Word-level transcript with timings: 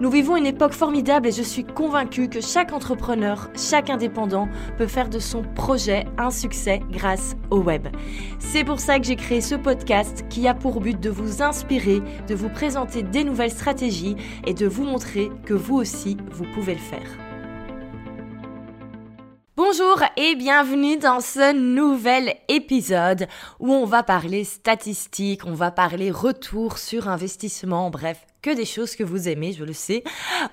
Nous 0.00 0.10
vivons 0.10 0.36
une 0.36 0.46
époque 0.46 0.72
formidable 0.72 1.28
et 1.28 1.32
je 1.32 1.42
suis 1.42 1.62
convaincue 1.62 2.28
que 2.28 2.40
chaque 2.40 2.72
entrepreneur, 2.72 3.48
chaque 3.56 3.90
indépendant 3.90 4.48
peut 4.76 4.88
faire 4.88 5.08
de 5.08 5.20
son 5.20 5.42
projet 5.42 6.04
un 6.18 6.30
succès 6.30 6.80
grâce 6.90 7.36
au 7.50 7.58
web. 7.58 7.86
C'est 8.40 8.64
pour 8.64 8.80
ça 8.80 8.98
que 8.98 9.06
j'ai 9.06 9.16
créé 9.16 9.40
ce 9.40 9.54
podcast 9.54 10.24
qui 10.28 10.48
a 10.48 10.54
pour 10.54 10.80
but 10.80 10.98
de 10.98 11.10
vous 11.10 11.42
inspirer, 11.42 12.02
de 12.28 12.34
vous 12.34 12.48
présenter 12.48 13.02
des 13.04 13.22
nouvelles 13.22 13.52
stratégies 13.52 14.16
et 14.46 14.54
de 14.54 14.66
vous 14.66 14.84
montrer 14.84 15.30
que 15.44 15.54
vous 15.54 15.76
aussi, 15.76 16.16
vous 16.32 16.44
pouvez 16.54 16.74
le 16.74 16.80
faire. 16.80 17.23
Bonjour 19.56 20.02
et 20.16 20.34
bienvenue 20.34 20.96
dans 20.96 21.20
ce 21.20 21.52
nouvel 21.52 22.34
épisode 22.48 23.28
où 23.60 23.72
on 23.72 23.84
va 23.84 24.02
parler 24.02 24.42
statistiques, 24.42 25.46
on 25.46 25.54
va 25.54 25.70
parler 25.70 26.10
retour 26.10 26.76
sur 26.76 27.08
investissement, 27.08 27.88
bref, 27.88 28.26
que 28.42 28.50
des 28.50 28.64
choses 28.64 28.96
que 28.96 29.04
vous 29.04 29.28
aimez, 29.28 29.52
je 29.52 29.62
le 29.62 29.72
sais. 29.72 30.02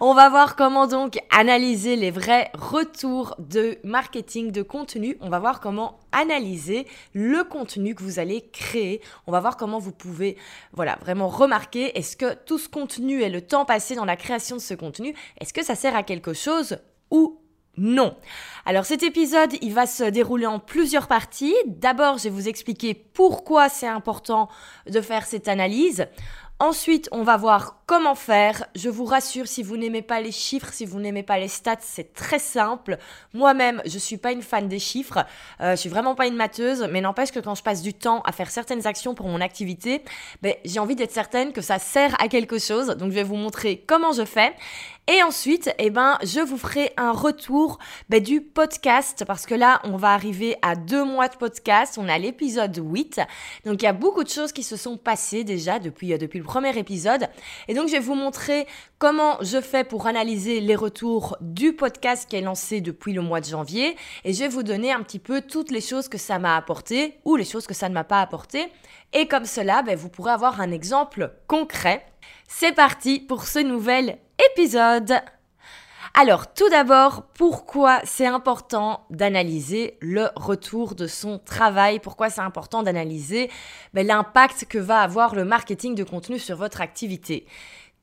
On 0.02 0.14
va 0.14 0.30
voir 0.30 0.56
comment 0.56 0.86
donc 0.86 1.18
analyser 1.32 1.96
les 1.96 2.12
vrais 2.12 2.52
retours 2.54 3.36
de 3.40 3.80
marketing 3.84 4.52
de 4.52 4.62
contenu. 4.62 5.18
On 5.20 5.30
va 5.30 5.40
voir 5.40 5.62
comment 5.62 5.98
analyser 6.12 6.86
le 7.14 7.44
contenu 7.44 7.96
que 7.96 8.04
vous 8.04 8.20
allez 8.20 8.52
créer. 8.54 9.02
On 9.26 9.32
va 9.32 9.40
voir 9.40 9.58
comment 9.58 9.80
vous 9.80 9.94
pouvez, 9.94 10.38
voilà, 10.74 11.00
vraiment 11.02 11.28
remarquer 11.28 11.98
est-ce 11.98 12.16
que 12.16 12.36
tout 12.46 12.60
ce 12.60 12.70
contenu 12.70 13.24
et 13.24 13.30
le 13.30 13.42
temps 13.42 13.66
passé 13.66 13.96
dans 13.96 14.06
la 14.06 14.16
création 14.16 14.58
de 14.58 14.62
ce 14.62 14.76
contenu, 14.76 15.16
est-ce 15.40 15.54
que 15.54 15.66
ça 15.66 15.74
sert 15.74 15.96
à 15.96 16.04
quelque 16.04 16.34
chose 16.34 16.78
ou 17.10 17.41
non. 17.78 18.16
Alors 18.66 18.86
cet 18.86 19.04
épisode, 19.04 19.54
il 19.62 19.74
va 19.74 19.86
se 19.88 20.04
dérouler 20.04 20.46
en 20.46 20.60
plusieurs 20.60 21.08
parties. 21.08 21.56
D'abord, 21.68 22.18
je 22.18 22.26
vais 22.26 22.30
vous 22.30 22.48
expliquer 22.50 22.94
pourquoi 22.94 23.70
c'est 23.70 23.88
important 23.88 24.50
de 24.88 25.02
faire 25.02 25.26
cette 25.26 25.48
analyse. 25.48 26.08
Ensuite, 26.62 27.10
on 27.12 27.24
va 27.24 27.38
voir 27.38 27.82
comment 27.88 28.14
faire. 28.14 28.66
Je 28.76 28.88
vous 28.88 29.04
rassure, 29.04 29.48
si 29.48 29.64
vous 29.64 29.78
n'aimez 29.78 30.04
pas 30.04 30.22
les 30.22 30.32
chiffres, 30.32 30.72
si 30.72 30.86
vous 30.86 31.00
n'aimez 31.00 31.24
pas 31.24 31.40
les 31.40 31.48
stats, 31.48 31.78
c'est 31.80 32.14
très 32.14 32.38
simple. 32.38 33.00
Moi-même, 33.34 33.82
je 33.88 33.98
suis 33.98 34.18
pas 34.18 34.32
une 34.32 34.44
fan 34.44 34.68
des 34.68 34.78
chiffres. 34.78 35.26
Euh, 35.60 35.72
je 35.72 35.78
suis 35.78 35.90
vraiment 35.90 36.14
pas 36.14 36.28
une 36.28 36.36
matheuse, 36.36 36.88
mais 36.92 37.02
n'empêche 37.02 37.32
que 37.32 37.40
quand 37.40 37.56
je 37.56 37.64
passe 37.64 37.82
du 37.82 37.96
temps 37.96 38.22
à 38.26 38.32
faire 38.32 38.52
certaines 38.52 38.86
actions 38.86 39.16
pour 39.16 39.28
mon 39.28 39.42
activité, 39.42 40.04
ben, 40.44 40.54
j'ai 40.64 40.80
envie 40.80 40.96
d'être 40.96 41.12
certaine 41.12 41.52
que 41.52 41.62
ça 41.62 41.80
sert 41.80 42.14
à 42.22 42.28
quelque 42.28 42.60
chose. 42.60 42.90
Donc, 42.90 43.10
je 43.10 43.16
vais 43.16 43.24
vous 43.24 43.38
montrer 43.38 43.84
comment 43.88 44.12
je 44.12 44.24
fais. 44.24 44.54
Et 45.08 45.24
ensuite, 45.24 45.74
eh 45.80 45.90
ben, 45.90 46.20
je 46.24 46.40
vous 46.40 46.58
ferai 46.58 46.94
un 46.96 47.12
retour 47.12 47.80
ben, 48.10 48.22
du 48.22 48.40
podcast 48.40 49.26
parce 49.26 49.48
que 49.48 49.56
là, 49.56 49.82
on 49.84 49.98
va 49.98 50.14
arriver 50.14 50.56
à 50.62 50.76
deux 50.76 51.04
mois 51.04 51.28
de 51.28 51.36
podcast. 51.36 51.98
On 51.98 52.08
a 52.08 52.20
l'épisode 52.20 52.78
8. 52.78 53.20
Donc, 53.66 53.82
il 53.82 53.86
y 53.86 53.88
a 53.88 53.94
beaucoup 53.94 54.24
de 54.24 54.30
choses 54.30 54.52
qui 54.52 54.62
se 54.62 54.78
sont 54.78 54.98
passées 54.98 55.44
déjà 55.44 55.80
depuis, 55.80 56.14
euh, 56.14 56.18
depuis 56.20 56.38
le 56.38 56.46
premier 56.46 56.78
épisode. 56.78 57.28
Et 57.68 57.74
donc, 57.74 57.88
je 57.88 57.94
vais 57.94 58.00
vous 58.00 58.14
montrer 58.14 58.68
comment 59.00 59.38
je 59.42 59.60
fais 59.60 59.84
pour 59.84 60.06
analyser 60.06 60.60
les 60.60 60.76
retours 60.76 61.36
du 61.42 61.74
podcast 61.74 62.30
qui 62.30 62.36
est 62.36 62.42
lancé 62.42 62.80
depuis 62.80 63.12
le 63.12 63.22
mois 63.22 63.42
de 63.42 63.48
janvier. 63.48 63.98
Et 64.24 64.34
je 64.34 64.40
vais 64.40 64.50
vous 64.50 64.64
donner 64.64 64.92
un 64.92 65.02
petit 65.02 65.20
peu 65.20 65.42
toutes 65.42 65.72
les 65.72 65.82
choses 65.82 66.10
que 66.10 66.20
ça 66.20 66.38
m'a 66.38 66.56
apporté 66.56 67.18
ou 67.26 67.36
les 67.36 67.46
choses 67.46 67.66
que 67.66 67.74
ça 67.74 67.90
ne 67.90 67.96
m'a 67.96 68.04
pas 68.04 68.22
apporté. 68.22 68.72
Et 69.14 69.28
comme 69.28 69.46
cela, 69.46 69.82
ben, 69.82 69.98
vous 69.98 70.10
pourrez 70.10 70.32
avoir 70.32 70.62
un 70.62 70.72
exemple 70.72 71.34
concret. 71.48 72.06
C'est 72.48 72.74
parti 72.74 73.20
pour 73.20 73.48
ce 73.48 73.60
nouvel 73.60 74.20
épisode. 74.52 75.14
Alors, 76.14 76.54
tout 76.54 76.70
d'abord, 76.70 77.24
pourquoi 77.36 78.02
c'est 78.04 78.26
important 78.26 79.06
d'analyser 79.10 79.98
le 80.02 80.28
retour 80.36 80.94
de 80.94 81.08
son 81.08 81.40
travail? 81.40 82.00
Pourquoi 82.00 82.30
c'est 82.30 82.42
important 82.42 82.84
d'analyser 82.84 83.50
ben, 83.94 84.06
l'impact 84.06 84.66
que 84.68 84.78
va 84.78 85.00
avoir 85.00 85.36
le 85.36 85.46
marketing 85.46 85.96
de 85.96 86.04
contenu 86.04 86.38
sur 86.38 86.58
votre 86.58 86.82
activité? 86.82 87.46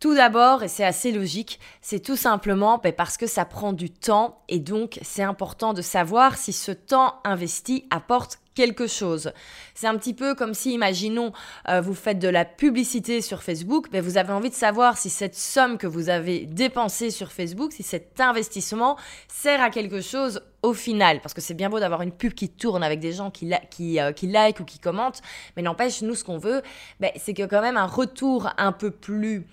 Tout 0.01 0.15
d'abord, 0.15 0.63
et 0.63 0.69
c'est 0.69 0.85
assez 0.85 1.11
logique, 1.11 1.59
c'est 1.81 1.99
tout 1.99 2.17
simplement 2.17 2.79
ben, 2.79 2.93
parce 2.93 3.17
que 3.17 3.27
ça 3.27 3.45
prend 3.45 3.73
du 3.73 3.91
temps 3.91 4.43
et 4.49 4.61
donc 4.61 5.01
c'est 5.03 5.25
important 5.25 5.75
de 5.75 5.83
savoir 5.83 6.37
si 6.37 6.53
ce 6.53 6.71
temps 6.71 7.17
investi 7.25 7.85
apporte 7.91 8.39
quelque 8.55 8.89
chose. 8.89 9.33
C'est 9.75 9.87
un 9.87 9.97
petit 9.97 10.15
peu 10.15 10.35
comme 10.35 10.53
si, 10.53 10.73
imaginons, 10.73 11.33
euh, 11.69 11.81
vous 11.81 11.95
faites 11.95 12.19
de 12.19 12.29
la 12.29 12.45
publicité 12.45 13.21
sur 13.23 13.43
Facebook, 13.43 13.87
mais 13.93 14.01
vous 14.01 14.19
avez 14.19 14.33
envie 14.33 14.51
de 14.51 14.55
savoir 14.55 14.99
si 14.99 15.11
cette 15.11 15.37
somme 15.37 15.79
que 15.79 15.87
vous 15.87 16.09
avez 16.09 16.47
dépensée 16.47 17.11
sur 17.11 17.31
Facebook, 17.31 17.73
si 17.73 17.85
cet 17.85 18.21
investissement 18.21 18.97
sert 19.29 19.63
à 19.63 19.71
quelque 19.71 20.01
chose 20.01 20.43
au 20.63 20.75
final. 20.75 21.21
Parce 21.21 21.35
que 21.35 21.41
c'est 21.41 21.55
bien 21.55 21.71
beau 21.71 21.79
d'avoir 21.79 22.03
une 22.03 22.11
pub 22.11 22.35
qui 22.35 22.49
tourne 22.49 22.83
avec 22.83 22.99
des 22.99 23.13
gens 23.13 23.31
qui, 23.31 23.53
qui, 23.71 24.01
euh, 24.01 24.11
qui 24.11 24.27
like 24.27 24.59
ou 24.59 24.65
qui 24.65 24.81
commentent, 24.81 25.23
mais 25.57 25.63
n'empêche, 25.63 26.03
nous, 26.03 26.17
ce 26.17 26.25
qu'on 26.25 26.39
veut, 26.39 26.63
ben, 26.99 27.13
c'est 27.17 27.35
que 27.35 27.45
quand 27.45 27.63
même 27.63 27.77
un 27.77 27.87
retour 27.87 28.51
un 28.59 28.73
peu 28.73 28.91
plus 28.91 29.47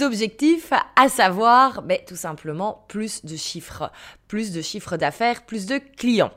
objectif, 0.00 0.72
à 0.96 1.08
savoir 1.08 1.82
ben, 1.82 1.98
tout 2.06 2.16
simplement 2.16 2.84
plus 2.88 3.24
de 3.24 3.36
chiffres, 3.36 3.90
plus 4.28 4.52
de 4.52 4.62
chiffres 4.62 4.96
d'affaires, 4.96 5.42
plus 5.44 5.66
de 5.66 5.78
clients. 5.78 6.32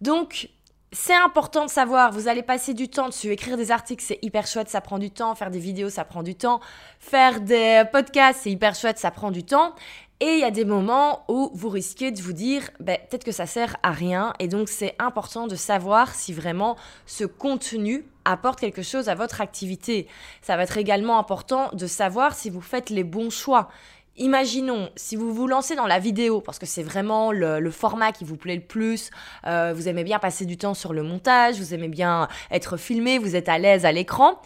Donc, 0.00 0.48
c'est 0.92 1.14
important 1.14 1.64
de 1.64 1.70
savoir, 1.70 2.12
vous 2.12 2.26
allez 2.26 2.42
passer 2.42 2.74
du 2.74 2.88
temps 2.88 3.08
dessus, 3.08 3.28
écrire 3.28 3.56
des 3.56 3.70
articles, 3.70 4.02
c'est 4.04 4.18
hyper 4.22 4.46
chouette, 4.46 4.68
ça 4.68 4.80
prend 4.80 4.98
du 4.98 5.10
temps, 5.10 5.34
faire 5.34 5.50
des 5.50 5.60
vidéos, 5.60 5.88
ça 5.88 6.04
prend 6.04 6.22
du 6.22 6.34
temps, 6.34 6.60
faire 6.98 7.40
des 7.40 7.84
podcasts, 7.92 8.40
c'est 8.42 8.50
hyper 8.50 8.74
chouette, 8.74 8.98
ça 8.98 9.10
prend 9.10 9.30
du 9.30 9.44
temps. 9.44 9.74
Et 10.22 10.34
il 10.34 10.38
y 10.40 10.44
a 10.44 10.50
des 10.50 10.66
moments 10.66 11.24
où 11.28 11.50
vous 11.54 11.70
risquez 11.70 12.10
de 12.10 12.20
vous 12.20 12.34
dire, 12.34 12.68
ben, 12.78 12.98
peut-être 13.08 13.24
que 13.24 13.32
ça 13.32 13.46
sert 13.46 13.78
à 13.82 13.90
rien. 13.90 14.34
Et 14.38 14.48
donc, 14.48 14.68
c'est 14.68 14.94
important 14.98 15.46
de 15.46 15.56
savoir 15.56 16.14
si 16.14 16.34
vraiment 16.34 16.76
ce 17.06 17.24
contenu 17.24 18.04
apporte 18.26 18.60
quelque 18.60 18.82
chose 18.82 19.08
à 19.08 19.14
votre 19.14 19.40
activité. 19.40 20.06
Ça 20.42 20.58
va 20.58 20.64
être 20.64 20.76
également 20.76 21.18
important 21.18 21.70
de 21.72 21.86
savoir 21.86 22.34
si 22.34 22.50
vous 22.50 22.60
faites 22.60 22.90
les 22.90 23.02
bons 23.02 23.30
choix. 23.30 23.70
Imaginons, 24.18 24.90
si 24.94 25.16
vous 25.16 25.32
vous 25.32 25.46
lancez 25.46 25.74
dans 25.74 25.86
la 25.86 25.98
vidéo, 25.98 26.42
parce 26.42 26.58
que 26.58 26.66
c'est 26.66 26.82
vraiment 26.82 27.32
le, 27.32 27.70
format 27.70 28.12
qui 28.12 28.24
vous 28.24 28.36
plaît 28.36 28.56
le 28.56 28.60
plus, 28.60 29.10
euh, 29.46 29.72
vous 29.74 29.88
aimez 29.88 30.04
bien 30.04 30.18
passer 30.18 30.44
du 30.44 30.58
temps 30.58 30.74
sur 30.74 30.92
le 30.92 31.02
montage, 31.02 31.56
vous 31.56 31.72
aimez 31.72 31.88
bien 31.88 32.28
être 32.50 32.76
filmé, 32.76 33.16
vous 33.16 33.36
êtes 33.36 33.48
à 33.48 33.56
l'aise 33.56 33.86
à 33.86 33.92
l'écran. 33.92 34.38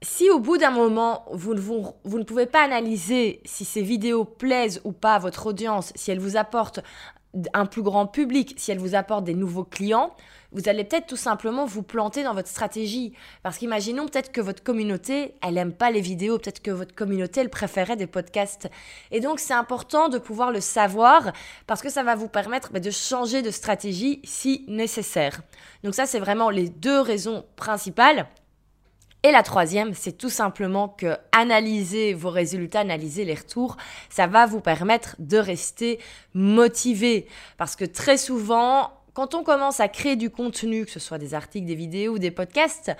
Si 0.00 0.30
au 0.30 0.38
bout 0.38 0.58
d'un 0.58 0.70
moment, 0.70 1.24
vous, 1.32 1.54
ne 1.54 2.22
pouvez 2.22 2.46
pas 2.46 2.62
analyser 2.62 3.40
si 3.44 3.64
ces 3.64 3.82
vidéos 3.82 4.24
plaisent 4.24 4.80
ou 4.84 4.92
pas 4.92 5.14
à 5.14 5.18
votre 5.18 5.46
audience, 5.46 5.92
si 5.96 6.12
elles 6.12 6.20
vous 6.20 6.36
apportent 6.36 6.80
un 7.52 7.66
plus 7.66 7.82
grand 7.82 8.06
public, 8.06 8.54
si 8.56 8.70
elles 8.70 8.78
vous 8.78 8.94
apportent 8.94 9.24
des 9.24 9.34
nouveaux 9.34 9.64
clients, 9.64 10.14
vous 10.52 10.68
allez 10.68 10.84
peut-être 10.84 11.08
tout 11.08 11.16
simplement 11.16 11.66
vous 11.66 11.82
planter 11.82 12.22
dans 12.22 12.32
votre 12.32 12.48
stratégie. 12.48 13.12
Parce 13.42 13.58
qu'imaginons 13.58 14.06
peut-être 14.06 14.30
que 14.30 14.40
votre 14.40 14.62
communauté, 14.62 15.34
elle 15.42 15.54
n'aime 15.54 15.72
pas 15.72 15.90
les 15.90 16.00
vidéos, 16.00 16.38
peut-être 16.38 16.62
que 16.62 16.70
votre 16.70 16.94
communauté, 16.94 17.40
elle 17.40 17.50
préférait 17.50 17.96
des 17.96 18.06
podcasts. 18.06 18.70
Et 19.10 19.18
donc, 19.18 19.40
c'est 19.40 19.52
important 19.52 20.08
de 20.08 20.18
pouvoir 20.18 20.52
le 20.52 20.60
savoir 20.60 21.32
parce 21.66 21.82
que 21.82 21.90
ça 21.90 22.04
va 22.04 22.14
vous 22.14 22.28
permettre 22.28 22.72
bah, 22.72 22.80
de 22.80 22.90
changer 22.90 23.42
de 23.42 23.50
stratégie 23.50 24.20
si 24.22 24.64
nécessaire. 24.68 25.42
Donc 25.82 25.96
ça, 25.96 26.06
c'est 26.06 26.20
vraiment 26.20 26.50
les 26.50 26.68
deux 26.68 27.00
raisons 27.00 27.44
principales. 27.56 28.28
Et 29.24 29.32
la 29.32 29.42
troisième, 29.42 29.94
c'est 29.94 30.16
tout 30.16 30.30
simplement 30.30 30.88
que 30.88 31.16
analyser 31.32 32.14
vos 32.14 32.30
résultats, 32.30 32.80
analyser 32.80 33.24
les 33.24 33.34
retours, 33.34 33.76
ça 34.10 34.28
va 34.28 34.46
vous 34.46 34.60
permettre 34.60 35.16
de 35.18 35.38
rester 35.38 35.98
motivé. 36.34 37.26
Parce 37.56 37.74
que 37.74 37.84
très 37.84 38.16
souvent, 38.16 38.92
quand 39.14 39.34
on 39.34 39.42
commence 39.42 39.80
à 39.80 39.88
créer 39.88 40.14
du 40.14 40.30
contenu, 40.30 40.84
que 40.84 40.92
ce 40.92 41.00
soit 41.00 41.18
des 41.18 41.34
articles, 41.34 41.66
des 41.66 41.74
vidéos 41.74 42.14
ou 42.14 42.18
des 42.20 42.30
podcasts, 42.30 42.92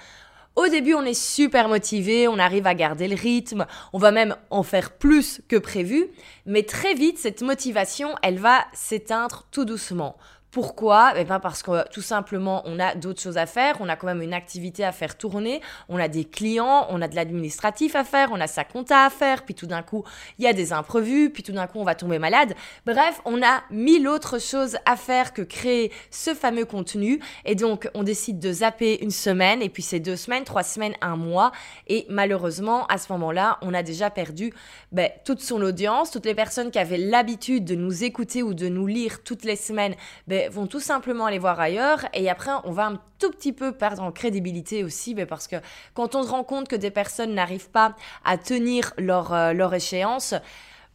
au 0.56 0.66
début, 0.66 0.94
on 0.94 1.04
est 1.04 1.14
super 1.14 1.68
motivé, 1.68 2.26
on 2.26 2.36
arrive 2.36 2.66
à 2.66 2.74
garder 2.74 3.06
le 3.06 3.14
rythme, 3.14 3.66
on 3.92 3.98
va 3.98 4.10
même 4.10 4.34
en 4.50 4.64
faire 4.64 4.90
plus 4.90 5.40
que 5.46 5.54
prévu, 5.54 6.08
mais 6.46 6.64
très 6.64 6.94
vite, 6.94 7.16
cette 7.16 7.42
motivation, 7.42 8.16
elle 8.24 8.40
va 8.40 8.64
s'éteindre 8.72 9.46
tout 9.52 9.64
doucement. 9.64 10.16
Pourquoi? 10.50 11.12
Eh 11.16 11.24
bien 11.24 11.40
parce 11.40 11.62
que 11.62 11.86
tout 11.90 12.00
simplement, 12.00 12.62
on 12.64 12.80
a 12.80 12.94
d'autres 12.94 13.20
choses 13.20 13.36
à 13.36 13.44
faire, 13.44 13.76
on 13.80 13.88
a 13.88 13.96
quand 13.96 14.06
même 14.06 14.22
une 14.22 14.32
activité 14.32 14.82
à 14.82 14.92
faire 14.92 15.18
tourner, 15.18 15.60
on 15.90 15.98
a 15.98 16.08
des 16.08 16.24
clients, 16.24 16.86
on 16.88 17.02
a 17.02 17.08
de 17.08 17.14
l'administratif 17.14 17.94
à 17.94 18.02
faire, 18.02 18.30
on 18.32 18.40
a 18.40 18.46
sa 18.46 18.64
compta 18.64 19.04
à 19.04 19.10
faire, 19.10 19.44
puis 19.44 19.54
tout 19.54 19.66
d'un 19.66 19.82
coup, 19.82 20.04
il 20.38 20.46
y 20.46 20.48
a 20.48 20.54
des 20.54 20.72
imprévus, 20.72 21.28
puis 21.30 21.42
tout 21.42 21.52
d'un 21.52 21.66
coup, 21.66 21.78
on 21.78 21.84
va 21.84 21.94
tomber 21.94 22.18
malade. 22.18 22.54
Bref, 22.86 23.20
on 23.26 23.42
a 23.42 23.62
mille 23.70 24.08
autres 24.08 24.40
choses 24.40 24.78
à 24.86 24.96
faire 24.96 25.34
que 25.34 25.42
créer 25.42 25.92
ce 26.10 26.32
fameux 26.32 26.64
contenu. 26.64 27.20
Et 27.44 27.54
donc, 27.54 27.90
on 27.92 28.02
décide 28.02 28.38
de 28.38 28.50
zapper 28.50 29.02
une 29.02 29.10
semaine, 29.10 29.60
et 29.60 29.68
puis 29.68 29.82
c'est 29.82 30.00
deux 30.00 30.16
semaines, 30.16 30.44
trois 30.44 30.62
semaines, 30.62 30.94
un 31.02 31.16
mois. 31.16 31.52
Et 31.88 32.06
malheureusement, 32.08 32.86
à 32.86 32.96
ce 32.96 33.12
moment-là, 33.12 33.58
on 33.60 33.74
a 33.74 33.82
déjà 33.82 34.08
perdu 34.08 34.54
ben, 34.92 35.10
toute 35.26 35.40
son 35.40 35.60
audience, 35.60 36.10
toutes 36.10 36.24
les 36.24 36.34
personnes 36.34 36.70
qui 36.70 36.78
avaient 36.78 36.96
l'habitude 36.96 37.66
de 37.66 37.74
nous 37.74 38.02
écouter 38.04 38.42
ou 38.42 38.54
de 38.54 38.68
nous 38.68 38.86
lire 38.86 39.22
toutes 39.22 39.44
les 39.44 39.56
semaines. 39.56 39.94
Ben, 40.26 40.37
vont 40.50 40.66
tout 40.66 40.80
simplement 40.80 41.26
aller 41.26 41.38
voir 41.38 41.58
ailleurs. 41.58 42.06
Et 42.14 42.30
après, 42.30 42.50
on 42.64 42.72
va 42.72 42.86
un 42.86 43.00
tout 43.18 43.30
petit 43.30 43.52
peu 43.52 43.72
perdre 43.72 44.02
en 44.02 44.12
crédibilité 44.12 44.84
aussi, 44.84 45.14
ben, 45.14 45.26
parce 45.26 45.48
que 45.48 45.56
quand 45.94 46.14
on 46.14 46.22
se 46.22 46.30
rend 46.30 46.44
compte 46.44 46.68
que 46.68 46.76
des 46.76 46.90
personnes 46.90 47.34
n'arrivent 47.34 47.70
pas 47.70 47.96
à 48.24 48.38
tenir 48.38 48.92
leur, 48.98 49.32
euh, 49.32 49.52
leur 49.52 49.74
échéance, 49.74 50.34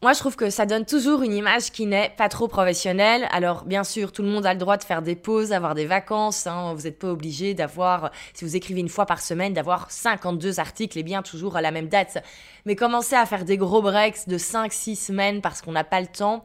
moi, 0.03 0.11
je 0.11 0.19
trouve 0.19 0.35
que 0.35 0.49
ça 0.49 0.65
donne 0.65 0.85
toujours 0.85 1.21
une 1.21 1.31
image 1.31 1.71
qui 1.71 1.85
n'est 1.85 2.09
pas 2.09 2.27
trop 2.27 2.49
professionnelle. 2.49 3.25
Alors, 3.31 3.63
bien 3.63 3.85
sûr, 3.85 4.11
tout 4.11 4.21
le 4.21 4.27
monde 4.27 4.45
a 4.45 4.51
le 4.51 4.59
droit 4.59 4.75
de 4.75 4.83
faire 4.83 5.01
des 5.01 5.15
pauses, 5.15 5.47
d'avoir 5.47 5.75
des 5.75 5.85
vacances. 5.85 6.45
Hein. 6.45 6.73
Vous 6.75 6.81
n'êtes 6.81 6.99
pas 6.99 7.07
obligé 7.07 7.53
d'avoir, 7.53 8.11
si 8.33 8.43
vous 8.43 8.57
écrivez 8.57 8.81
une 8.81 8.89
fois 8.89 9.05
par 9.05 9.21
semaine, 9.21 9.53
d'avoir 9.53 9.89
52 9.89 10.59
articles 10.59 10.99
et 10.99 11.03
bien 11.03 11.21
toujours 11.21 11.55
à 11.55 11.61
la 11.61 11.71
même 11.71 11.87
date. 11.87 12.21
Mais 12.65 12.75
commencer 12.75 13.15
à 13.15 13.25
faire 13.25 13.45
des 13.45 13.55
gros 13.55 13.81
breaks 13.81 14.27
de 14.27 14.37
5-6 14.37 14.97
semaines 14.97 15.41
parce 15.41 15.61
qu'on 15.61 15.71
n'a 15.71 15.85
pas 15.85 16.01
le 16.01 16.07
temps. 16.07 16.43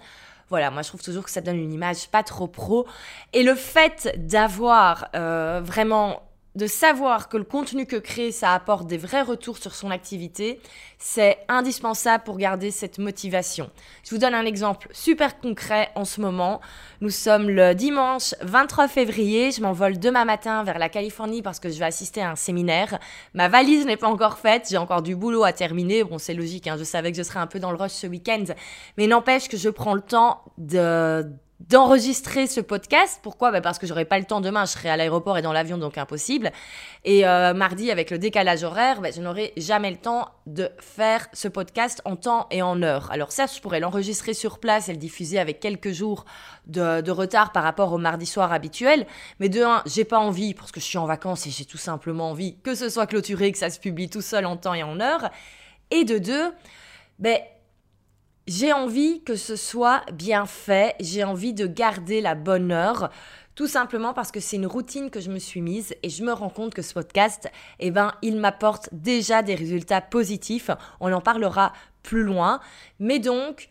Voilà, 0.50 0.70
moi 0.70 0.82
je 0.82 0.88
trouve 0.88 1.02
toujours 1.02 1.24
que 1.24 1.30
ça 1.30 1.40
donne 1.40 1.58
une 1.58 1.72
image 1.72 2.08
pas 2.08 2.22
trop 2.22 2.46
pro. 2.46 2.86
Et 3.32 3.42
le 3.42 3.54
fait 3.54 4.14
d'avoir 4.16 5.08
euh, 5.14 5.60
vraiment 5.62 6.22
de 6.58 6.66
savoir 6.66 7.28
que 7.28 7.36
le 7.36 7.44
contenu 7.44 7.86
que 7.86 7.94
crée, 7.94 8.32
ça 8.32 8.52
apporte 8.52 8.88
des 8.88 8.98
vrais 8.98 9.22
retours 9.22 9.58
sur 9.58 9.76
son 9.76 9.92
activité, 9.92 10.60
c'est 10.98 11.38
indispensable 11.46 12.24
pour 12.24 12.36
garder 12.36 12.72
cette 12.72 12.98
motivation. 12.98 13.70
Je 14.02 14.10
vous 14.10 14.18
donne 14.18 14.34
un 14.34 14.44
exemple 14.44 14.88
super 14.90 15.38
concret 15.38 15.90
en 15.94 16.04
ce 16.04 16.20
moment. 16.20 16.60
Nous 17.00 17.10
sommes 17.10 17.48
le 17.48 17.76
dimanche 17.76 18.34
23 18.40 18.88
février. 18.88 19.52
Je 19.52 19.62
m'envole 19.62 20.00
demain 20.00 20.24
matin 20.24 20.64
vers 20.64 20.80
la 20.80 20.88
Californie 20.88 21.42
parce 21.42 21.60
que 21.60 21.70
je 21.70 21.78
vais 21.78 21.84
assister 21.84 22.22
à 22.22 22.32
un 22.32 22.36
séminaire. 22.36 22.98
Ma 23.34 23.48
valise 23.48 23.86
n'est 23.86 23.96
pas 23.96 24.08
encore 24.08 24.38
faite. 24.38 24.66
J'ai 24.68 24.78
encore 24.78 25.02
du 25.02 25.14
boulot 25.14 25.44
à 25.44 25.52
terminer. 25.52 26.02
Bon, 26.02 26.18
c'est 26.18 26.34
logique. 26.34 26.66
Hein, 26.66 26.74
je 26.76 26.82
savais 26.82 27.12
que 27.12 27.16
je 27.16 27.22
serais 27.22 27.38
un 27.38 27.46
peu 27.46 27.60
dans 27.60 27.70
le 27.70 27.76
rush 27.76 27.92
ce 27.92 28.08
week-end. 28.08 28.46
Mais 28.96 29.06
n'empêche 29.06 29.48
que 29.48 29.56
je 29.56 29.68
prends 29.68 29.94
le 29.94 30.02
temps 30.02 30.42
de 30.58 31.24
d'enregistrer 31.60 32.46
ce 32.46 32.60
podcast. 32.60 33.18
Pourquoi? 33.22 33.50
Bah 33.50 33.60
Parce 33.60 33.78
que 33.78 33.86
j'aurai 33.86 34.04
pas 34.04 34.18
le 34.18 34.24
temps 34.24 34.40
demain, 34.40 34.64
je 34.64 34.72
serai 34.72 34.90
à 34.90 34.96
l'aéroport 34.96 35.36
et 35.38 35.42
dans 35.42 35.52
l'avion, 35.52 35.76
donc 35.76 35.98
impossible. 35.98 36.52
Et 37.04 37.26
euh, 37.26 37.52
mardi, 37.52 37.90
avec 37.90 38.10
le 38.10 38.18
décalage 38.18 38.62
horaire, 38.62 39.00
bah, 39.00 39.10
je 39.14 39.20
n'aurai 39.20 39.52
jamais 39.56 39.90
le 39.90 39.96
temps 39.96 40.28
de 40.46 40.70
faire 40.78 41.26
ce 41.32 41.48
podcast 41.48 42.00
en 42.04 42.14
temps 42.14 42.46
et 42.50 42.62
en 42.62 42.82
heure. 42.82 43.10
Alors 43.10 43.32
ça, 43.32 43.46
je 43.46 43.60
pourrais 43.60 43.80
l'enregistrer 43.80 44.34
sur 44.34 44.60
place 44.60 44.88
et 44.88 44.92
le 44.92 44.98
diffuser 44.98 45.38
avec 45.38 45.58
quelques 45.58 45.92
jours 45.92 46.24
de, 46.66 47.00
de, 47.00 47.10
retard 47.10 47.50
par 47.50 47.64
rapport 47.64 47.92
au 47.92 47.98
mardi 47.98 48.26
soir 48.26 48.52
habituel. 48.52 49.06
Mais 49.40 49.48
de 49.48 49.62
un, 49.62 49.82
j'ai 49.84 50.04
pas 50.04 50.18
envie, 50.18 50.54
parce 50.54 50.70
que 50.70 50.78
je 50.78 50.84
suis 50.84 50.98
en 50.98 51.06
vacances 51.06 51.46
et 51.46 51.50
j'ai 51.50 51.64
tout 51.64 51.76
simplement 51.76 52.30
envie 52.30 52.56
que 52.62 52.76
ce 52.76 52.88
soit 52.88 53.06
clôturé, 53.06 53.50
que 53.50 53.58
ça 53.58 53.70
se 53.70 53.80
publie 53.80 54.08
tout 54.08 54.22
seul 54.22 54.46
en 54.46 54.56
temps 54.56 54.74
et 54.74 54.84
en 54.84 55.00
heure. 55.00 55.30
Et 55.90 56.04
de 56.04 56.18
deux, 56.18 56.52
ben 57.18 57.38
j'ai 58.48 58.72
envie 58.72 59.22
que 59.22 59.36
ce 59.36 59.56
soit 59.56 60.02
bien 60.10 60.46
fait, 60.46 60.96
j'ai 61.00 61.22
envie 61.22 61.52
de 61.52 61.66
garder 61.66 62.22
la 62.22 62.34
bonne 62.34 62.72
heure, 62.72 63.10
tout 63.54 63.66
simplement 63.66 64.14
parce 64.14 64.32
que 64.32 64.40
c'est 64.40 64.56
une 64.56 64.66
routine 64.66 65.10
que 65.10 65.20
je 65.20 65.30
me 65.30 65.38
suis 65.38 65.60
mise 65.60 65.94
et 66.02 66.08
je 66.08 66.24
me 66.24 66.32
rends 66.32 66.48
compte 66.48 66.72
que 66.72 66.80
ce 66.80 66.94
podcast, 66.94 67.50
eh 67.78 67.90
ben, 67.90 68.12
il 68.22 68.38
m'apporte 68.38 68.88
déjà 68.92 69.42
des 69.42 69.54
résultats 69.54 70.00
positifs. 70.00 70.70
On 71.00 71.12
en 71.12 71.20
parlera 71.20 71.74
plus 72.02 72.22
loin. 72.22 72.60
Mais 73.00 73.18
donc, 73.18 73.68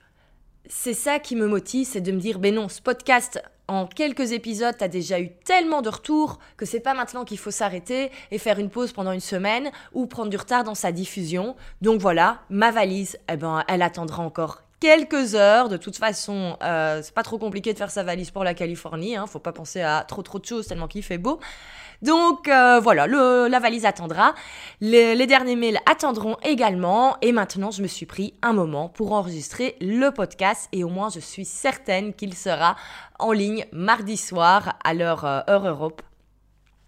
c'est 0.67 0.93
ça 0.93 1.17
qui 1.17 1.35
me 1.35 1.47
motive, 1.47 1.87
c'est 1.87 2.01
de 2.01 2.11
me 2.11 2.19
dire, 2.19 2.37
ben 2.37 2.53
non, 2.53 2.69
ce 2.69 2.81
podcast, 2.81 3.41
en 3.67 3.87
quelques 3.87 4.31
épisodes, 4.31 4.77
tu 4.77 4.83
as 4.83 4.89
déjà 4.89 5.19
eu 5.19 5.31
tellement 5.43 5.81
de 5.81 5.89
retours 5.89 6.37
que 6.55 6.67
c'est 6.67 6.81
pas 6.81 6.93
maintenant 6.93 7.25
qu'il 7.25 7.39
faut 7.39 7.49
s'arrêter 7.49 8.11
et 8.29 8.37
faire 8.37 8.59
une 8.59 8.69
pause 8.69 8.91
pendant 8.91 9.11
une 9.11 9.21
semaine 9.21 9.71
ou 9.93 10.05
prendre 10.05 10.29
du 10.29 10.37
retard 10.37 10.63
dans 10.63 10.75
sa 10.75 10.91
diffusion. 10.91 11.55
Donc 11.81 11.99
voilà, 11.99 12.41
ma 12.51 12.69
valise, 12.69 13.17
eh 13.31 13.37
ben, 13.37 13.63
elle 13.67 13.81
attendra 13.81 14.21
encore 14.21 14.66
quelques 14.79 15.35
heures. 15.35 15.69
De 15.69 15.77
toute 15.77 15.97
façon, 15.97 16.57
euh, 16.63 17.01
c'est 17.03 17.13
pas 17.13 17.23
trop 17.23 17.37
compliqué 17.37 17.73
de 17.73 17.77
faire 17.77 17.91
sa 17.91 18.03
valise 18.03 18.31
pour 18.31 18.43
la 18.43 18.53
Californie. 18.53 19.15
Hein. 19.15 19.27
Faut 19.27 19.39
pas 19.39 19.53
penser 19.53 19.81
à 19.81 20.03
trop 20.07 20.23
trop 20.23 20.39
de 20.39 20.45
choses 20.45 20.67
tellement 20.67 20.87
qu'il 20.87 21.03
fait 21.03 21.17
beau. 21.17 21.39
Donc 22.01 22.47
euh, 22.47 22.79
voilà, 22.79 23.07
le, 23.07 23.47
la 23.47 23.59
valise 23.59 23.85
attendra. 23.85 24.35
Les, 24.81 25.15
les, 25.15 25.27
derniers 25.27 25.55
mails 25.55 25.79
attendront 25.89 26.37
également. 26.43 27.17
Et 27.21 27.31
maintenant, 27.31 27.71
je 27.71 27.81
me 27.81 27.87
suis 27.87 28.05
pris 28.05 28.33
un 28.41 28.53
moment 28.53 28.89
pour 28.89 29.13
enregistrer 29.13 29.75
le 29.81 30.11
podcast. 30.11 30.69
Et 30.71 30.83
au 30.83 30.89
moins, 30.89 31.09
je 31.09 31.19
suis 31.19 31.45
certaine 31.45 32.13
qu'il 32.13 32.35
sera 32.35 32.75
en 33.19 33.31
ligne 33.31 33.65
mardi 33.71 34.17
soir 34.17 34.77
à 34.83 34.93
l'heure 34.93 35.25
euh, 35.25 35.41
heure 35.49 35.67
Europe 35.67 36.01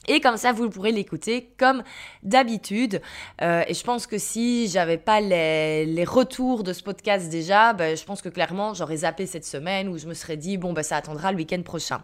et 0.09 0.19
comme 0.19 0.37
ça, 0.37 0.51
vous 0.51 0.69
pourrez 0.69 0.91
l'écouter 0.91 1.51
comme 1.57 1.83
d'habitude. 2.23 3.01
Euh, 3.41 3.63
et 3.67 3.73
je 3.75 3.83
pense 3.83 4.07
que 4.07 4.17
si 4.17 4.67
j'avais 4.67 4.97
pas 4.97 5.21
les, 5.21 6.03
retours 6.03 6.63
de 6.63 6.73
ce 6.73 6.81
podcast 6.81 7.29
déjà, 7.29 7.73
ben, 7.73 7.95
je 7.95 8.03
pense 8.03 8.21
que 8.21 8.29
clairement, 8.29 8.73
j'aurais 8.73 8.97
zappé 8.97 9.27
cette 9.27 9.45
semaine 9.45 9.87
où 9.87 9.97
je 9.99 10.07
me 10.07 10.15
serais 10.15 10.35
dit, 10.35 10.57
bon, 10.57 10.73
ben, 10.73 10.81
ça 10.81 10.97
attendra 10.97 11.31
le 11.31 11.37
week-end 11.37 11.61
prochain. 11.61 12.01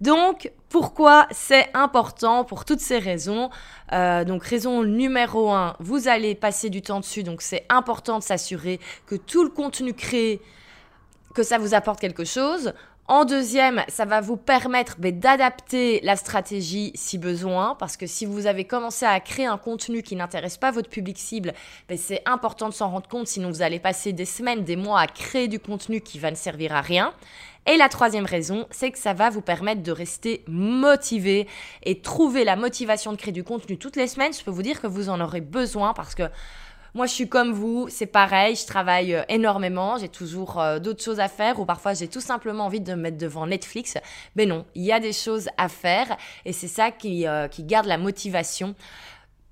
Donc, 0.00 0.50
pourquoi 0.70 1.26
c'est 1.30 1.68
important 1.74 2.44
pour 2.44 2.64
toutes 2.64 2.80
ces 2.80 2.98
raisons? 2.98 3.50
Euh, 3.92 4.24
Donc, 4.24 4.44
raison 4.44 4.82
numéro 4.82 5.50
un, 5.50 5.76
vous 5.78 6.08
allez 6.08 6.34
passer 6.34 6.70
du 6.70 6.82
temps 6.82 7.00
dessus, 7.00 7.22
donc 7.22 7.42
c'est 7.42 7.64
important 7.68 8.18
de 8.18 8.24
s'assurer 8.24 8.80
que 9.06 9.14
tout 9.14 9.42
le 9.42 9.50
contenu 9.50 9.92
créé, 9.92 10.40
que 11.34 11.42
ça 11.42 11.58
vous 11.58 11.74
apporte 11.74 12.00
quelque 12.00 12.24
chose. 12.24 12.72
En 13.08 13.24
deuxième, 13.24 13.84
ça 13.86 14.04
va 14.04 14.20
vous 14.20 14.36
permettre 14.36 14.96
ben, 14.98 15.16
d'adapter 15.16 16.00
la 16.02 16.16
stratégie 16.16 16.90
si 16.96 17.18
besoin, 17.18 17.76
parce 17.78 17.96
que 17.96 18.04
si 18.08 18.26
vous 18.26 18.48
avez 18.48 18.64
commencé 18.64 19.06
à 19.06 19.20
créer 19.20 19.46
un 19.46 19.58
contenu 19.58 20.02
qui 20.02 20.16
n'intéresse 20.16 20.56
pas 20.56 20.72
votre 20.72 20.90
public 20.90 21.16
cible, 21.16 21.54
ben, 21.88 21.96
c'est 21.96 22.22
important 22.26 22.68
de 22.68 22.74
s'en 22.74 22.90
rendre 22.90 23.08
compte, 23.08 23.28
sinon 23.28 23.50
vous 23.50 23.62
allez 23.62 23.78
passer 23.78 24.12
des 24.12 24.24
semaines, 24.24 24.64
des 24.64 24.74
mois 24.74 24.98
à 24.98 25.06
créer 25.06 25.46
du 25.46 25.60
contenu 25.60 26.00
qui 26.00 26.18
va 26.18 26.32
ne 26.32 26.36
servir 26.36 26.74
à 26.74 26.80
rien. 26.80 27.14
Et 27.68 27.76
la 27.76 27.88
troisième 27.88 28.26
raison, 28.26 28.66
c'est 28.72 28.90
que 28.90 28.98
ça 28.98 29.12
va 29.12 29.30
vous 29.30 29.40
permettre 29.40 29.84
de 29.84 29.92
rester 29.92 30.42
motivé 30.48 31.46
et 31.84 32.00
trouver 32.00 32.42
la 32.42 32.56
motivation 32.56 33.12
de 33.12 33.16
créer 33.16 33.32
du 33.32 33.44
contenu 33.44 33.78
toutes 33.78 33.96
les 33.96 34.08
semaines. 34.08 34.32
Je 34.32 34.42
peux 34.42 34.50
vous 34.50 34.62
dire 34.62 34.80
que 34.80 34.88
vous 34.88 35.10
en 35.10 35.20
aurez 35.20 35.40
besoin 35.40 35.92
parce 35.92 36.16
que 36.16 36.24
moi, 36.96 37.04
je 37.04 37.12
suis 37.12 37.28
comme 37.28 37.52
vous, 37.52 37.88
c'est 37.90 38.06
pareil, 38.06 38.56
je 38.56 38.66
travaille 38.66 39.14
euh, 39.14 39.22
énormément, 39.28 39.98
j'ai 39.98 40.08
toujours 40.08 40.58
euh, 40.58 40.78
d'autres 40.78 41.04
choses 41.04 41.20
à 41.20 41.28
faire 41.28 41.60
ou 41.60 41.66
parfois 41.66 41.92
j'ai 41.92 42.08
tout 42.08 42.22
simplement 42.22 42.64
envie 42.64 42.80
de 42.80 42.94
me 42.94 43.02
mettre 43.02 43.18
devant 43.18 43.46
Netflix. 43.46 43.98
Mais 44.34 44.46
non, 44.46 44.64
il 44.74 44.82
y 44.82 44.92
a 44.92 44.98
des 44.98 45.12
choses 45.12 45.50
à 45.58 45.68
faire 45.68 46.16
et 46.46 46.54
c'est 46.54 46.68
ça 46.68 46.90
qui, 46.90 47.26
euh, 47.26 47.48
garde 47.60 47.86
la 47.86 47.98
motivation 47.98 48.74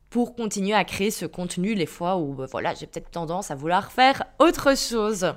pour 0.08 0.34
continuer 0.34 0.72
à 0.72 0.84
créer 0.84 1.10
ce 1.10 1.26
contenu 1.26 1.74
les 1.74 1.86
fois 1.86 2.16
où 2.16 2.34
voilà, 2.50 2.72
j'ai 2.74 2.86
peut-être 2.86 3.10
tendance 3.10 3.50
à 3.50 3.54
vouloir 3.54 3.92
faire 3.92 4.24
autre 4.38 4.74
chose. 4.74 5.34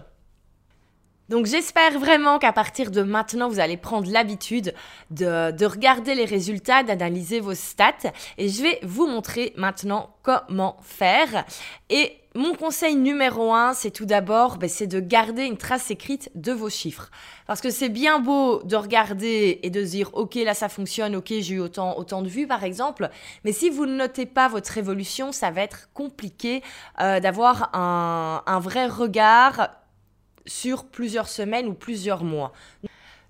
Donc 1.29 1.45
j'espère 1.45 1.99
vraiment 1.99 2.39
qu'à 2.39 2.53
partir 2.53 2.89
de 2.89 3.01
maintenant, 3.01 3.49
vous 3.49 3.59
allez 3.59 3.77
prendre 3.77 4.09
l'habitude 4.09 4.73
de, 5.11 5.51
de, 5.51 5.65
regarder 5.65 6.15
les 6.15 6.25
résultats, 6.25 6.83
d'analyser 6.83 7.41
vos 7.41 7.53
stats. 7.53 8.13
Et 8.37 8.47
je 8.47 8.63
vais 8.63 8.79
vous 8.83 9.07
montrer 9.07 9.53
maintenant 9.57 10.15
comment 10.23 10.77
faire. 10.81 11.45
Et 11.89 12.13
mon 12.33 12.53
conseil 12.53 12.95
numéro 12.95 13.53
un, 13.53 13.73
c'est 13.73 13.91
tout 13.91 14.05
d'abord, 14.05 14.57
ben, 14.57 14.69
c'est 14.69 14.87
de 14.87 14.99
garder 14.99 15.43
une 15.43 15.57
trace 15.57 15.91
écrite 15.91 16.29
de 16.35 16.51
vos 16.53 16.69
chiffres. 16.69 17.09
Parce 17.45 17.61
que 17.61 17.71
c'est 17.71 17.89
bien 17.89 18.19
beau 18.19 18.61
de 18.63 18.75
regarder 18.75 19.59
et 19.63 19.69
de 19.69 19.83
se 19.83 19.91
dire, 19.91 20.11
ok, 20.13 20.35
là 20.35 20.53
ça 20.53 20.69
fonctionne, 20.69 21.15
ok, 21.15 21.33
j'ai 21.39 21.55
eu 21.55 21.59
autant, 21.59 21.97
autant 21.97 22.21
de 22.21 22.29
vues 22.29 22.47
par 22.47 22.63
exemple. 22.63 23.09
Mais 23.43 23.51
si 23.51 23.69
vous 23.69 23.85
ne 23.85 23.95
notez 23.95 24.25
pas 24.25 24.47
votre 24.47 24.77
évolution, 24.77 25.31
ça 25.31 25.51
va 25.51 25.61
être 25.61 25.89
compliqué 25.93 26.61
euh, 27.01 27.19
d'avoir 27.19 27.71
un, 27.73 28.43
un 28.45 28.59
vrai 28.59 28.87
regard 28.87 29.69
sur 30.47 30.85
plusieurs 30.85 31.27
semaines 31.27 31.67
ou 31.67 31.73
plusieurs 31.73 32.23
mois. 32.23 32.53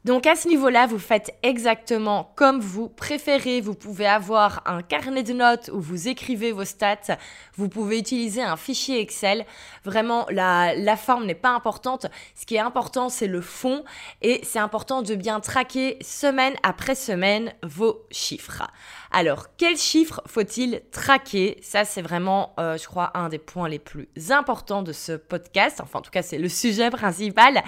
Donc 0.07 0.25
à 0.25 0.37
ce 0.37 0.47
niveau-là, 0.47 0.87
vous 0.87 0.99
faites 0.99 1.35
exactement 1.43 2.31
comme 2.37 2.61
vous 2.61 2.87
préférez. 2.87 3.59
Vous 3.59 3.73
pouvez 3.73 4.07
avoir 4.07 4.61
un 4.65 4.81
carnet 4.81 5.21
de 5.21 5.33
notes 5.33 5.69
où 5.73 5.81
vous 5.81 6.07
écrivez 6.07 6.53
vos 6.53 6.63
stats. 6.63 7.17
Vous 7.57 7.67
pouvez 7.67 7.99
utiliser 7.99 8.41
un 8.41 8.55
fichier 8.55 9.01
Excel. 9.01 9.45
Vraiment, 9.83 10.25
la, 10.29 10.75
la 10.75 10.95
forme 10.95 11.25
n'est 11.25 11.35
pas 11.35 11.49
importante. 11.49 12.05
Ce 12.35 12.45
qui 12.45 12.55
est 12.55 12.59
important, 12.59 13.09
c'est 13.09 13.27
le 13.27 13.41
fond. 13.41 13.83
Et 14.21 14.39
c'est 14.43 14.59
important 14.59 15.01
de 15.01 15.13
bien 15.13 15.41
traquer 15.41 15.97
semaine 15.99 16.53
après 16.63 16.95
semaine 16.95 17.51
vos 17.61 18.05
chiffres. 18.09 18.63
Alors, 19.11 19.47
quels 19.57 19.75
chiffres 19.75 20.21
faut-il 20.25 20.83
traquer? 20.89 21.57
Ça, 21.61 21.83
c'est 21.83 22.01
vraiment, 22.01 22.55
euh, 22.61 22.77
je 22.77 22.87
crois, 22.87 23.11
un 23.13 23.27
des 23.27 23.39
points 23.39 23.67
les 23.67 23.79
plus 23.79 24.07
importants 24.29 24.83
de 24.83 24.93
ce 24.93 25.11
podcast. 25.11 25.81
Enfin, 25.81 25.99
en 25.99 26.01
tout 26.01 26.11
cas, 26.11 26.21
c'est 26.21 26.37
le 26.37 26.47
sujet 26.47 26.91
principal. 26.91 27.61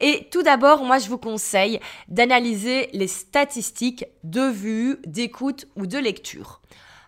Et 0.00 0.28
tout 0.30 0.42
d'abord, 0.42 0.84
moi, 0.84 0.98
je 0.98 1.08
vous 1.08 1.18
conseille 1.18 1.80
d'analyser 2.08 2.88
les 2.92 3.08
statistiques 3.08 4.04
de 4.24 4.42
vue, 4.42 4.98
d'écoute 5.06 5.66
ou 5.76 5.86
de 5.86 5.98
lecture. 5.98 6.60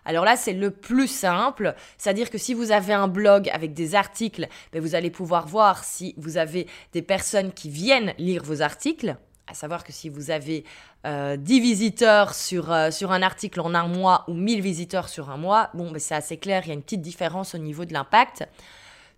Alors 0.05 0.25
là, 0.25 0.35
c'est 0.35 0.53
le 0.53 0.71
plus 0.71 1.07
simple, 1.07 1.75
c'est-à-dire 1.99 2.31
que 2.31 2.39
si 2.39 2.55
vous 2.55 2.71
avez 2.71 2.93
un 2.93 3.07
blog 3.07 3.47
avec 3.49 3.73
des 3.73 3.93
articles, 3.93 4.47
ben, 4.71 4.81
vous 4.81 4.95
allez 4.95 5.11
pouvoir 5.11 5.45
voir 5.45 5.83
si 5.83 6.15
vous 6.17 6.37
avez 6.37 6.67
des 6.93 7.03
personnes 7.03 7.51
qui 7.51 7.69
viennent 7.69 8.13
lire 8.17 8.43
vos 8.43 8.63
articles. 8.63 9.17
À 9.45 9.53
savoir 9.53 9.83
que 9.83 9.91
si 9.91 10.09
vous 10.09 10.31
avez 10.31 10.63
euh, 11.05 11.37
10 11.37 11.59
visiteurs 11.59 12.33
sur, 12.33 12.71
euh, 12.71 12.91
sur 12.91 13.11
un 13.11 13.21
article 13.21 13.59
en 13.61 13.73
un 13.75 13.87
mois 13.87 14.25
ou 14.27 14.33
1000 14.33 14.61
visiteurs 14.61 15.09
sur 15.09 15.29
un 15.29 15.37
mois, 15.37 15.69
bon, 15.75 15.91
ben, 15.91 15.99
c'est 15.99 16.15
assez 16.15 16.37
clair, 16.37 16.63
il 16.65 16.69
y 16.69 16.71
a 16.71 16.75
une 16.75 16.83
petite 16.83 17.01
différence 17.01 17.53
au 17.53 17.59
niveau 17.59 17.85
de 17.85 17.93
l'impact. 17.93 18.47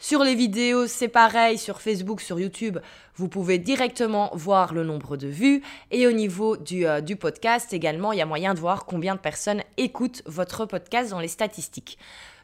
Sur 0.03 0.23
les 0.23 0.33
vidéos, 0.33 0.87
c'est 0.87 1.09
pareil, 1.09 1.59
sur 1.59 1.79
Facebook, 1.79 2.21
sur 2.21 2.39
YouTube, 2.39 2.79
vous 3.17 3.27
pouvez 3.27 3.59
directement 3.59 4.31
voir 4.33 4.73
le 4.73 4.83
nombre 4.83 5.15
de 5.15 5.27
vues. 5.27 5.61
Et 5.91 6.07
au 6.07 6.11
niveau 6.11 6.57
du, 6.57 6.87
euh, 6.87 7.01
du 7.01 7.15
podcast 7.15 7.71
également, 7.71 8.11
il 8.11 8.17
y 8.17 8.21
a 8.23 8.25
moyen 8.25 8.55
de 8.55 8.59
voir 8.59 8.87
combien 8.87 9.13
de 9.13 9.19
personnes 9.19 9.61
écoutent 9.77 10.23
votre 10.25 10.65
podcast 10.65 11.11
dans 11.11 11.19
les 11.19 11.27
statistiques. 11.27 11.99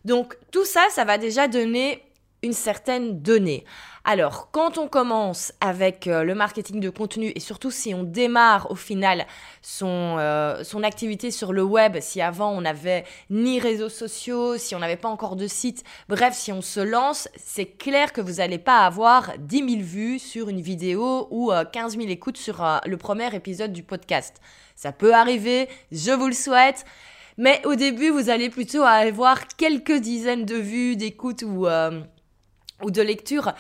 Donc 0.06 0.38
tout 0.52 0.66
ça, 0.66 0.86
ça 0.92 1.04
va 1.04 1.18
déjà 1.18 1.48
donner 1.48 2.04
une 2.44 2.53
certaine 2.53 3.22
donnée. 3.22 3.65
Alors, 4.10 4.51
quand 4.51 4.77
on 4.77 4.88
commence 4.88 5.51
avec 5.60 6.08
euh, 6.08 6.24
le 6.24 6.34
marketing 6.34 6.79
de 6.79 6.89
contenu 6.89 7.34
et 7.36 7.41
surtout 7.41 7.72
si 7.72 7.94
on 7.94 8.03
démarre 8.03 8.72
au 8.72 8.75
final 8.75 9.25
son, 9.62 10.15
euh, 10.17 10.63
son 10.63 10.84
activité 10.84 11.29
sur 11.29 11.51
le 11.51 11.62
web, 11.62 11.98
si 12.00 12.22
avant 12.22 12.51
on 12.51 12.62
n'avait 12.62 13.03
ni 13.29 13.60
réseaux 13.60 13.89
sociaux, 13.89 14.58
si 14.58 14.75
on 14.75 14.79
n'avait 14.79 14.96
pas 14.96 15.10
encore 15.10 15.36
de 15.36 15.46
site, 15.46 15.84
bref, 16.08 16.34
si 16.36 16.53
on 16.53 16.62
se 16.62 16.79
lance, 16.79 17.27
c'est 17.36 17.65
clair 17.65 18.13
que 18.13 18.22
vous 18.22 18.36
n'allez 18.36 18.60
pas 18.60 18.86
avoir 18.86 19.34
10 19.39 19.58
000 19.58 19.82
vues 19.82 20.20
sur 20.20 20.48
une 20.48 20.62
vidéo 20.62 21.27
ou 21.29 21.51
15 21.74 21.96
euh, 21.96 22.00
000 22.00 22.10
écoutes 22.10 22.38
sur 22.38 22.65
le 22.86 22.96
premier 22.96 23.36
épisode 23.36 23.74
du 23.74 23.84
podcast. 23.84 24.39
Ça 24.75 24.94
peut 24.94 25.13
arriver, 25.13 25.67
je 25.91 26.12
vous 26.12 26.27
le 26.27 26.34
souhaite. 26.34 26.86
Mais 27.38 27.62
au 27.65 27.75
début, 27.75 28.10
vous 28.10 28.29
allez 28.29 28.50
plutôt 28.50 28.84
avoir 28.84 29.48
quelques 29.48 30.00
dizaines 30.00 30.46
de 30.46 30.56
vues, 30.56 30.96
d'écoutes 30.96 31.44
ou 31.44 31.67
ou 32.84 32.92
de 32.92 33.02
lecture. 33.02 33.54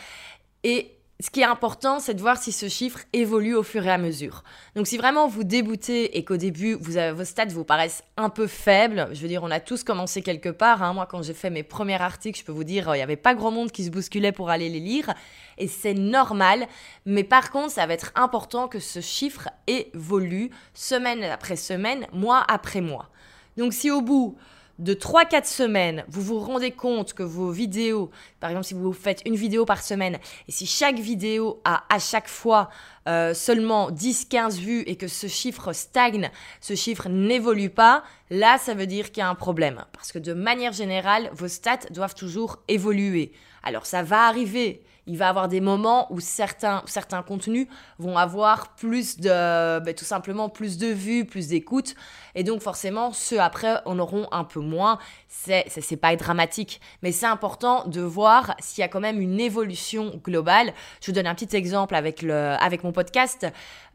Et 0.63 0.97
ce 1.19 1.31
qui 1.31 1.41
est 1.41 1.45
important, 1.45 1.99
c'est 1.99 2.13
de 2.13 2.21
voir 2.21 2.37
si 2.37 2.51
ce 2.51 2.69
chiffre 2.69 2.99
évolue 3.11 3.55
au 3.55 3.63
fur 3.63 3.83
et 3.87 3.89
à 3.89 3.97
mesure. 3.97 4.43
Donc 4.75 4.85
si 4.85 4.97
vraiment 4.97 5.27
vous 5.27 5.43
déboutez 5.43 6.15
et 6.15 6.23
qu'au 6.23 6.37
début, 6.37 6.75
vos 6.75 7.25
stats 7.25 7.45
vous 7.47 7.63
paraissent 7.63 8.03
un 8.17 8.29
peu 8.29 8.45
faibles, 8.45 9.09
je 9.13 9.21
veux 9.21 9.27
dire, 9.27 9.41
on 9.41 9.49
a 9.49 9.59
tous 9.59 9.83
commencé 9.83 10.21
quelque 10.21 10.49
part. 10.49 10.83
Hein. 10.83 10.93
Moi, 10.93 11.07
quand 11.07 11.23
j'ai 11.23 11.33
fait 11.33 11.49
mes 11.49 11.63
premiers 11.63 11.99
articles, 11.99 12.39
je 12.39 12.45
peux 12.45 12.51
vous 12.51 12.63
dire, 12.63 12.93
il 12.93 12.97
n'y 12.97 13.03
avait 13.03 13.15
pas 13.15 13.33
grand 13.33 13.49
monde 13.49 13.71
qui 13.71 13.83
se 13.83 13.89
bousculait 13.89 14.31
pour 14.31 14.51
aller 14.51 14.69
les 14.69 14.79
lire. 14.79 15.11
Et 15.57 15.67
c'est 15.67 15.95
normal. 15.95 16.67
Mais 17.07 17.23
par 17.23 17.49
contre, 17.49 17.71
ça 17.71 17.87
va 17.87 17.95
être 17.95 18.11
important 18.13 18.67
que 18.67 18.79
ce 18.79 19.01
chiffre 19.01 19.49
évolue 19.65 20.51
semaine 20.75 21.23
après 21.23 21.55
semaine, 21.55 22.05
mois 22.13 22.45
après 22.47 22.81
mois. 22.81 23.09
Donc 23.57 23.73
si 23.73 23.89
au 23.89 24.01
bout 24.01 24.37
de 24.79 24.93
3-4 24.93 25.45
semaines, 25.45 26.05
vous 26.07 26.21
vous 26.21 26.39
rendez 26.39 26.71
compte 26.71 27.13
que 27.13 27.23
vos 27.23 27.49
vidéos, 27.49 28.11
par 28.39 28.51
exemple 28.51 28.67
si 28.67 28.73
vous 28.73 28.93
faites 28.93 29.21
une 29.25 29.35
vidéo 29.35 29.65
par 29.65 29.81
semaine, 29.81 30.17
et 30.47 30.51
si 30.51 30.65
chaque 30.65 30.99
vidéo 30.99 31.61
a 31.65 31.83
à 31.89 31.99
chaque 31.99 32.27
fois 32.27 32.69
euh, 33.07 33.33
seulement 33.33 33.89
10-15 33.91 34.59
vues 34.59 34.81
et 34.81 34.95
que 34.95 35.07
ce 35.07 35.27
chiffre 35.27 35.73
stagne, 35.73 36.29
ce 36.61 36.75
chiffre 36.75 37.09
n'évolue 37.09 37.69
pas, 37.69 38.03
là 38.29 38.57
ça 38.57 38.73
veut 38.73 38.87
dire 38.87 39.11
qu'il 39.11 39.21
y 39.21 39.25
a 39.25 39.29
un 39.29 39.35
problème. 39.35 39.83
Parce 39.93 40.11
que 40.11 40.19
de 40.19 40.33
manière 40.33 40.73
générale, 40.73 41.29
vos 41.33 41.47
stats 41.47 41.89
doivent 41.91 42.15
toujours 42.15 42.59
évoluer. 42.67 43.31
Alors 43.63 43.85
ça 43.85 44.03
va 44.03 44.27
arriver 44.27 44.83
il 45.07 45.17
va 45.17 45.29
avoir 45.29 45.47
des 45.47 45.61
moments 45.61 46.11
où 46.11 46.19
certains, 46.19 46.83
certains 46.85 47.23
contenus 47.23 47.67
vont 47.97 48.17
avoir 48.17 48.75
plus 48.75 49.17
de, 49.19 49.79
ben, 49.79 49.93
tout 49.95 50.05
simplement 50.05 50.49
plus 50.49 50.77
de 50.77 50.87
vues, 50.87 51.25
plus 51.25 51.47
d'écoutes. 51.47 51.95
Et 52.35 52.43
donc 52.43 52.61
forcément, 52.61 53.11
ceux 53.13 53.39
après 53.39 53.81
en 53.85 53.97
auront 53.99 54.27
un 54.31 54.43
peu 54.43 54.59
moins. 54.59 54.99
C'est, 55.27 55.65
c'est, 55.67 55.97
pas 55.97 56.15
dramatique. 56.15 56.81
Mais 57.01 57.11
c'est 57.11 57.25
important 57.25 57.87
de 57.87 58.01
voir 58.01 58.55
s'il 58.59 58.81
y 58.81 58.85
a 58.85 58.87
quand 58.87 58.99
même 58.99 59.21
une 59.21 59.39
évolution 59.39 60.19
globale. 60.23 60.73
Je 61.01 61.07
vous 61.07 61.13
donne 61.13 61.27
un 61.27 61.35
petit 61.35 61.55
exemple 61.55 61.95
avec, 61.95 62.21
le, 62.21 62.33
avec 62.33 62.83
mon 62.83 62.91
podcast. 62.91 63.47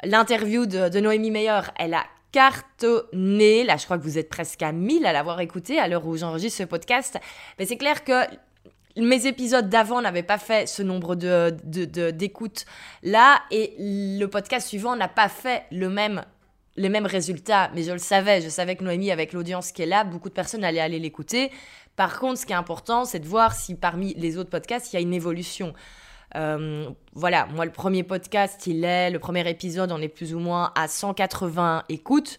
L'interview 0.02 0.66
de, 0.66 0.88
de 0.88 1.00
Noémie 1.00 1.30
Meyer, 1.30 1.60
elle 1.76 1.94
a 1.94 2.04
cartonné. 2.32 3.62
Là, 3.64 3.76
je 3.76 3.84
crois 3.84 3.98
que 3.98 4.02
vous 4.02 4.18
êtes 4.18 4.28
presque 4.28 4.62
à 4.62 4.72
1000 4.72 5.06
à 5.06 5.12
l'avoir 5.12 5.40
écouté 5.40 5.78
à 5.78 5.86
l'heure 5.86 6.06
où 6.06 6.16
j'enregistre 6.16 6.58
ce 6.58 6.64
podcast. 6.64 7.18
Mais 7.58 7.66
c'est 7.66 7.76
clair 7.76 8.02
que 8.02 8.24
mes 8.96 9.26
épisodes 9.26 9.68
d'avant 9.68 10.00
n'avaient 10.00 10.22
pas 10.22 10.38
fait 10.38 10.68
ce 10.68 10.82
nombre 10.82 11.14
de, 11.14 11.50
d'écoutes 12.10 12.66
là 13.02 13.40
et 13.50 13.74
le 13.78 14.26
podcast 14.26 14.68
suivant 14.68 14.96
n'a 14.96 15.08
pas 15.08 15.28
fait 15.28 15.64
le 15.70 15.88
même 15.88 16.22
les 16.76 16.88
mêmes 16.88 17.04
résultats, 17.04 17.70
mais 17.74 17.82
je 17.82 17.92
le 17.92 17.98
savais, 17.98 18.40
je 18.40 18.48
savais 18.48 18.76
que 18.76 18.84
Noémie, 18.84 19.10
avec 19.10 19.34
l'audience 19.34 19.72
qui 19.72 19.82
est 19.82 19.86
là, 19.86 20.04
beaucoup 20.04 20.30
de 20.30 20.34
personnes 20.34 20.64
allaient 20.64 20.80
aller 20.80 20.98
l'écouter. 20.98 21.50
Par 21.96 22.18
contre, 22.18 22.38
ce 22.38 22.46
qui 22.46 22.52
est 22.52 22.56
important, 22.56 23.04
c'est 23.04 23.18
de 23.18 23.26
voir 23.26 23.52
si 23.52 23.74
parmi 23.74 24.14
les 24.14 24.38
autres 24.38 24.48
podcasts, 24.48 24.90
il 24.90 24.96
y 24.96 24.98
a 24.98 25.02
une 25.02 25.12
évolution. 25.12 25.74
Euh, 26.34 26.88
voilà, 27.12 27.44
moi, 27.46 27.66
le 27.66 27.72
premier 27.72 28.04
podcast, 28.04 28.66
il 28.66 28.84
est, 28.84 29.10
le 29.10 29.18
premier 29.18 29.46
épisode, 29.50 29.92
on 29.92 30.00
est 30.00 30.08
plus 30.08 30.34
ou 30.34 30.38
moins 30.38 30.72
à 30.74 30.88
180 30.88 31.84
écoutes 31.90 32.38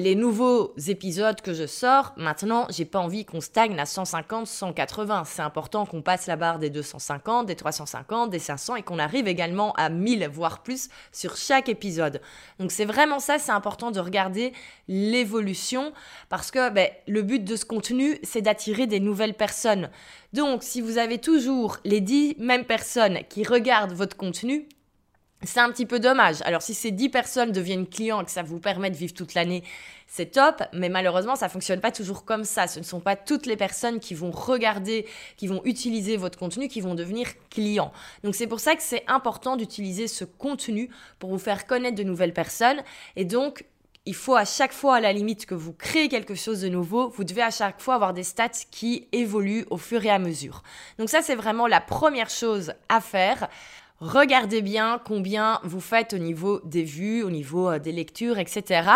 les 0.00 0.14
nouveaux 0.14 0.74
épisodes 0.88 1.40
que 1.42 1.52
je 1.52 1.66
sors, 1.66 2.14
maintenant, 2.16 2.66
j'ai 2.70 2.84
pas 2.84 2.98
envie 2.98 3.24
qu'on 3.26 3.40
stagne 3.42 3.78
à 3.78 3.84
150, 3.84 4.46
180. 4.46 5.24
C'est 5.26 5.42
important 5.42 5.84
qu'on 5.84 6.00
passe 6.00 6.26
la 6.26 6.36
barre 6.36 6.58
des 6.58 6.70
250, 6.70 7.46
des 7.46 7.56
350, 7.56 8.30
des 8.30 8.38
500 8.38 8.76
et 8.76 8.82
qu'on 8.82 8.98
arrive 8.98 9.28
également 9.28 9.72
à 9.74 9.90
1000, 9.90 10.28
voire 10.32 10.62
plus, 10.62 10.88
sur 11.12 11.36
chaque 11.36 11.68
épisode. 11.68 12.22
Donc 12.58 12.72
c'est 12.72 12.86
vraiment 12.86 13.18
ça, 13.18 13.38
c'est 13.38 13.52
important 13.52 13.90
de 13.90 14.00
regarder 14.00 14.52
l'évolution 14.88 15.92
parce 16.28 16.50
que 16.50 16.70
ben, 16.70 16.88
le 17.06 17.22
but 17.22 17.44
de 17.44 17.56
ce 17.56 17.64
contenu, 17.64 18.18
c'est 18.22 18.42
d'attirer 18.42 18.86
des 18.86 19.00
nouvelles 19.00 19.34
personnes. 19.34 19.90
Donc 20.32 20.62
si 20.62 20.80
vous 20.80 20.96
avez 20.96 21.18
toujours 21.18 21.76
les 21.84 22.00
10 22.00 22.36
mêmes 22.38 22.64
personnes 22.64 23.20
qui 23.28 23.44
regardent 23.44 23.92
votre 23.92 24.16
contenu, 24.16 24.66
c'est 25.44 25.60
un 25.60 25.70
petit 25.70 25.86
peu 25.86 25.98
dommage. 25.98 26.36
Alors 26.44 26.62
si 26.62 26.74
ces 26.74 26.90
10 26.90 27.08
personnes 27.08 27.52
deviennent 27.52 27.86
clients 27.86 28.20
et 28.20 28.24
que 28.24 28.30
ça 28.30 28.42
vous 28.42 28.58
permet 28.58 28.90
de 28.90 28.96
vivre 28.96 29.14
toute 29.14 29.34
l'année, 29.34 29.62
c'est 30.06 30.32
top, 30.32 30.62
mais 30.72 30.88
malheureusement 30.88 31.36
ça 31.36 31.48
fonctionne 31.48 31.80
pas 31.80 31.90
toujours 31.90 32.24
comme 32.24 32.44
ça. 32.44 32.66
Ce 32.66 32.78
ne 32.78 32.84
sont 32.84 33.00
pas 33.00 33.16
toutes 33.16 33.46
les 33.46 33.56
personnes 33.56 33.98
qui 33.98 34.14
vont 34.14 34.30
regarder, 34.30 35.06
qui 35.36 35.46
vont 35.46 35.62
utiliser 35.64 36.16
votre 36.16 36.38
contenu, 36.38 36.68
qui 36.68 36.80
vont 36.80 36.94
devenir 36.94 37.28
clients. 37.50 37.92
Donc 38.22 38.34
c'est 38.34 38.46
pour 38.46 38.60
ça 38.60 38.76
que 38.76 38.82
c'est 38.82 39.04
important 39.08 39.56
d'utiliser 39.56 40.08
ce 40.08 40.24
contenu 40.24 40.90
pour 41.18 41.30
vous 41.30 41.38
faire 41.38 41.66
connaître 41.66 41.96
de 41.96 42.04
nouvelles 42.04 42.34
personnes 42.34 42.82
et 43.16 43.24
donc 43.24 43.64
il 44.04 44.14
faut 44.14 44.34
à 44.34 44.44
chaque 44.44 44.72
fois, 44.72 44.96
à 44.96 45.00
la 45.00 45.12
limite, 45.12 45.46
que 45.46 45.54
vous 45.54 45.72
créez 45.72 46.08
quelque 46.08 46.34
chose 46.34 46.60
de 46.60 46.68
nouveau, 46.68 47.08
vous 47.10 47.22
devez 47.22 47.42
à 47.42 47.50
chaque 47.50 47.80
fois 47.80 47.94
avoir 47.94 48.12
des 48.12 48.24
stats 48.24 48.48
qui 48.70 49.06
évoluent 49.12 49.64
au 49.70 49.76
fur 49.76 50.04
et 50.04 50.10
à 50.10 50.18
mesure. 50.18 50.62
Donc 50.98 51.08
ça, 51.08 51.22
c'est 51.22 51.36
vraiment 51.36 51.68
la 51.68 51.80
première 51.80 52.28
chose 52.28 52.74
à 52.88 53.00
faire. 53.00 53.48
Regardez 54.02 54.62
bien 54.62 55.00
combien 55.04 55.60
vous 55.62 55.80
faites 55.80 56.12
au 56.12 56.18
niveau 56.18 56.60
des 56.64 56.82
vues, 56.82 57.22
au 57.22 57.30
niveau 57.30 57.70
euh, 57.70 57.78
des 57.78 57.92
lectures, 57.92 58.36
etc. 58.36 58.90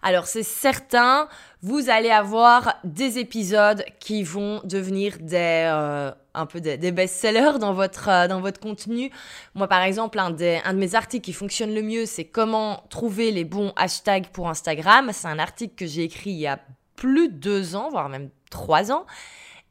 Alors 0.00 0.28
c'est 0.28 0.44
certain, 0.44 1.28
vous 1.60 1.90
allez 1.90 2.10
avoir 2.10 2.76
des 2.84 3.18
épisodes 3.18 3.84
qui 3.98 4.22
vont 4.22 4.60
devenir 4.62 5.16
des 5.18 5.66
euh, 5.66 6.12
un 6.34 6.46
peu 6.46 6.60
des, 6.60 6.92
best-sellers 6.92 7.58
dans 7.58 7.72
votre 7.72 8.08
euh, 8.08 8.28
dans 8.28 8.40
votre 8.40 8.60
contenu. 8.60 9.10
Moi 9.56 9.66
par 9.66 9.82
exemple, 9.82 10.20
un, 10.20 10.30
des, 10.30 10.60
un 10.64 10.74
de 10.74 10.78
mes 10.78 10.94
articles 10.94 11.24
qui 11.24 11.32
fonctionne 11.32 11.74
le 11.74 11.82
mieux, 11.82 12.06
c'est 12.06 12.24
comment 12.24 12.84
trouver 12.90 13.32
les 13.32 13.44
bons 13.44 13.72
hashtags 13.74 14.28
pour 14.28 14.48
Instagram. 14.48 15.10
C'est 15.12 15.26
un 15.26 15.40
article 15.40 15.74
que 15.74 15.86
j'ai 15.86 16.04
écrit 16.04 16.30
il 16.30 16.38
y 16.38 16.46
a 16.46 16.60
plus 16.94 17.28
de 17.28 17.34
deux 17.34 17.74
ans, 17.74 17.88
voire 17.90 18.08
même 18.08 18.30
trois 18.50 18.92
ans 18.92 19.04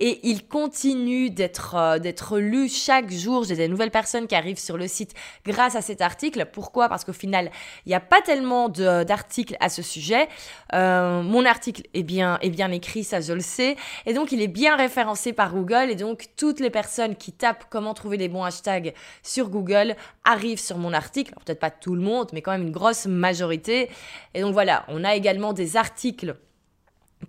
et 0.05 0.19
il 0.23 0.45
continue 0.45 1.29
d'être 1.29 1.75
euh, 1.75 1.97
d'être 1.97 2.37
lu 2.37 2.67
chaque 2.67 3.09
jour. 3.09 3.45
J'ai 3.45 3.55
des 3.55 3.69
nouvelles 3.69 3.89
personnes 3.89 4.27
qui 4.27 4.35
arrivent 4.35 4.59
sur 4.59 4.77
le 4.77 4.89
site 4.89 5.13
grâce 5.45 5.75
à 5.75 5.81
cet 5.81 6.01
article. 6.01 6.45
Pourquoi? 6.51 6.89
Parce 6.89 7.05
qu'au 7.05 7.13
final, 7.13 7.49
il 7.85 7.89
n'y 7.89 7.95
a 7.95 8.01
pas 8.01 8.19
tellement 8.19 8.67
d'articles 8.67 9.55
à 9.61 9.69
ce 9.69 9.81
sujet. 9.81 10.27
Euh, 10.73 11.21
mon 11.21 11.45
article 11.45 11.83
est 11.93 12.03
bien, 12.03 12.37
est 12.41 12.49
bien 12.49 12.69
écrit, 12.71 13.05
ça 13.05 13.21
je 13.21 13.31
le 13.31 13.39
sais. 13.39 13.77
Et 14.05 14.13
donc, 14.13 14.33
il 14.33 14.41
est 14.41 14.49
bien 14.49 14.75
référencé 14.75 15.31
par 15.31 15.53
Google. 15.53 15.89
Et 15.89 15.95
donc, 15.95 16.25
toutes 16.35 16.59
les 16.59 16.69
personnes 16.69 17.15
qui 17.15 17.31
tapent 17.31 17.67
comment 17.69 17.93
trouver 17.93 18.17
les 18.17 18.27
bons 18.27 18.43
hashtags 18.43 18.93
sur 19.21 19.47
Google 19.49 19.95
arrivent 20.25 20.59
sur 20.59 20.77
mon 20.79 20.91
article. 20.91 21.33
Peut-être 21.45 21.61
pas 21.61 21.71
tout 21.71 21.95
le 21.95 22.01
monde, 22.01 22.27
mais 22.33 22.41
quand 22.41 22.51
même 22.51 22.63
une 22.63 22.71
grosse 22.71 23.05
majorité. 23.05 23.89
Et 24.33 24.41
donc 24.41 24.51
voilà, 24.51 24.83
on 24.89 25.05
a 25.05 25.15
également 25.15 25.53
des 25.53 25.77
articles 25.77 26.35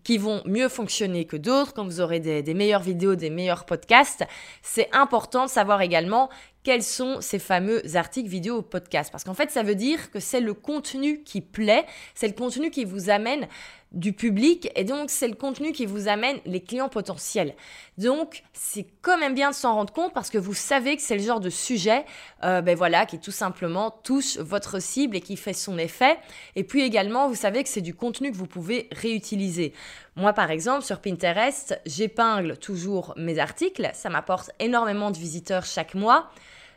qui 0.02 0.18
vont 0.18 0.42
mieux 0.44 0.68
fonctionner 0.68 1.24
que 1.24 1.36
d'autres, 1.36 1.72
quand 1.72 1.84
vous 1.84 2.00
aurez 2.00 2.20
des, 2.20 2.54
meilleures 2.54 2.82
vidéos, 2.82 3.14
des 3.14 3.30
meilleurs 3.30 3.64
podcasts, 3.64 4.24
c'est 4.62 4.88
important 4.92 5.44
de 5.44 5.50
savoir 5.50 5.80
également 5.80 6.28
quels 6.62 6.82
sont 6.82 7.20
ces 7.20 7.38
fameux 7.38 7.82
articles, 7.96 8.28
vidéos, 8.28 8.62
podcasts. 8.62 9.12
Parce 9.12 9.24
qu'en 9.24 9.34
fait, 9.34 9.50
ça 9.50 9.62
veut 9.62 9.74
dire 9.74 10.10
que 10.10 10.18
c'est 10.18 10.40
le 10.40 10.54
contenu 10.54 11.22
qui 11.22 11.40
plaît, 11.40 11.84
c'est 12.14 12.26
le 12.26 12.34
contenu 12.34 12.70
qui 12.70 12.84
vous 12.84 13.10
amène 13.10 13.46
du 13.94 14.12
public 14.12 14.70
et 14.74 14.84
donc 14.84 15.08
c'est 15.08 15.28
le 15.28 15.34
contenu 15.34 15.72
qui 15.72 15.86
vous 15.86 16.08
amène 16.08 16.38
les 16.44 16.60
clients 16.60 16.88
potentiels. 16.88 17.54
Donc 17.96 18.42
c'est 18.52 18.86
quand 19.02 19.16
même 19.18 19.34
bien 19.34 19.50
de 19.50 19.54
s'en 19.54 19.74
rendre 19.74 19.92
compte 19.92 20.12
parce 20.12 20.30
que 20.30 20.38
vous 20.38 20.54
savez 20.54 20.96
que 20.96 21.02
c'est 21.02 21.16
le 21.16 21.22
genre 21.22 21.40
de 21.40 21.50
sujet 21.50 22.04
euh, 22.42 22.60
ben 22.60 22.76
voilà, 22.76 23.06
qui 23.06 23.18
tout 23.18 23.30
simplement 23.30 23.90
touche 23.90 24.36
votre 24.38 24.80
cible 24.80 25.16
et 25.16 25.20
qui 25.20 25.36
fait 25.36 25.52
son 25.52 25.78
effet. 25.78 26.18
Et 26.56 26.64
puis 26.64 26.82
également, 26.82 27.28
vous 27.28 27.34
savez 27.34 27.62
que 27.62 27.68
c'est 27.68 27.80
du 27.80 27.94
contenu 27.94 28.32
que 28.32 28.36
vous 28.36 28.46
pouvez 28.46 28.88
réutiliser. 28.92 29.72
Moi 30.16 30.32
par 30.32 30.50
exemple, 30.50 30.84
sur 30.84 31.00
Pinterest, 31.00 31.80
j'épingle 31.86 32.58
toujours 32.58 33.14
mes 33.16 33.38
articles, 33.38 33.88
ça 33.94 34.10
m'apporte 34.10 34.50
énormément 34.58 35.10
de 35.10 35.16
visiteurs 35.16 35.64
chaque 35.64 35.94
mois. 35.94 36.30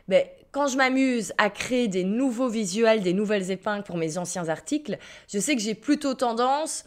Ben, 0.06 0.24
quand 0.50 0.66
je 0.66 0.76
m'amuse 0.76 1.34
à 1.36 1.50
créer 1.50 1.88
des 1.88 2.04
nouveaux 2.04 2.48
visuels, 2.48 3.02
des 3.02 3.12
nouvelles 3.12 3.50
épingles 3.50 3.82
pour 3.82 3.96
mes 3.96 4.16
anciens 4.16 4.48
articles, 4.48 4.98
je 5.30 5.38
sais 5.38 5.54
que 5.54 5.60
j'ai 5.60 5.74
plutôt 5.74 6.14
tendance 6.14 6.84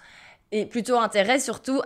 et 0.51 0.65
plutôt 0.65 0.97
intérêt 0.97 1.39
surtout 1.39 1.81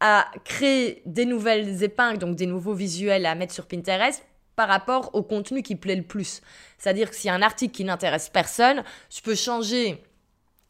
à 0.00 0.30
créer 0.44 1.02
des 1.06 1.24
nouvelles 1.24 1.82
épingles, 1.82 2.18
donc 2.18 2.36
des 2.36 2.46
nouveaux 2.46 2.74
visuels 2.74 3.26
à 3.26 3.34
mettre 3.34 3.52
sur 3.52 3.66
Pinterest 3.66 4.24
par 4.54 4.68
rapport 4.68 5.14
au 5.14 5.22
contenu 5.22 5.62
qui 5.62 5.76
plaît 5.76 5.96
le 5.96 6.02
plus. 6.02 6.40
C'est-à-dire 6.78 7.10
que 7.10 7.16
s'il 7.16 7.28
y 7.28 7.30
a 7.30 7.34
un 7.34 7.42
article 7.42 7.74
qui 7.74 7.84
n'intéresse 7.84 8.28
personne, 8.28 8.82
je 9.10 9.20
peux 9.20 9.34
changer 9.34 10.02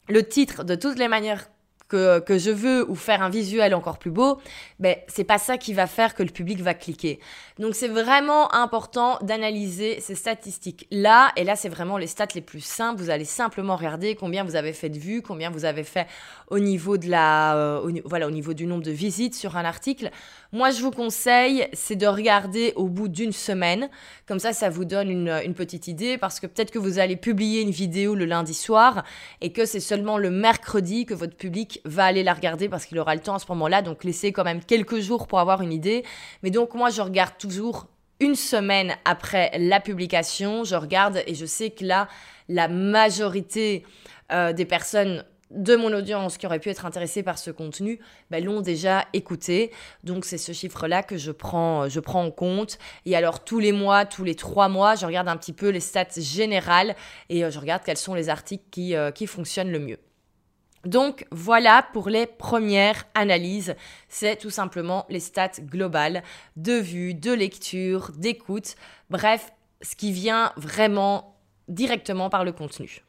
le 0.07 0.27
titre 0.27 0.63
de 0.63 0.75
toutes 0.75 0.97
les 0.97 1.07
manières 1.07 1.49
que, 1.89 2.37
je 2.37 2.51
veux 2.51 2.89
ou 2.89 2.95
faire 2.95 3.21
un 3.23 3.29
visuel 3.29 3.73
encore 3.73 3.97
plus 3.97 4.11
beau, 4.11 4.39
ben, 4.79 4.95
c'est 5.07 5.23
pas 5.23 5.37
ça 5.37 5.57
qui 5.57 5.73
va 5.73 5.87
faire 5.87 6.13
que 6.13 6.23
le 6.23 6.29
public 6.29 6.61
va 6.61 6.73
cliquer. 6.73 7.19
Donc, 7.57 7.75
c'est 7.75 7.87
vraiment 7.87 8.53
important 8.53 9.17
d'analyser 9.21 9.99
ces 9.99 10.15
statistiques-là. 10.15 11.31
Et 11.35 11.43
là, 11.43 11.55
c'est 11.55 11.67
vraiment 11.67 11.97
les 11.97 12.07
stats 12.07 12.27
les 12.35 12.41
plus 12.41 12.61
simples. 12.61 13.01
Vous 13.01 13.09
allez 13.09 13.25
simplement 13.25 13.75
regarder 13.75 14.15
combien 14.15 14.43
vous 14.43 14.55
avez 14.55 14.71
fait 14.71 14.89
de 14.89 14.99
vues, 14.99 15.21
combien 15.21 15.49
vous 15.49 15.65
avez 15.65 15.83
fait 15.83 16.07
au 16.47 16.59
niveau 16.59 16.97
de 16.97 17.09
la, 17.09 17.55
euh, 17.55 18.01
voilà, 18.05 18.27
au 18.27 18.31
niveau 18.31 18.53
du 18.53 18.65
nombre 18.65 18.83
de 18.83 18.91
visites 18.91 19.35
sur 19.35 19.57
un 19.57 19.65
article. 19.65 20.11
Moi, 20.53 20.71
je 20.71 20.81
vous 20.81 20.91
conseille, 20.91 21.67
c'est 21.73 21.95
de 21.95 22.07
regarder 22.07 22.73
au 22.75 22.87
bout 22.87 23.07
d'une 23.07 23.33
semaine. 23.33 23.89
Comme 24.27 24.39
ça, 24.39 24.53
ça 24.53 24.69
vous 24.69 24.85
donne 24.85 25.09
une 25.09 25.53
petite 25.53 25.87
idée 25.87 26.17
parce 26.17 26.39
que 26.39 26.47
peut-être 26.47 26.71
que 26.71 26.79
vous 26.79 26.99
allez 26.99 27.15
publier 27.15 27.61
une 27.61 27.71
vidéo 27.71 28.15
le 28.15 28.25
lundi 28.25 28.53
soir 28.53 29.03
et 29.41 29.51
que 29.51 29.65
c'est 29.65 29.79
seulement 29.79 30.17
le 30.17 30.29
mercredi 30.29 31.05
que 31.05 31.13
votre 31.13 31.35
public 31.35 31.78
va 31.85 32.05
aller 32.05 32.23
la 32.23 32.33
regarder 32.33 32.69
parce 32.69 32.85
qu'il 32.85 32.99
aura 32.99 33.15
le 33.15 33.21
temps 33.21 33.35
à 33.35 33.39
ce 33.39 33.47
moment-là. 33.49 33.81
Donc, 33.81 34.03
laissez 34.03 34.31
quand 34.31 34.43
même 34.43 34.63
quelques 34.63 34.99
jours 34.99 35.27
pour 35.27 35.39
avoir 35.39 35.61
une 35.61 35.73
idée. 35.73 36.03
Mais 36.43 36.51
donc, 36.51 36.73
moi, 36.73 36.89
je 36.89 37.01
regarde 37.01 37.37
toujours 37.37 37.87
une 38.19 38.35
semaine 38.35 38.95
après 39.05 39.51
la 39.57 39.79
publication. 39.79 40.63
Je 40.63 40.75
regarde 40.75 41.23
et 41.25 41.35
je 41.35 41.45
sais 41.45 41.69
que 41.69 41.85
là, 41.85 42.07
la 42.47 42.67
majorité 42.67 43.85
euh, 44.31 44.53
des 44.53 44.65
personnes 44.65 45.23
de 45.51 45.75
mon 45.75 45.91
audience 45.93 46.37
qui 46.37 46.45
aurait 46.45 46.59
pu 46.59 46.69
être 46.69 46.85
intéressée 46.85 47.23
par 47.23 47.37
ce 47.39 47.49
contenu 47.51 47.99
ben, 48.29 48.43
l'ont 48.43 48.61
déjà 48.61 49.05
écouté. 49.13 49.71
Donc 50.03 50.25
c'est 50.25 50.37
ce 50.37 50.51
chiffre-là 50.51 51.01
que 51.03 51.17
je 51.17 51.31
prends, 51.31 51.89
je 51.89 51.99
prends 51.99 52.23
en 52.23 52.31
compte. 52.31 52.77
Et 53.05 53.15
alors 53.15 53.43
tous 53.43 53.59
les 53.59 53.71
mois, 53.71 54.05
tous 54.05 54.23
les 54.23 54.35
trois 54.35 54.69
mois, 54.69 54.95
je 54.95 55.05
regarde 55.05 55.27
un 55.27 55.37
petit 55.37 55.53
peu 55.53 55.69
les 55.69 55.79
stats 55.79 56.07
générales 56.17 56.95
et 57.29 57.43
euh, 57.43 57.51
je 57.51 57.59
regarde 57.59 57.81
quels 57.83 57.97
sont 57.97 58.13
les 58.13 58.29
articles 58.29 58.65
qui, 58.69 58.95
euh, 58.95 59.11
qui 59.11 59.25
fonctionnent 59.25 59.71
le 59.71 59.79
mieux. 59.79 59.97
Donc 60.85 61.25
voilà 61.31 61.83
pour 61.93 62.09
les 62.09 62.25
premières 62.25 63.05
analyses. 63.13 63.75
C'est 64.07 64.37
tout 64.37 64.49
simplement 64.49 65.05
les 65.09 65.19
stats 65.19 65.59
globales 65.59 66.23
de 66.55 66.73
vue, 66.73 67.13
de 67.13 67.33
lecture, 67.33 68.11
d'écoute, 68.15 68.75
bref, 69.09 69.51
ce 69.81 69.95
qui 69.95 70.11
vient 70.11 70.53
vraiment 70.55 71.35
directement 71.67 72.29
par 72.29 72.43
le 72.43 72.51
contenu. 72.51 73.03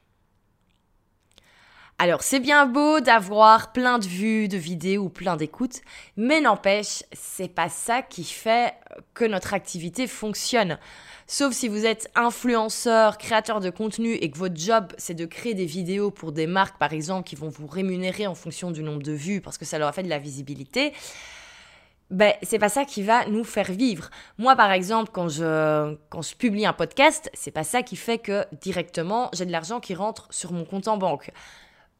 Alors 2.03 2.23
c'est 2.23 2.41
bien 2.41 2.65
beau 2.65 3.00
d'avoir 3.00 3.73
plein 3.73 3.99
de 3.99 4.07
vues, 4.07 4.49
de 4.49 4.57
vidéos 4.57 5.05
ou 5.05 5.09
plein 5.11 5.37
d'écoutes, 5.37 5.83
mais 6.17 6.41
n'empêche, 6.41 7.03
c'est 7.12 7.55
pas 7.55 7.69
ça 7.69 8.00
qui 8.00 8.25
fait 8.25 8.73
que 9.12 9.27
notre 9.27 9.53
activité 9.53 10.07
fonctionne. 10.07 10.79
Sauf 11.33 11.55
si 11.55 11.69
vous 11.69 11.87
êtes 11.87 12.11
influenceur, 12.17 13.17
créateur 13.17 13.61
de 13.61 13.71
contenu 13.71 14.15
et 14.15 14.33
que 14.33 14.37
votre 14.37 14.57
job 14.57 14.93
c'est 14.99 15.15
de 15.15 15.27
créer 15.27 15.55
des 15.55 15.65
vidéos 15.65 16.11
pour 16.11 16.33
des 16.33 16.49
marques 16.49 16.77
par 16.77 16.93
exemple 16.93 17.23
qui 17.23 17.37
vont 17.37 17.49
vous 17.49 17.69
rémunérer 17.69 18.27
en 18.27 18.35
fonction 18.35 18.73
du 18.73 18.83
nombre 18.83 19.05
de 19.05 19.13
vues 19.13 19.41
parce 19.41 19.57
que 19.57 19.65
ça 19.65 19.79
leur 19.79 19.87
a 19.87 19.93
fait 19.93 20.03
de 20.03 20.09
la 20.09 20.19
visibilité. 20.19 20.93
Ben, 22.11 22.33
c'est 22.43 22.59
pas 22.59 22.69
ça 22.69 22.85
qui 22.85 23.05
va 23.05 23.27
nous 23.27 23.45
faire 23.45 23.71
vivre. 23.71 24.11
Moi, 24.39 24.57
par 24.57 24.73
exemple, 24.73 25.11
quand 25.13 25.29
je, 25.29 25.95
quand 26.09 26.21
je 26.21 26.35
publie 26.35 26.67
un 26.67 26.73
podcast, 26.73 27.31
c'est 27.33 27.53
pas 27.53 27.63
ça 27.63 27.85
qui 27.85 27.95
fait 27.95 28.19
que 28.19 28.45
directement 28.61 29.31
j'ai 29.33 29.47
de 29.47 29.53
l'argent 29.53 29.79
qui 29.79 29.95
rentre 29.95 30.27
sur 30.31 30.51
mon 30.51 30.65
compte 30.65 30.89
en 30.89 30.97
banque. 30.97 31.31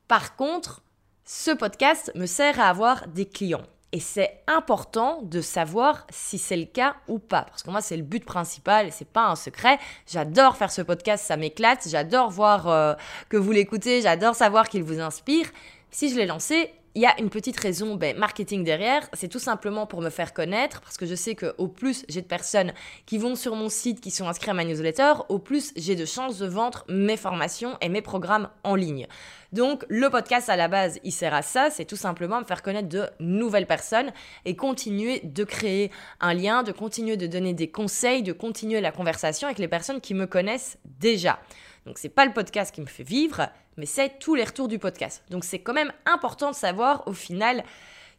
Par 0.09 0.35
contre, 0.35 0.83
ce 1.25 1.53
podcast 1.53 2.11
me 2.17 2.27
sert 2.27 2.59
à 2.59 2.69
avoir 2.69 3.07
des 3.07 3.27
clients. 3.27 3.63
Et 3.93 3.99
c'est 3.99 4.41
important 4.47 5.21
de 5.23 5.41
savoir 5.41 6.07
si 6.11 6.39
c'est 6.39 6.57
le 6.57 6.67
cas 6.67 6.95
ou 7.09 7.19
pas. 7.19 7.43
Parce 7.43 7.65
que 7.65 7.71
moi, 7.71 7.81
c'est 7.81 7.97
le 7.97 8.05
but 8.05 8.25
principal 8.25 8.93
c'est 8.93 9.09
pas 9.09 9.27
un 9.27 9.37
secret. 9.37 9.79
J'adore 10.07 10.57
faire 10.57 10.71
ce 10.71 10.83
podcast, 10.83 11.25
ça 11.27 11.37
m'éclate. 11.37 11.89
J'adore 11.89 12.31
voir 12.31 12.69
euh, 12.69 12.95
que 13.29 13.37
vous 13.37 13.51
l'écoutez. 13.51 14.03
J'adore 14.03 14.35
savoir 14.35 14.69
qu'il 14.69 14.85
vous 14.85 15.01
inspire. 15.01 15.47
Si 15.91 16.11
je 16.11 16.17
l'ai 16.17 16.27
lancé, 16.27 16.73
il 16.95 17.03
y 17.03 17.07
a 17.07 17.19
une 17.21 17.31
petite 17.31 17.59
raison 17.59 17.95
ben, 17.95 18.17
marketing 18.17 18.65
derrière. 18.65 19.09
C'est 19.13 19.29
tout 19.29 19.39
simplement 19.39 19.87
pour 19.87 20.01
me 20.01 20.11
faire 20.11 20.35
connaître, 20.35 20.81
parce 20.81 20.97
que 20.97 21.07
je 21.07 21.15
sais 21.15 21.35
qu'au 21.35 21.69
plus 21.69 22.05
j'ai 22.09 22.21
de 22.21 22.27
personnes 22.27 22.73
qui 23.07 23.19
vont 23.19 23.37
sur 23.37 23.55
mon 23.55 23.69
site, 23.69 24.01
qui 24.01 24.11
sont 24.11 24.29
inscrits 24.29 24.51
à 24.51 24.55
ma 24.55 24.65
newsletter, 24.65 25.13
au 25.29 25.39
plus 25.39 25.73
j'ai 25.77 25.95
de 25.95 26.05
chances 26.05 26.39
de 26.39 26.47
vendre 26.47 26.85
mes 26.89 27.17
formations 27.17 27.77
et 27.81 27.89
mes 27.89 28.03
programmes 28.03 28.49
en 28.65 28.75
ligne. 28.75 29.07
Donc 29.53 29.85
le 29.89 30.09
podcast 30.11 30.49
à 30.49 30.57
la 30.57 30.69
base, 30.69 30.99
il 31.05 31.13
sert 31.13 31.35
à 31.35 31.43
ça, 31.43 31.71
c'est 31.71 31.85
tout 31.85 31.97
simplement 31.97 32.41
me 32.41 32.45
faire 32.45 32.63
connaître 32.63 32.89
de 32.89 33.07
nouvelles 33.19 33.67
personnes 33.67 34.13
et 34.45 34.57
continuer 34.57 35.21
de 35.25 35.45
créer 35.45 35.91
un 36.21 36.35
lien, 36.35 36.63
de 36.63 36.73
continuer 36.73 37.17
de 37.17 37.27
donner 37.27 37.55
des 37.55 37.71
conseils, 37.71 38.23
de 38.23 38.33
continuer 38.33 38.81
la 38.81 38.93
conversation 38.93 39.47
avec 39.47 39.59
les 39.59 39.69
personnes 39.69 40.01
qui 40.01 40.15
me 40.15 40.27
connaissent 40.27 40.79
déjà. 40.85 41.41
Donc 41.87 41.99
c'est 41.99 42.09
pas 42.09 42.27
le 42.27 42.33
podcast 42.33 42.75
qui 42.75 42.81
me 42.81 42.87
fait 42.87 43.03
vivre, 43.03 43.49
mais 43.77 43.87
c'est 43.87 44.19
tous 44.19 44.35
les 44.35 44.45
retours 44.45 44.69
du 44.69 44.79
podcast. 44.79 45.23
Donc 45.31 45.45
c'est 45.45 45.61
quand 45.61 45.73
même 45.73 45.93
important 46.07 46.51
de 46.51 46.57
savoir 46.57 47.07
au 47.07 47.13
final 47.13 47.65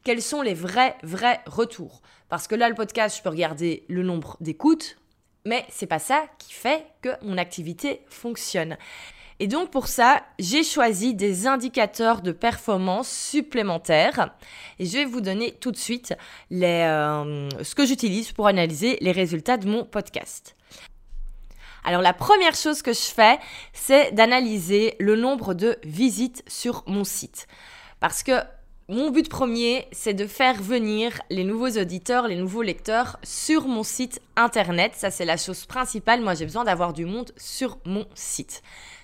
quels 0.04 0.21
sont 0.21 0.41
les 0.41 0.56
vrais 0.56 0.95
vrais 1.04 1.41
retours 1.45 2.02
parce 2.32 2.47
que 2.47 2.56
là 2.56 2.69
le 2.69 2.76
podcast, 2.76 3.17
je 3.17 3.21
peux 3.21 3.30
regarder 3.30 3.84
le 3.89 4.04
nombre 4.04 4.38
d'écoutes, 4.39 4.97
mais 5.43 5.65
c'est 5.69 5.86
pas 5.86 6.00
ça 6.00 6.24
qui 6.39 6.54
fait 6.54 6.86
que 7.02 7.10
mon 7.24 7.38
activité 7.38 8.06
fonctionne. 8.08 8.78
Et 9.41 9.47
donc 9.47 9.69
pour 9.69 9.88
ça, 9.88 10.24
j'ai 10.39 10.63
choisi 10.63 11.13
des 11.13 11.45
indicateurs 11.45 12.21
de 12.21 12.32
performance 12.32 13.10
supplémentaires 13.10 14.34
et 14.80 14.86
je 14.86 14.93
vais 15.00 15.04
vous 15.04 15.19
donner 15.19 15.52
tout 15.52 15.71
de 15.71 15.78
suite 15.78 16.13
les, 16.52 16.86
euh, 16.88 17.50
ce 17.63 17.76
que 17.76 17.86
j'utilise 17.86 18.32
pour 18.32 18.47
analyser 18.47 18.97
les 19.02 19.12
résultats 19.12 19.58
de 19.58 19.67
mon 19.67 19.84
podcast. 19.84 20.56
Alors 21.84 22.02
la 22.02 22.13
première 22.13 22.56
chose 22.56 22.82
que 22.82 22.94
je 22.94 23.00
fais, 23.00 23.39
c'est 23.74 24.12
d'analyser 24.12 24.96
le 25.00 25.15
nombre 25.15 25.54
de 25.54 25.78
visites 25.84 26.44
sur 26.48 26.84
mon 26.88 27.04
site. 27.04 27.48
Parce 28.00 28.24
que 28.24 28.34
mon 28.88 29.10
but 29.10 29.30
premier, 29.30 29.88
c'est 29.94 30.13
de 30.13 30.28
faire 30.28 30.62
venir 30.62 31.22
les 31.30 31.46
nouveaux 31.46 31.70
auditeurs, 31.80 32.28
les 32.28 32.36
nouveaux 32.36 32.62
lecteurs 32.62 33.17
sur 33.24 33.67
mon 33.67 33.84
site 33.84 34.22
internet. 34.36 34.94
Ça, 34.96 35.10
c'est 35.10 35.24
la 35.24 35.38
chose 35.38 35.65
principale. 35.65 36.22
Moi, 36.22 36.34
j'ai 36.34 36.46
besoin 36.46 36.65
d'avoir 36.65 36.91
du 36.91 37.06
monde 37.06 37.32
sur 37.38 37.78
mon 37.86 38.06
site. 38.15 38.62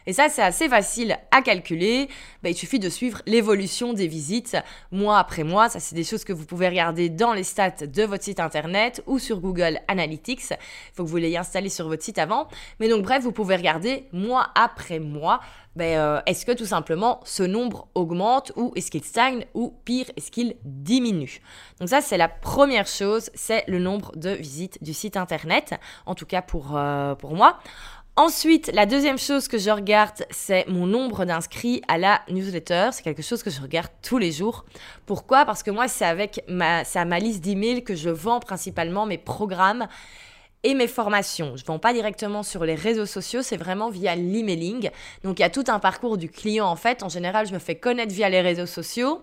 Et 0.08 0.14
ça, 0.14 0.30
c'est 0.30 0.42
assez 0.42 0.70
facile 0.70 1.18
à 1.32 1.42
calculer. 1.42 2.08
Ben, 2.42 2.50
il 2.50 2.56
suffit 2.56 2.80
de 2.80 2.88
suivre 2.88 3.22
l'évolution 3.26 3.92
des 3.92 4.08
visites 4.08 4.56
mois 4.90 5.20
après 5.20 5.44
mois. 5.44 5.68
Ça, 5.68 5.82
c'est 5.82 5.96
des 5.96 6.06
choses 6.06 6.24
que 6.24 6.32
vous 6.32 6.46
pouvez 6.46 6.70
regarder 6.70 7.10
dans 7.10 7.34
les 7.34 7.44
stats 7.44 7.86
de 7.86 8.04
votre 8.04 8.24
site 8.24 8.40
internet 8.40 9.04
ou 9.06 9.20
sur 9.20 9.42
Google 9.42 9.80
Analytics. 9.90 10.52
Il 10.52 10.58
faut 10.94 11.04
que 11.04 11.10
vous 11.10 11.18
l'ayez 11.18 11.38
installé 11.38 11.68
sur 11.68 11.90
votre 11.90 12.04
site 12.04 12.20
avant. 12.20 12.48
Mais 12.80 12.88
donc, 12.88 13.04
bref, 13.04 13.22
vous 13.22 13.34
pouvez 13.34 13.58
regarder 13.58 14.08
mois 14.14 14.48
après 14.56 15.00
mois. 15.00 15.42
Ben, 15.76 15.98
euh, 16.00 16.22
est-ce 16.26 16.46
que 16.46 16.54
tout 16.54 16.66
simplement 16.66 17.20
ce 17.24 17.44
nombre 17.44 17.88
augmente 17.94 18.52
ou 18.56 18.72
est-ce 18.76 18.90
qu'il 18.90 19.04
stagne 19.04 19.46
ou 19.54 19.76
pire, 19.86 20.08
est-ce 20.16 20.32
qu'il 20.32 20.56
diminue? 20.64 21.40
Donc 21.80 21.90
ça, 21.90 22.02
c'est 22.02 22.18
la 22.18 22.30
première 22.30 22.88
chose, 22.88 23.30
c'est 23.36 23.64
le 23.68 23.78
nombre 23.78 24.12
de 24.16 24.32
visites 24.32 24.82
du 24.82 24.96
site 24.96 25.18
internet, 25.18 25.76
en 26.08 26.16
tout 26.16 26.26
cas 26.26 26.42
pour, 26.42 26.76
euh, 26.76 27.14
pour 27.14 27.36
moi. 27.36 27.60
Ensuite, 28.20 28.72
la 28.74 28.88
deuxième 28.88 29.20
chose 29.20 29.48
que 29.48 29.60
je 29.60 29.70
regarde, 29.70 30.26
c'est 30.32 30.68
mon 30.68 30.88
nombre 30.88 31.24
d'inscrits 31.24 31.84
à 31.88 32.00
la 32.00 32.22
newsletter. 32.32 32.90
C'est 32.92 33.04
quelque 33.04 33.22
chose 33.22 33.44
que 33.44 33.52
je 33.52 33.62
regarde 33.62 33.92
tous 34.02 34.18
les 34.18 34.32
jours. 34.32 34.66
Pourquoi? 35.06 35.46
Parce 35.46 35.62
que 35.62 35.70
moi, 35.70 35.88
c'est 35.88 36.04
avec 36.04 36.44
ma, 36.48 36.82
à 36.82 37.06
ma 37.06 37.20
liste 37.20 37.44
d'emails 37.44 37.84
que 37.84 37.94
je 37.94 38.10
vends 38.10 38.40
principalement 38.40 39.06
mes 39.06 39.20
programmes 39.20 39.88
et 40.64 40.74
mes 40.74 40.88
formations. 40.88 41.56
Je 41.58 41.62
ne 41.62 41.68
vends 41.68 41.78
pas 41.78 41.94
directement 41.94 42.42
sur 42.42 42.66
les 42.66 42.74
réseaux 42.74 43.06
sociaux, 43.06 43.44
c'est 43.44 43.56
vraiment 43.56 43.92
via 43.92 44.16
l'emailing. 44.16 44.90
Donc 45.24 45.38
il 45.38 45.44
y 45.44 45.46
a 45.46 45.52
tout 45.52 45.66
un 45.68 45.78
parcours 45.78 46.18
du 46.18 46.28
client 46.28 46.66
en 46.66 46.76
fait. 46.76 47.04
En 47.04 47.10
général, 47.10 47.46
je 47.46 47.54
me 47.54 47.60
fais 47.60 47.76
connaître 47.76 48.16
via 48.16 48.30
les 48.30 48.42
réseaux 48.42 48.66
sociaux 48.66 49.22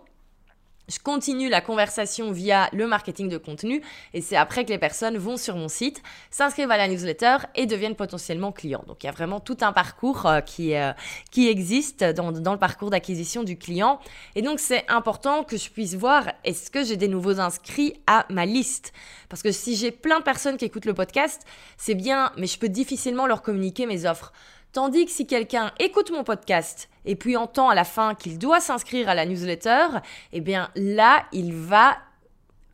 je 0.88 0.98
continue 0.98 1.48
la 1.48 1.60
conversation 1.60 2.30
via 2.30 2.68
le 2.72 2.86
marketing 2.86 3.28
de 3.28 3.38
contenu 3.38 3.82
et 4.12 4.20
c'est 4.20 4.36
après 4.36 4.64
que 4.64 4.70
les 4.70 4.78
personnes 4.78 5.16
vont 5.16 5.36
sur 5.36 5.56
mon 5.56 5.68
site, 5.68 6.02
s'inscrivent 6.30 6.70
à 6.70 6.76
la 6.76 6.88
newsletter 6.88 7.38
et 7.54 7.66
deviennent 7.66 7.94
potentiellement 7.94 8.52
clients. 8.52 8.84
Donc 8.86 9.02
il 9.02 9.06
y 9.06 9.08
a 9.08 9.12
vraiment 9.12 9.40
tout 9.40 9.56
un 9.62 9.72
parcours 9.72 10.26
euh, 10.26 10.40
qui, 10.40 10.74
euh, 10.74 10.92
qui 11.30 11.48
existe 11.48 12.04
dans, 12.04 12.32
dans 12.32 12.52
le 12.52 12.58
parcours 12.58 12.90
d'acquisition 12.90 13.44
du 13.44 13.56
client. 13.56 13.98
Et 14.34 14.42
donc 14.42 14.60
c'est 14.60 14.84
important 14.90 15.44
que 15.44 15.56
je 15.56 15.70
puisse 15.70 15.94
voir 15.94 16.32
est-ce 16.44 16.70
que 16.70 16.84
j'ai 16.84 16.96
des 16.96 17.08
nouveaux 17.08 17.40
inscrits 17.40 17.94
à 18.06 18.26
ma 18.30 18.44
liste? 18.44 18.92
Parce 19.28 19.42
que 19.42 19.52
si 19.52 19.76
j'ai 19.76 19.90
plein 19.90 20.18
de 20.18 20.24
personnes 20.24 20.56
qui 20.56 20.66
écoutent 20.66 20.84
le 20.84 20.94
podcast, 20.94 21.42
c'est 21.76 21.94
bien, 21.94 22.32
mais 22.36 22.46
je 22.46 22.58
peux 22.58 22.68
difficilement 22.68 23.26
leur 23.26 23.42
communiquer 23.42 23.86
mes 23.86 24.06
offres. 24.06 24.32
Tandis 24.72 25.06
que 25.06 25.10
si 25.10 25.26
quelqu'un 25.26 25.72
écoute 25.78 26.10
mon 26.10 26.24
podcast 26.24 26.88
et 27.04 27.16
puis 27.16 27.36
entend 27.36 27.68
à 27.68 27.74
la 27.74 27.84
fin 27.84 28.14
qu'il 28.14 28.38
doit 28.38 28.60
s'inscrire 28.60 29.08
à 29.08 29.14
la 29.14 29.26
newsletter, 29.26 29.86
eh 30.32 30.40
bien 30.40 30.70
là, 30.74 31.24
il 31.32 31.52
va 31.54 31.96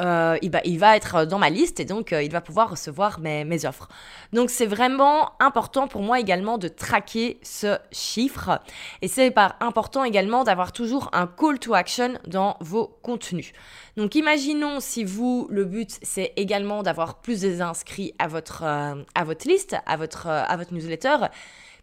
euh, 0.00 0.38
il, 0.40 0.78
va, 0.78 0.96
être 0.96 1.26
dans 1.26 1.38
ma 1.38 1.50
liste 1.50 1.78
et 1.78 1.84
donc 1.84 2.12
euh, 2.12 2.22
il 2.22 2.32
va 2.32 2.40
pouvoir 2.40 2.70
recevoir 2.70 3.20
mes, 3.20 3.44
mes 3.44 3.66
offres. 3.66 3.88
Donc 4.32 4.48
c'est 4.48 4.66
vraiment 4.66 5.32
important 5.40 5.88
pour 5.88 6.00
moi 6.00 6.18
également 6.18 6.56
de 6.56 6.68
traquer 6.68 7.38
ce 7.42 7.76
chiffre 7.92 8.62
et 9.02 9.08
c'est 9.08 9.34
important 9.60 10.02
également 10.04 10.42
d'avoir 10.42 10.72
toujours 10.72 11.10
un 11.12 11.26
call 11.26 11.58
to 11.58 11.74
action 11.74 12.14
dans 12.26 12.56
vos 12.60 12.86
contenus. 13.02 13.52
Donc 13.98 14.14
imaginons 14.14 14.80
si 14.80 15.04
vous, 15.04 15.46
le 15.50 15.66
but 15.66 15.98
c'est 16.02 16.32
également 16.36 16.82
d'avoir 16.82 17.20
plus 17.20 17.42
d'inscrits 17.42 18.14
à 18.18 18.26
votre, 18.26 18.62
euh, 18.64 19.02
à 19.14 19.24
votre 19.24 19.46
liste, 19.46 19.76
à 19.84 19.98
votre, 19.98 20.28
à 20.28 20.56
votre 20.56 20.72
newsletter. 20.72 21.26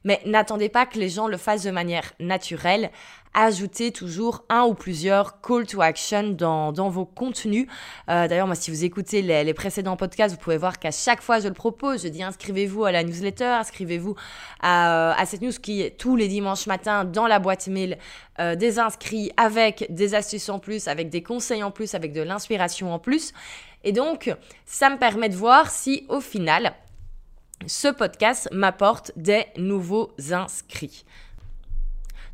Mais 0.07 0.21
n'attendez 0.25 0.69
pas 0.69 0.85
que 0.85 0.97
les 0.97 1.09
gens 1.09 1.27
le 1.27 1.35
fassent 1.35 1.63
de 1.63 1.69
manière 1.69 2.13
naturelle. 2.21 2.91
Ajoutez 3.33 3.91
toujours 3.91 4.45
un 4.47 4.63
ou 4.63 4.73
plusieurs 4.73 5.41
call 5.41 5.67
to 5.67 5.81
action 5.81 6.29
dans, 6.29 6.71
vos 6.71 7.03
contenus. 7.03 7.67
Euh, 8.09 8.29
d'ailleurs, 8.29 8.47
moi, 8.47 8.55
si 8.55 8.71
vous 8.71 8.85
écoutez 8.85 9.21
les, 9.21 9.53
précédents 9.53 9.97
podcasts, 9.97 10.33
vous 10.33 10.39
pouvez 10.39 10.55
voir 10.55 10.79
qu'à 10.79 10.91
chaque 10.91 11.21
fois 11.21 11.41
je 11.41 11.49
le 11.49 11.53
propose, 11.53 12.03
je 12.03 12.07
dis 12.07 12.23
inscrivez-vous 12.23 12.85
à 12.85 12.93
la 12.93 13.03
newsletter, 13.03 13.43
inscrivez-vous 13.43 14.15
à, 14.61 15.11
à, 15.19 15.25
cette 15.25 15.41
news 15.41 15.51
qui 15.61 15.81
est 15.81 15.99
tous 15.99 16.15
les 16.15 16.29
dimanches 16.29 16.67
matins 16.67 17.03
dans 17.03 17.27
la 17.27 17.39
boîte 17.39 17.67
mail 17.67 17.97
euh, 18.39 18.55
des 18.55 18.79
inscrits 18.79 19.33
avec 19.35 19.87
des 19.89 20.15
astuces 20.15 20.47
en 20.47 20.59
plus, 20.59 20.87
avec 20.87 21.09
des 21.09 21.21
conseils 21.21 21.63
en 21.63 21.71
plus, 21.71 21.95
avec 21.95 22.13
de 22.13 22.21
l'inspiration 22.21 22.93
en 22.93 22.99
plus. 22.99 23.33
Et 23.83 23.91
donc, 23.91 24.33
ça 24.65 24.89
me 24.89 24.97
permet 24.97 25.27
de 25.27 25.35
voir 25.35 25.69
si 25.69 26.05
au 26.07 26.21
final, 26.21 26.73
ce 27.65 27.87
podcast 27.87 28.49
m'apporte 28.51 29.11
des 29.15 29.45
nouveaux 29.57 30.11
inscrits. 30.31 31.05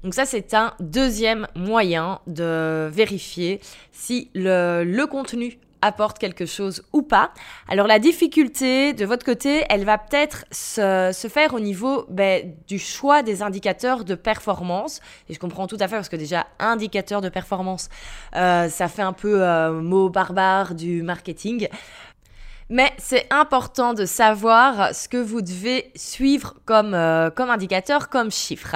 Donc 0.03 0.13
ça, 0.13 0.25
c'est 0.25 0.53
un 0.53 0.73
deuxième 0.79 1.47
moyen 1.55 2.19
de 2.27 2.89
vérifier 2.91 3.61
si 3.91 4.29
le, 4.35 5.05
contenu 5.05 5.57
apporte 5.81 6.17
quelque 6.17 6.45
chose 6.45 6.83
ou 6.93 7.01
pas. 7.01 7.31
Alors 7.67 7.87
la 7.87 7.99
difficulté 7.99 8.93
de 8.93 9.05
votre 9.05 9.25
côté, 9.25 9.63
elle 9.69 9.85
va 9.85 9.97
peut-être 9.97 10.45
se, 10.51 11.27
faire 11.29 11.53
au 11.53 11.59
niveau 11.59 12.05
ben, 12.09 12.53
du 12.67 12.79
choix 12.79 13.21
des 13.21 13.41
indicateurs 13.41 14.03
de 14.03 14.15
performance. 14.15 14.99
Et 15.29 15.33
je 15.33 15.39
comprends 15.39 15.67
tout 15.67 15.77
à 15.79 15.87
fait 15.87 15.95
parce 15.95 16.09
que 16.09 16.15
déjà, 16.15 16.47
indicateur 16.59 17.21
de 17.21 17.29
performance, 17.29 17.89
euh, 18.35 18.69
ça 18.69 18.87
fait 18.87 19.01
un 19.01 19.13
peu 19.13 19.41
euh, 19.41 19.71
mot 19.81 20.09
barbare 20.09 20.75
du 20.75 21.01
marketing. 21.01 21.67
Mais 22.69 22.91
c'est 22.97 23.27
important 23.31 23.93
de 23.93 24.05
savoir 24.05 24.95
ce 24.95 25.07
que 25.07 25.17
vous 25.17 25.41
devez 25.41 25.91
suivre 25.95 26.55
comme, 26.65 26.93
euh, 26.93 27.29
comme 27.29 27.49
indicateur, 27.49 28.09
comme 28.09 28.31
chiffre. 28.31 28.75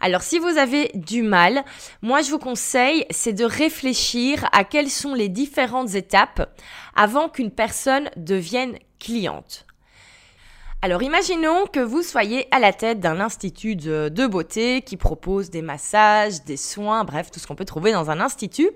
Alors 0.00 0.22
si 0.22 0.38
vous 0.38 0.58
avez 0.58 0.90
du 0.94 1.22
mal, 1.22 1.64
moi 2.02 2.22
je 2.22 2.30
vous 2.30 2.38
conseille, 2.38 3.04
c'est 3.10 3.32
de 3.32 3.44
réfléchir 3.44 4.48
à 4.52 4.64
quelles 4.64 4.90
sont 4.90 5.14
les 5.14 5.28
différentes 5.28 5.94
étapes 5.94 6.48
avant 6.94 7.28
qu'une 7.28 7.50
personne 7.50 8.10
devienne 8.16 8.78
cliente. 8.98 9.67
Alors 10.80 11.02
imaginons 11.02 11.66
que 11.66 11.80
vous 11.80 12.02
soyez 12.02 12.46
à 12.54 12.60
la 12.60 12.72
tête 12.72 13.00
d'un 13.00 13.18
institut 13.18 13.74
de, 13.74 14.26
beauté 14.28 14.80
qui 14.82 14.96
propose 14.96 15.50
des 15.50 15.60
massages, 15.60 16.44
des 16.44 16.56
soins, 16.56 17.02
bref, 17.02 17.32
tout 17.32 17.40
ce 17.40 17.48
qu'on 17.48 17.56
peut 17.56 17.64
trouver 17.64 17.90
dans 17.90 18.12
un 18.12 18.20
institut. 18.20 18.70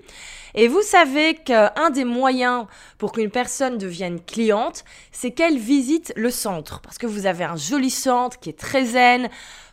Et 0.53 0.67
vous 0.67 0.81
savez 0.81 1.35
qu'un 1.35 1.89
des 1.93 2.03
moyens 2.03 2.65
pour 2.97 3.13
qu'une 3.13 3.31
personne 3.31 3.77
devienne 3.77 4.19
cliente, 4.19 4.83
c'est 5.13 5.31
qu'elle 5.31 5.57
visite 5.57 6.11
le 6.17 6.29
centre. 6.29 6.81
Parce 6.81 6.97
que 6.97 7.07
vous 7.07 7.25
avez 7.25 7.45
un 7.45 7.55
joli 7.55 7.89
centre 7.89 8.37
qui 8.37 8.49
est 8.49 8.59
très 8.59 8.83
zen. 8.83 9.29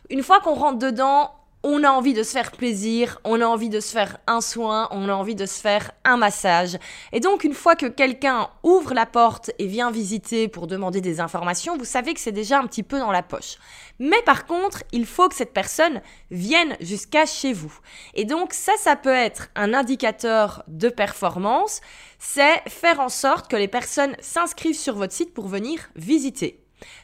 Une 0.09 0.23
fois 0.23 0.39
qu'on 0.39 0.55
rentre 0.55 0.79
dedans, 0.79 1.31
on 1.63 1.83
a 1.83 1.89
envie 1.89 2.13
de 2.13 2.23
se 2.23 2.31
faire 2.31 2.51
plaisir, 2.51 3.19
on 3.23 3.39
a 3.41 3.45
envie 3.45 3.69
de 3.69 3.79
se 3.79 3.91
faire 3.91 4.17
un 4.27 4.41
soin, 4.41 4.87
on 4.91 5.07
a 5.09 5.13
envie 5.13 5.35
de 5.35 5.45
se 5.45 5.61
faire 5.61 5.91
un 6.03 6.17
massage. 6.17 6.77
Et 7.11 7.19
donc 7.19 7.43
une 7.43 7.53
fois 7.53 7.75
que 7.75 7.85
quelqu'un 7.85 8.49
ouvre 8.63 8.93
la 8.93 9.05
porte 9.05 9.51
et 9.59 9.67
vient 9.67 9.91
visiter 9.91 10.47
pour 10.47 10.67
demander 10.67 11.01
des 11.01 11.19
informations, 11.19 11.77
vous 11.77 11.85
savez 11.85 12.13
que 12.13 12.19
c'est 12.19 12.31
déjà 12.31 12.59
un 12.59 12.67
petit 12.67 12.83
peu 12.83 12.99
dans 12.99 13.11
la 13.11 13.23
poche. 13.23 13.57
Mais 13.99 14.21
par 14.23 14.45
contre, 14.45 14.83
il 14.91 15.05
faut 15.05 15.29
que 15.29 15.35
cette 15.35 15.53
personne 15.53 16.01
vienne 16.31 16.75
jusqu'à 16.81 17.25
chez 17.25 17.53
vous. 17.53 17.73
Et 18.15 18.25
donc 18.25 18.53
ça, 18.53 18.73
ça 18.79 18.95
peut 18.95 19.09
être 19.09 19.49
un 19.55 19.73
indicateur 19.73 20.63
de 20.67 20.89
performance, 20.89 21.81
c'est 22.17 22.61
faire 22.67 22.99
en 22.99 23.09
sorte 23.09 23.49
que 23.49 23.55
les 23.55 23.67
personnes 23.67 24.15
s'inscrivent 24.19 24.77
sur 24.77 24.95
votre 24.95 25.13
site 25.13 25.33
pour 25.33 25.47
venir 25.47 25.89
visiter. 25.95 26.61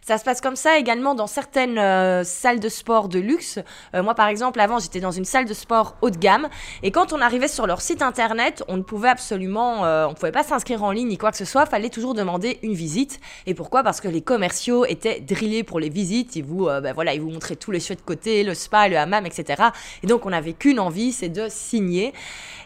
Ça 0.08 0.18
se 0.18 0.24
passe 0.24 0.40
comme 0.40 0.56
ça 0.56 0.78
également 0.78 1.16
dans 1.16 1.28
certaines 1.28 1.78
euh, 1.78 2.24
salles 2.24 2.62
de 2.62 2.70
sport 2.70 3.10
de 3.10 3.20
luxe. 3.20 3.60
Euh, 3.94 4.02
moi, 4.02 4.16
par 4.16 4.30
exemple, 4.30 4.58
avant, 4.62 4.80
j'étais 4.80 5.02
dans 5.02 5.12
une 5.12 5.26
salle 5.26 5.44
de 5.44 5.54
sport 5.54 5.98
haut 6.00 6.10
de 6.10 6.16
gamme. 6.16 6.48
Et 6.82 6.92
quand 6.92 7.12
on 7.12 7.20
arrivait 7.20 7.50
sur 7.50 7.68
leur 7.68 7.82
site 7.82 8.02
internet, 8.02 8.64
on 8.70 8.78
ne 8.78 8.84
pouvait 8.84 9.10
absolument, 9.10 9.84
euh, 9.84 10.08
on 10.08 10.14
pouvait 10.14 10.32
pas 10.32 10.44
s'inscrire 10.44 10.82
en 10.82 10.92
ligne 10.92 11.10
ni 11.10 11.18
quoi 11.18 11.32
que 11.32 11.38
ce 11.38 11.44
soit. 11.44 11.66
Fallait 11.66 11.90
toujours 11.90 12.14
demander 12.14 12.58
une 12.64 12.74
visite. 12.74 13.20
Et 13.48 13.54
pourquoi? 13.54 13.84
Parce 13.84 14.00
que 14.00 14.08
les 14.08 14.22
commerciaux 14.22 14.86
étaient 14.86 15.20
drillés 15.20 15.66
pour 15.66 15.82
les 15.82 15.90
visites. 15.90 16.38
Ils 16.38 16.46
vous, 16.46 16.68
ben 16.68 16.94
voilà, 16.94 17.14
ils 17.14 17.20
vous 17.20 17.32
montraient 17.32 17.58
tous 17.58 17.72
les 17.72 17.82
chouettes 17.82 18.06
côtés, 18.06 18.46
le 18.46 18.54
spa, 18.54 18.88
le 18.88 18.96
hammam, 18.96 19.26
etc. 19.26 19.62
Et 20.04 20.08
donc, 20.08 20.26
on 20.26 20.30
n'avait 20.30 20.54
qu'une 20.54 20.80
envie, 20.80 21.12
c'est 21.12 21.28
de 21.28 21.48
signer. 21.50 22.14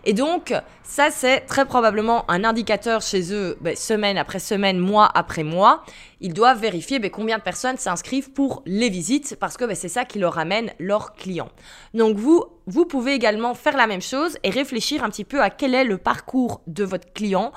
Et 0.06 0.14
donc, 0.14 0.54
ça, 0.84 1.10
c'est 1.10 1.42
très 1.42 1.66
probablement 1.66 2.30
un 2.30 2.44
indicateur 2.44 3.02
chez 3.02 3.34
eux, 3.34 3.58
ben, 3.62 3.76
semaine 3.76 4.18
après 4.18 4.40
semaine, 4.40 4.78
mois 4.78 5.10
après 5.14 5.44
mois. 5.44 5.84
Ils 6.20 6.34
doivent 6.34 6.60
vérifier 6.60 7.00
ben, 7.00 7.10
combien 7.10 7.31
personnes 7.40 7.78
s'inscrivent 7.78 8.32
pour 8.32 8.64
les 8.66 8.90
visites 8.90 9.38
parce 9.40 9.58
que 9.58 9.66
ben, 9.66 9.76
c'est 9.76 9.90
ça 9.90 10.06
qui 10.06 10.20
leur 10.20 10.38
amène 10.38 10.72
leurs 10.80 11.14
clients. 11.14 11.50
Donc, 11.94 12.18
vous, 12.18 12.44
vous 12.68 12.86
pouvez 12.86 13.14
également 13.14 13.54
faire 13.54 13.78
la 13.78 13.88
même 13.88 14.02
chose 14.02 14.38
et 14.44 14.50
réfléchir 14.50 15.04
un 15.04 15.10
petit 15.10 15.26
peu 15.26 15.42
à 15.42 15.50
quel 15.50 15.76
est 15.76 15.84
le 15.84 15.98
parcours 15.98 16.62
de 16.68 16.84
votre 16.84 17.12
client. 17.14 17.52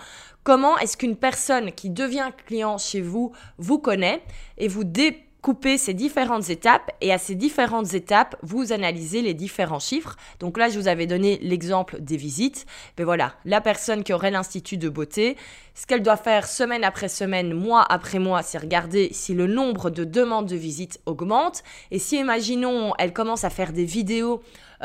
Comment 0.44 0.76
est-ce 0.78 0.96
qu'une 0.96 1.16
personne 1.16 1.72
qui 1.72 1.88
devient 1.88 2.30
client 2.46 2.76
chez 2.76 3.00
vous 3.00 3.32
vous 3.56 3.78
connaît 3.78 4.22
et 4.58 4.68
vous 4.68 4.84
dé 4.84 5.23
couper 5.44 5.76
ces 5.76 5.92
différentes 5.92 6.48
étapes 6.48 6.90
et 7.02 7.12
à 7.12 7.18
ces 7.18 7.34
différentes 7.34 7.92
étapes, 7.92 8.34
vous 8.42 8.72
analysez 8.72 9.20
les 9.20 9.34
différents 9.34 9.78
chiffres. 9.78 10.16
Donc 10.40 10.56
là, 10.56 10.70
je 10.70 10.78
vous 10.78 10.88
avais 10.88 11.06
donné 11.06 11.38
l'exemple 11.42 12.00
des 12.00 12.16
visites. 12.16 12.64
Mais 12.96 13.04
voilà, 13.04 13.34
la 13.44 13.60
personne 13.60 14.04
qui 14.04 14.14
aurait 14.14 14.30
l'institut 14.30 14.78
de 14.78 14.88
beauté, 14.88 15.36
ce 15.74 15.84
qu'elle 15.84 16.02
doit 16.02 16.16
faire 16.16 16.46
semaine 16.46 16.82
après 16.82 17.10
semaine, 17.10 17.52
mois 17.52 17.84
après 17.90 18.18
mois, 18.20 18.42
c'est 18.42 18.56
regarder 18.56 19.10
si 19.12 19.34
le 19.34 19.46
nombre 19.46 19.90
de 19.90 20.04
demandes 20.04 20.48
de 20.48 20.56
visites 20.56 20.98
augmente. 21.04 21.62
Et 21.90 21.98
si, 21.98 22.18
imaginons, 22.18 22.94
elle 22.98 23.12
commence 23.12 23.44
à 23.44 23.50
faire 23.50 23.74
des 23.74 23.84
vidéos 23.84 24.40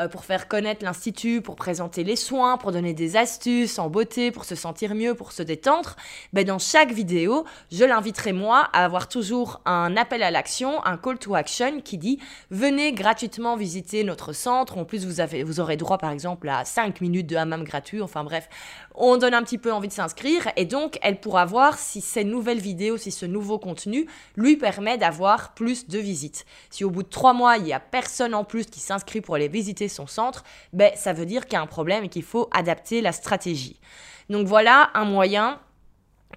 pour 0.08 0.24
faire 0.24 0.48
connaître 0.48 0.84
l'institut, 0.84 1.42
pour 1.42 1.56
présenter 1.56 2.04
les 2.04 2.16
soins, 2.16 2.56
pour 2.56 2.72
donner 2.72 2.94
des 2.94 3.16
astuces 3.16 3.78
en 3.78 3.88
beauté, 3.88 4.30
pour 4.30 4.44
se 4.44 4.54
sentir 4.54 4.94
mieux, 4.94 5.14
pour 5.14 5.32
se 5.32 5.42
détendre, 5.42 5.96
ben 6.32 6.44
dans 6.44 6.58
chaque 6.58 6.92
vidéo, 6.92 7.44
je 7.70 7.84
l'inviterai 7.84 8.32
moi 8.32 8.68
à 8.72 8.84
avoir 8.84 9.08
toujours 9.08 9.60
un 9.64 9.96
appel 9.96 10.22
à 10.22 10.30
l'action, 10.30 10.84
un 10.84 10.96
call 10.96 11.18
to 11.18 11.34
action 11.34 11.80
qui 11.80 11.98
dit 11.98 12.18
venez 12.50 12.92
gratuitement 12.92 13.56
visiter 13.56 14.04
notre 14.04 14.32
centre. 14.32 14.78
En 14.78 14.84
plus, 14.84 15.06
vous, 15.06 15.20
avez, 15.20 15.42
vous 15.42 15.60
aurez 15.60 15.76
droit 15.76 15.98
par 15.98 16.10
exemple 16.10 16.48
à 16.48 16.64
5 16.64 17.00
minutes 17.00 17.26
de 17.26 17.36
hammam 17.36 17.64
gratuit. 17.64 18.00
Enfin 18.02 18.24
bref, 18.24 18.48
on 18.94 19.16
donne 19.16 19.34
un 19.34 19.42
petit 19.42 19.58
peu 19.58 19.72
envie 19.72 19.88
de 19.88 19.92
s'inscrire 19.92 20.48
et 20.56 20.64
donc 20.64 20.98
elle 21.02 21.20
pourra 21.20 21.44
voir 21.44 21.78
si 21.78 22.00
ces 22.00 22.24
nouvelles 22.24 22.60
vidéos, 22.60 22.96
si 22.96 23.10
ce 23.10 23.26
nouveau 23.26 23.58
contenu 23.58 24.06
lui 24.36 24.56
permet 24.56 24.98
d'avoir 24.98 25.54
plus 25.54 25.88
de 25.88 25.98
visites. 25.98 26.44
Si 26.70 26.84
au 26.84 26.90
bout 26.90 27.02
de 27.02 27.08
3 27.08 27.32
mois, 27.32 27.56
il 27.56 27.64
n'y 27.64 27.72
a 27.72 27.80
personne 27.80 28.34
en 28.34 28.44
plus 28.44 28.66
qui 28.66 28.80
s'inscrit 28.80 29.20
pour 29.20 29.34
aller 29.34 29.48
visiter 29.48 29.88
son 29.88 30.06
centre, 30.06 30.44
ben, 30.72 30.92
ça 30.96 31.12
veut 31.12 31.26
dire 31.26 31.44
qu'il 31.44 31.54
y 31.54 31.56
a 31.56 31.62
un 31.62 31.66
problème 31.66 32.04
et 32.04 32.08
qu'il 32.08 32.24
faut 32.24 32.48
adapter 32.52 33.00
la 33.00 33.12
stratégie. 33.12 33.80
Donc 34.28 34.46
voilà 34.46 34.90
un 34.94 35.04
moyen 35.04 35.60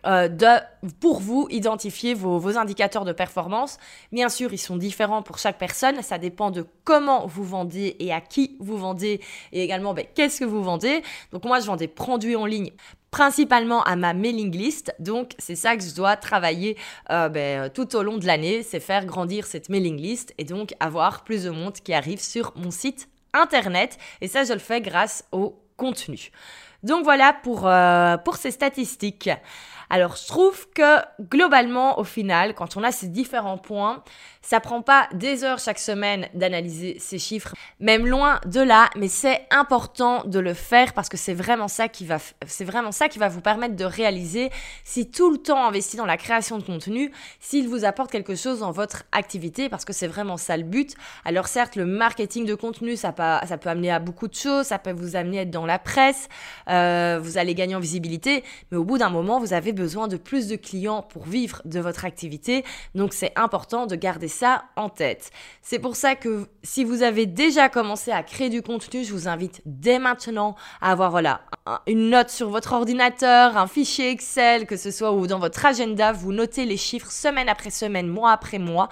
euh, 0.05 0.29
pour 0.99 1.19
vous, 1.19 1.47
identifier 1.49 2.13
vos, 2.13 2.39
vos, 2.39 2.57
indicateurs 2.57 3.05
de 3.05 3.13
performance. 3.13 3.77
Bien 4.11 4.29
sûr, 4.29 4.51
ils 4.53 4.57
sont 4.57 4.75
différents 4.75 5.21
pour 5.21 5.37
chaque 5.37 5.57
personne. 5.57 6.01
Ça 6.01 6.17
dépend 6.17 6.51
de 6.51 6.65
comment 6.83 7.25
vous 7.27 7.43
vendez 7.43 7.95
et 7.99 8.11
à 8.11 8.19
qui 8.19 8.57
vous 8.59 8.77
vendez 8.77 9.21
et 9.51 9.63
également 9.63 9.93
ben, 9.93 10.05
qu'est-ce 10.13 10.39
que 10.39 10.45
vous 10.45 10.63
vendez. 10.63 11.03
Donc 11.31 11.45
moi, 11.45 11.59
je 11.59 11.67
vends 11.67 11.75
des 11.75 11.87
produits 11.87 12.35
en 12.35 12.45
ligne 12.45 12.71
principalement 13.11 13.83
à 13.83 13.95
ma 13.95 14.13
mailing 14.13 14.51
list. 14.51 14.93
Donc, 14.97 15.35
c'est 15.37 15.55
ça 15.55 15.77
que 15.77 15.83
je 15.83 15.93
dois 15.93 16.17
travailler 16.17 16.75
euh, 17.11 17.29
ben, 17.29 17.69
tout 17.69 17.95
au 17.95 18.01
long 18.01 18.17
de 18.17 18.25
l'année, 18.25 18.63
c'est 18.63 18.79
faire 18.79 19.05
grandir 19.05 19.45
cette 19.45 19.69
mailing 19.69 19.97
list 19.97 20.33
et 20.39 20.43
donc 20.43 20.73
avoir 20.79 21.23
plus 21.23 21.43
de 21.43 21.51
monde 21.51 21.73
qui 21.73 21.93
arrive 21.93 22.19
sur 22.19 22.53
mon 22.55 22.71
site 22.71 23.07
Internet. 23.33 23.99
Et 24.21 24.27
ça, 24.27 24.43
je 24.43 24.53
le 24.53 24.59
fais 24.59 24.81
grâce 24.81 25.25
au 25.31 25.59
contenu. 25.77 26.31
Donc 26.83 27.03
voilà 27.03 27.33
pour, 27.33 27.67
euh, 27.67 28.17
pour 28.17 28.35
ces 28.35 28.51
statistiques. 28.51 29.29
Alors 29.93 30.15
je 30.15 30.25
trouve 30.25 30.67
que 30.71 31.01
globalement 31.21 31.99
au 31.99 32.03
final, 32.03 32.55
quand 32.55 32.77
on 32.77 32.83
a 32.83 32.91
ces 32.91 33.09
différents 33.09 33.59
points, 33.59 34.03
ça 34.43 34.59
prend 34.59 34.81
pas 34.81 35.07
des 35.13 35.43
heures 35.43 35.57
chaque 35.57 35.79
semaine 35.79 36.27
d'analyser 36.33 36.97
ces 36.99 37.17
chiffres, 37.17 37.55
même 37.79 38.05
loin 38.05 38.39
de 38.45 38.59
là, 38.59 38.89
mais 38.97 39.07
c'est 39.07 39.47
important 39.49 40.23
de 40.25 40.37
le 40.37 40.53
faire 40.53 40.93
parce 40.93 41.09
que 41.09 41.17
c'est 41.17 41.33
vraiment 41.33 41.69
ça 41.69 41.87
qui 41.87 42.05
va, 42.05 42.17
c'est 42.45 42.65
vraiment 42.65 42.91
ça 42.91 43.07
qui 43.07 43.19
va 43.19 43.29
vous 43.29 43.39
permettre 43.39 43.75
de 43.75 43.85
réaliser 43.85 44.51
si 44.83 45.09
tout 45.09 45.31
le 45.31 45.37
temps 45.37 45.65
investi 45.65 45.95
dans 45.95 46.05
la 46.05 46.17
création 46.17 46.57
de 46.57 46.63
contenu, 46.63 47.11
s'il 47.39 47.69
vous 47.69 47.85
apporte 47.85 48.11
quelque 48.11 48.35
chose 48.35 48.59
dans 48.59 48.71
votre 48.71 49.03
activité, 49.13 49.69
parce 49.69 49.85
que 49.85 49.93
c'est 49.93 50.07
vraiment 50.07 50.35
ça 50.35 50.57
le 50.57 50.63
but. 50.63 50.93
Alors 51.23 51.47
certes, 51.47 51.77
le 51.77 51.85
marketing 51.85 52.45
de 52.45 52.55
contenu, 52.55 52.97
ça 52.97 53.13
peut, 53.13 53.69
amener 53.69 53.91
à 53.91 53.99
beaucoup 53.99 54.27
de 54.27 54.35
choses, 54.35 54.67
ça 54.67 54.77
peut 54.77 54.91
vous 54.91 55.15
amener 55.15 55.39
à 55.39 55.41
être 55.43 55.51
dans 55.51 55.65
la 55.65 55.79
presse, 55.79 56.27
euh, 56.69 57.17
vous 57.21 57.37
allez 57.37 57.55
gagner 57.55 57.75
en 57.75 57.79
visibilité, 57.79 58.43
mais 58.71 58.77
au 58.77 58.83
bout 58.83 58.97
d'un 58.97 59.09
moment, 59.09 59.39
vous 59.39 59.53
avez 59.53 59.71
besoin 59.71 60.09
de 60.09 60.17
plus 60.17 60.47
de 60.47 60.57
clients 60.57 61.01
pour 61.01 61.23
vivre 61.23 61.61
de 61.63 61.79
votre 61.79 62.03
activité, 62.03 62.65
donc 62.93 63.13
c'est 63.13 63.31
important 63.37 63.85
de 63.85 63.95
garder 63.95 64.27
ça 64.33 64.65
en 64.75 64.89
tête. 64.89 65.31
C'est 65.61 65.79
pour 65.79 65.95
ça 65.95 66.15
que 66.15 66.47
si 66.63 66.83
vous 66.83 67.03
avez 67.03 67.25
déjà 67.25 67.69
commencé 67.69 68.11
à 68.11 68.23
créer 68.23 68.49
du 68.49 68.61
contenu, 68.61 69.05
je 69.05 69.13
vous 69.13 69.27
invite 69.27 69.61
dès 69.65 69.99
maintenant 69.99 70.55
à 70.81 70.91
avoir 70.91 71.11
voilà, 71.11 71.41
une 71.87 72.09
note 72.09 72.29
sur 72.29 72.49
votre 72.49 72.73
ordinateur, 72.73 73.55
un 73.55 73.67
fichier 73.67 74.09
Excel, 74.09 74.65
que 74.65 74.75
ce 74.75 74.91
soit 74.91 75.13
ou 75.13 75.27
dans 75.27 75.39
votre 75.39 75.65
agenda, 75.65 76.11
vous 76.11 76.33
notez 76.33 76.65
les 76.65 76.77
chiffres 76.77 77.11
semaine 77.11 77.47
après 77.47 77.69
semaine, 77.69 78.07
mois 78.07 78.31
après 78.31 78.59
mois 78.59 78.89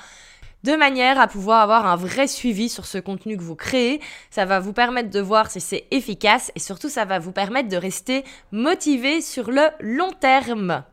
de 0.63 0.75
manière 0.75 1.19
à 1.19 1.27
pouvoir 1.27 1.61
avoir 1.61 1.85
un 1.85 1.95
vrai 1.95 2.27
suivi 2.27 2.69
sur 2.69 2.85
ce 2.85 2.97
contenu 2.99 3.35
que 3.35 3.41
vous 3.41 3.55
créez. 3.55 3.99
Ça 4.29 4.45
va 4.45 4.59
vous 4.59 4.73
permettre 4.73 5.09
de 5.09 5.19
voir 5.19 5.49
si 5.49 5.59
c'est 5.59 5.85
efficace 5.91 6.51
et 6.55 6.59
surtout 6.59 6.89
ça 6.89 7.05
va 7.05 7.19
vous 7.19 7.31
permettre 7.31 7.69
de 7.69 7.77
rester 7.77 8.23
motivé 8.51 9.21
sur 9.21 9.49
le 9.49 9.63
long 9.79 10.11
terme. 10.11 10.83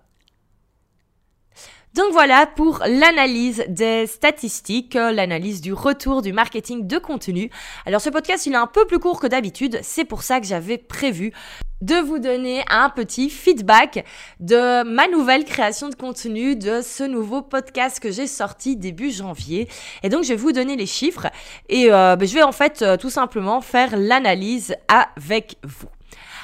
Donc 1.99 2.13
voilà 2.13 2.47
pour 2.47 2.79
l'analyse 2.87 3.65
des 3.67 4.07
statistiques, 4.07 4.95
l'analyse 4.95 5.61
du 5.61 5.73
retour 5.73 6.23
du 6.23 6.33
marketing 6.33 6.87
de 6.87 6.97
contenu. 6.97 7.51
Alors 7.87 8.01
ce 8.01 8.09
podcast 8.09 8.47
il 8.47 8.53
est 8.53 8.57
un 8.57 8.69
peu 8.69 8.87
plus 8.87 9.01
court 9.01 9.19
que 9.19 9.27
d'habitude, 9.27 9.81
c'est 9.83 10.05
pour 10.05 10.23
ça 10.23 10.39
que 10.39 10.47
j'avais 10.47 10.79
prévu 10.79 11.33
de 11.81 11.97
vous 11.97 12.21
donner 12.21 12.63
un 12.71 12.89
petit 12.89 13.29
feedback 13.29 14.05
de 14.39 14.85
ma 14.85 15.09
nouvelle 15.09 15.45
création 15.45 15.89
de 15.89 15.97
contenu, 15.97 16.55
de 16.55 16.83
ce 16.83 17.03
nouveau 17.03 17.43
podcast 17.43 17.99
que 17.99 18.13
j'ai 18.13 18.29
sorti 18.29 18.77
début 18.77 19.11
janvier. 19.11 19.69
Et 20.05 20.09
donc 20.09 20.23
je 20.23 20.29
vais 20.29 20.37
vous 20.37 20.53
donner 20.53 20.77
les 20.77 20.87
chiffres 20.87 21.27
et 21.69 21.93
euh, 21.93 22.15
ben, 22.15 22.29
je 22.29 22.35
vais 22.35 22.45
en 22.45 22.53
fait 22.53 22.81
euh, 22.83 22.97
tout 22.97 23.11
simplement 23.11 23.61
faire 23.61 23.97
l'analyse 23.97 24.77
avec 24.87 25.57
vous. 25.65 25.89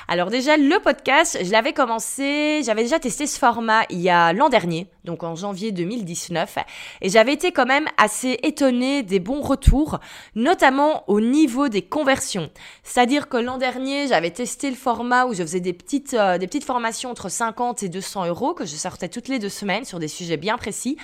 Alors 0.06 0.28
déjà, 0.28 0.58
le 0.58 0.78
podcast, 0.80 1.38
je 1.42 1.50
l'avais 1.50 1.72
commencé, 1.72 2.60
j'avais 2.62 2.82
déjà 2.82 2.98
testé 2.98 3.26
ce 3.26 3.38
format 3.38 3.84
il 3.88 4.00
y 4.00 4.10
a 4.10 4.34
l'an 4.34 4.50
dernier, 4.50 4.86
donc 5.04 5.22
en 5.22 5.34
janvier 5.34 5.72
2019, 5.72 6.58
et 7.00 7.08
j'avais 7.08 7.32
été 7.32 7.52
quand 7.52 7.64
même 7.64 7.88
assez 7.96 8.38
étonnée 8.42 9.02
des 9.02 9.18
bons 9.18 9.40
retours, 9.40 10.00
notamment 10.34 11.04
au 11.08 11.22
niveau 11.22 11.68
des 11.68 11.80
conversions. 11.80 12.50
C'est-à-dire 12.82 13.30
que 13.30 13.38
l'an 13.38 13.56
dernier, 13.56 14.06
j'avais 14.06 14.30
testé 14.30 14.68
le 14.68 14.76
format 14.76 15.24
où 15.24 15.32
je 15.32 15.42
faisais 15.42 15.60
des 15.60 15.72
petites, 15.72 16.12
euh, 16.12 16.36
des 16.36 16.46
petites 16.46 16.64
formations 16.64 17.10
entre 17.10 17.30
50 17.30 17.82
et 17.82 17.88
200 17.88 18.26
euros 18.26 18.52
que 18.52 18.66
je 18.66 18.76
sortais 18.76 19.08
toutes 19.08 19.28
les 19.28 19.38
deux 19.38 19.48
semaines 19.48 19.86
sur 19.86 19.98
des 19.98 20.08
sujets 20.08 20.36
bien 20.36 20.58
précis. 20.58 20.98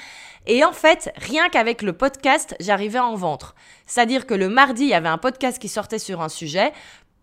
Et 0.47 0.65
en 0.65 0.73
fait, 0.73 1.13
rien 1.17 1.49
qu'avec 1.51 1.83
le 1.83 1.93
podcast, 1.93 2.55
j'arrivais 2.61 2.99
en 2.99 3.15
vendre. 3.15 3.55
C'est-à-dire 3.87 4.27
que 4.27 4.35
le 4.35 4.49
mardi, 4.49 4.85
il 4.85 4.89
y 4.89 4.95
avait 4.95 5.09
un 5.09 5.19
podcast 5.19 5.59
qui 5.59 5.69
sortait 5.69 5.99
sur 5.99 6.23
un 6.23 6.29
sujet. 6.29 6.73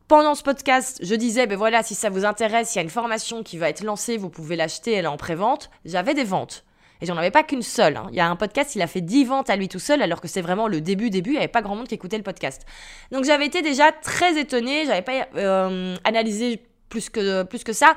Pendant 0.07 0.35
ce 0.35 0.43
podcast, 0.43 0.99
je 1.03 1.15
disais, 1.15 1.47
ben 1.47 1.57
voilà, 1.57 1.83
si 1.83 1.93
ça 1.93 2.09
vous 2.09 2.23
intéresse, 2.23 2.73
il 2.73 2.77
y 2.77 2.79
a 2.79 2.81
une 2.81 2.89
formation 2.89 3.43
qui 3.43 3.57
va 3.57 3.67
être 3.67 3.83
lancée, 3.83 4.15
vous 4.15 4.29
pouvez 4.29 4.55
l'acheter, 4.55 4.93
elle 4.93 5.03
est 5.03 5.09
en 5.09 5.17
pré-vente. 5.17 5.69
J'avais 5.83 6.13
des 6.13 6.23
ventes. 6.23 6.63
Et 7.01 7.05
j'en 7.05 7.17
avais 7.17 7.29
pas 7.29 7.43
qu'une 7.43 7.61
seule. 7.61 7.97
Hein. 7.97 8.07
Il 8.11 8.15
y 8.15 8.21
a 8.21 8.29
un 8.29 8.37
podcast, 8.37 8.73
il 8.75 8.81
a 8.81 8.87
fait 8.87 9.01
10 9.01 9.25
ventes 9.25 9.49
à 9.49 9.57
lui 9.57 9.67
tout 9.67 9.79
seul, 9.79 10.01
alors 10.01 10.21
que 10.21 10.29
c'est 10.29 10.41
vraiment 10.41 10.69
le 10.69 10.79
début, 10.79 11.09
début, 11.09 11.31
il 11.31 11.33
n'y 11.33 11.39
avait 11.39 11.49
pas 11.49 11.61
grand 11.61 11.75
monde 11.75 11.89
qui 11.89 11.95
écoutait 11.95 12.15
le 12.15 12.23
podcast. 12.23 12.65
Donc 13.11 13.25
j'avais 13.25 13.45
été 13.45 13.61
déjà 13.61 13.91
très 13.91 14.39
étonnée, 14.39 14.85
j'avais 14.85 15.01
pas 15.01 15.27
euh, 15.35 15.97
analysé 16.05 16.63
plus 16.87 17.09
que, 17.09 17.43
plus 17.43 17.65
que 17.65 17.73
ça, 17.73 17.93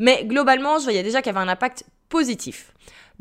mais 0.00 0.24
globalement, 0.24 0.78
je 0.78 0.84
voyais 0.84 1.04
déjà 1.04 1.22
qu'il 1.22 1.32
y 1.32 1.36
avait 1.36 1.46
un 1.46 1.52
impact 1.52 1.84
positif. 2.08 2.72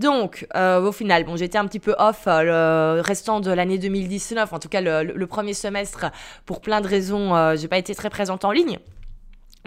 Donc, 0.02 0.48
euh, 0.56 0.82
au 0.82 0.92
final, 0.92 1.26
bon, 1.26 1.36
j'étais 1.36 1.60
un 1.60 1.68
petit 1.68 1.80
peu 1.80 1.94
off 2.00 2.24
euh, 2.26 2.96
le 2.96 3.02
restant 3.02 3.40
de 3.40 3.52
l'année 3.52 3.78
2019, 3.78 4.52
en 4.52 4.58
tout 4.58 4.68
cas 4.68 4.82
le, 4.82 5.26
premier 5.28 5.54
semestre, 5.54 6.08
pour 6.48 6.60
plein 6.60 6.82
de 6.82 6.88
raisons, 6.88 7.36
euh, 7.36 7.56
j'ai 7.56 7.68
pas 7.68 7.78
été 7.78 7.94
très 7.94 8.10
présente 8.10 8.44
en 8.44 8.52
ligne. 8.52 8.80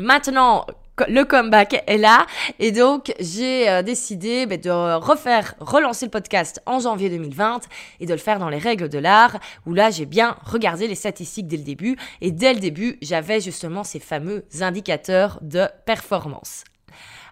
Maintenant, 0.00 0.66
le 1.08 1.22
comeback 1.22 1.84
est 1.86 1.98
là 1.98 2.26
et 2.58 2.72
donc 2.72 3.14
j'ai 3.20 3.82
décidé 3.84 4.46
bah, 4.46 4.56
de 4.56 4.96
refaire, 4.96 5.54
relancer 5.60 6.06
le 6.06 6.10
podcast 6.10 6.60
en 6.66 6.80
janvier 6.80 7.10
2020 7.10 7.60
et 8.00 8.06
de 8.06 8.12
le 8.12 8.18
faire 8.18 8.40
dans 8.40 8.48
les 8.48 8.58
règles 8.58 8.88
de 8.88 8.98
l'art 8.98 9.38
où 9.66 9.72
là 9.72 9.90
j'ai 9.90 10.06
bien 10.06 10.36
regardé 10.44 10.88
les 10.88 10.96
statistiques 10.96 11.46
dès 11.46 11.56
le 11.56 11.62
début 11.62 11.96
et 12.20 12.32
dès 12.32 12.54
le 12.54 12.60
début 12.60 12.98
j'avais 13.02 13.40
justement 13.40 13.84
ces 13.84 14.00
fameux 14.00 14.44
indicateurs 14.60 15.38
de 15.42 15.66
performance. 15.84 16.64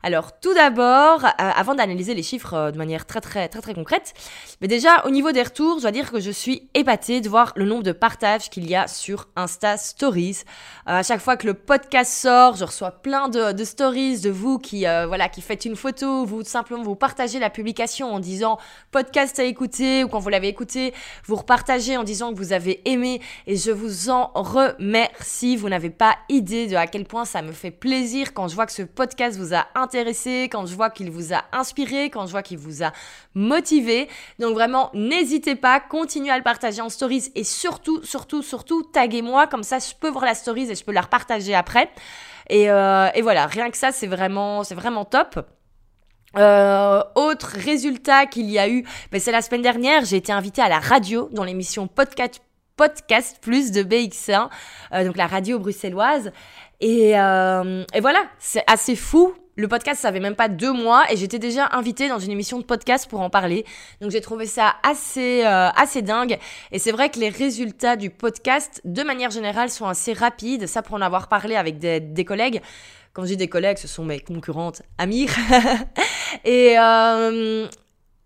Alors 0.05 0.41
tout 0.41 0.53
d'abord, 0.53 1.25
euh, 1.25 1.29
avant 1.37 1.77
d'analyser 1.77 2.15
les 2.15 2.25
chiffres 2.25 2.55
euh, 2.55 2.71
de 2.73 2.79
manière 2.79 3.07
très 3.07 3.21
très 3.21 3.49
très 3.49 3.61
très 3.61 3.73
concrète, 3.73 4.15
mais 4.61 4.67
déjà 4.67 5.07
au 5.07 5.11
niveau 5.11 5.31
des 5.31 5.43
retours, 5.43 5.77
je 5.77 5.83
dois 5.83 5.93
dire 5.93 6.11
que 6.11 6.19
je 6.19 6.33
suis 6.33 6.69
épatée 6.75 7.21
de 7.21 7.29
voir 7.29 7.53
le 7.55 7.65
nombre 7.65 7.85
de 7.85 7.93
partages 7.93 8.51
qu'il 8.51 8.69
y 8.69 8.75
a 8.75 8.89
sur 8.89 9.29
Insta 9.37 9.77
Stories. 9.77 10.39
Euh, 10.89 10.99
à 10.99 11.03
chaque 11.05 11.21
fois 11.21 11.37
que 11.37 11.47
le 11.47 11.55
podcast 11.55 12.13
sort, 12.13 12.57
je 12.57 12.65
reçois 12.65 12.91
plein 12.91 13.29
de, 13.29 13.53
de 13.53 13.65
stories 13.65 14.21
de 14.21 14.31
vous 14.31 14.59
qui 14.59 14.81
voilà 14.83 15.29
qui 15.29 15.41
faites 15.41 15.65
une 15.65 15.77
photo, 15.77 16.25
vous 16.25 16.43
simplement 16.43 16.83
vous 16.83 16.97
partagez 16.97 17.39
la 17.39 17.51
publication 17.51 18.13
en 18.13 18.19
disant 18.19 18.59
podcast 18.91 19.39
à 19.39 19.45
écouter 19.45 20.03
ou 20.03 20.09
quand 20.09 20.19
vous 20.19 20.31
l'avez 20.31 20.49
écouté, 20.49 20.93
vous 21.27 21.37
repartagez 21.37 21.97
en 21.97 22.03
disant 22.03 22.33
que 22.33 22.39
vous 22.39 22.53
avez 22.53 22.83
aimé 22.91 23.21
et 23.47 23.57
je 23.57 23.71
vous 23.71 24.11
en 24.11 24.33
remercie. 24.35 25.55
Vous 25.57 25.69
n'avez 25.69 25.91
pas 25.91 26.17
idée 26.29 26.67
de 26.67 26.75
à 26.75 26.89
quel 26.89 27.05
point 27.05 27.25
ça 27.25 27.41
me 27.43 27.53
fait 27.53 27.71
plaisir 27.71 28.35
quand 28.35 28.49
je 28.49 28.57
vois 28.57 28.67
que 28.67 28.73
ce 28.73 28.83
podcast 28.83 29.39
vous 29.39 29.55
a 29.55 29.67
intéressé 29.77 29.92
quand 30.51 30.67
je 30.67 30.75
vois 30.75 30.91
qu'il 30.91 31.11
vous 31.11 31.33
a 31.33 31.45
inspiré, 31.53 32.11
quand 32.11 32.27
je 32.27 32.33
vois 32.33 32.43
qu'il 32.43 32.59
vous 32.59 32.83
a 32.83 32.93
motivé. 33.35 34.09
Donc 34.39 34.55
vraiment, 34.55 34.91
n'hésitez 34.95 35.55
pas, 35.55 35.81
continuez 35.81 36.31
à 36.31 36.37
le 36.37 36.43
partager 36.43 36.81
en 36.81 36.89
stories 36.89 37.31
et 37.35 37.45
surtout, 37.45 38.03
surtout, 38.03 38.43
surtout, 38.43 38.83
taguez-moi, 38.83 39.47
comme 39.47 39.63
ça 39.63 39.79
je 39.79 39.95
peux 39.99 40.09
voir 40.09 40.25
la 40.25 40.35
stories 40.35 40.71
et 40.71 40.75
je 40.75 40.85
peux 40.85 40.93
la 40.93 41.03
repartager 41.03 41.55
après. 41.55 41.91
Et, 42.49 42.71
euh, 42.71 43.09
voilà, 43.23 43.47
rien 43.47 43.71
que 43.71 43.77
ça, 43.77 43.93
c'est 43.93 44.07
vraiment, 44.07 44.65
c'est 44.65 44.75
vraiment 44.75 45.05
top. 45.05 45.39
Euh, 46.37 47.03
autre 47.15 47.57
résultat 47.59 48.27
qu'il 48.27 48.51
y 48.51 48.59
a 48.59 48.69
eu, 48.69 48.85
ben 49.11 49.21
c'est 49.21 49.33
la 49.33 49.43
semaine 49.43 49.61
dernière, 49.61 50.05
j'ai 50.07 50.17
été 50.17 50.33
invitée 50.33 50.63
à 50.63 50.69
la 50.71 50.79
radio 50.79 51.29
dans 51.33 51.45
l'émission 51.45 51.89
Podcast 51.89 52.41
Podcast 52.77 53.37
Plus 53.43 53.71
de 53.71 53.83
BX1, 53.83 54.49
euh, 54.95 55.05
donc 55.05 55.17
la 55.19 55.27
radio 55.27 55.59
bruxelloise. 55.59 56.33
Et, 56.81 57.11
et 57.11 58.01
voilà, 58.01 58.25
c'est 58.41 58.65
assez 58.67 58.97
fou 58.97 59.35
le 59.57 59.69
podcast, 59.69 60.01
ça 60.01 60.09
avait 60.09 60.21
même 60.21 60.35
pas 60.35 60.49
deux 60.49 60.73
mois 60.73 61.05
et 61.11 61.17
j'étais 61.17 61.39
déjà 61.39 61.69
invitée 61.73 62.09
dans 62.09 62.19
une 62.19 62.31
émission 62.31 62.59
de 62.59 62.65
podcast 62.65 63.09
pour 63.09 63.21
en 63.21 63.31
parler. 63.31 63.65
Donc 64.01 64.11
j'ai 64.11 64.21
trouvé 64.21 64.47
ça 64.47 64.77
assez, 64.83 65.45
euh, 65.45 65.69
assez 65.71 66.03
dingue. 66.03 66.39
Et 66.71 66.79
c'est 66.79 66.93
vrai 66.93 67.11
que 67.11 67.19
les 67.19 67.29
résultats 67.29 67.97
du 67.97 68.11
podcast, 68.11 68.81
de 68.85 69.03
manière 69.03 69.31
générale, 69.31 69.71
sont 69.71 69.87
assez 69.87 70.13
rapides. 70.13 70.67
Ça 70.67 70.83
pour 70.83 70.95
en 70.95 71.03
avoir 71.03 71.29
parlé 71.29 71.57
avec 71.57 71.79
des, 71.79 72.01
des 72.01 72.25
collègues. 72.25 72.63
Quand 73.13 73.23
je 73.23 73.29
dis 73.29 73.37
des 73.37 73.49
collègues, 73.49 73.77
ce 73.77 73.89
sont 73.89 74.05
mes 74.05 74.21
concurrentes 74.21 74.83
Amir. 74.97 75.29
et, 76.45 76.79
euh, 76.79 77.69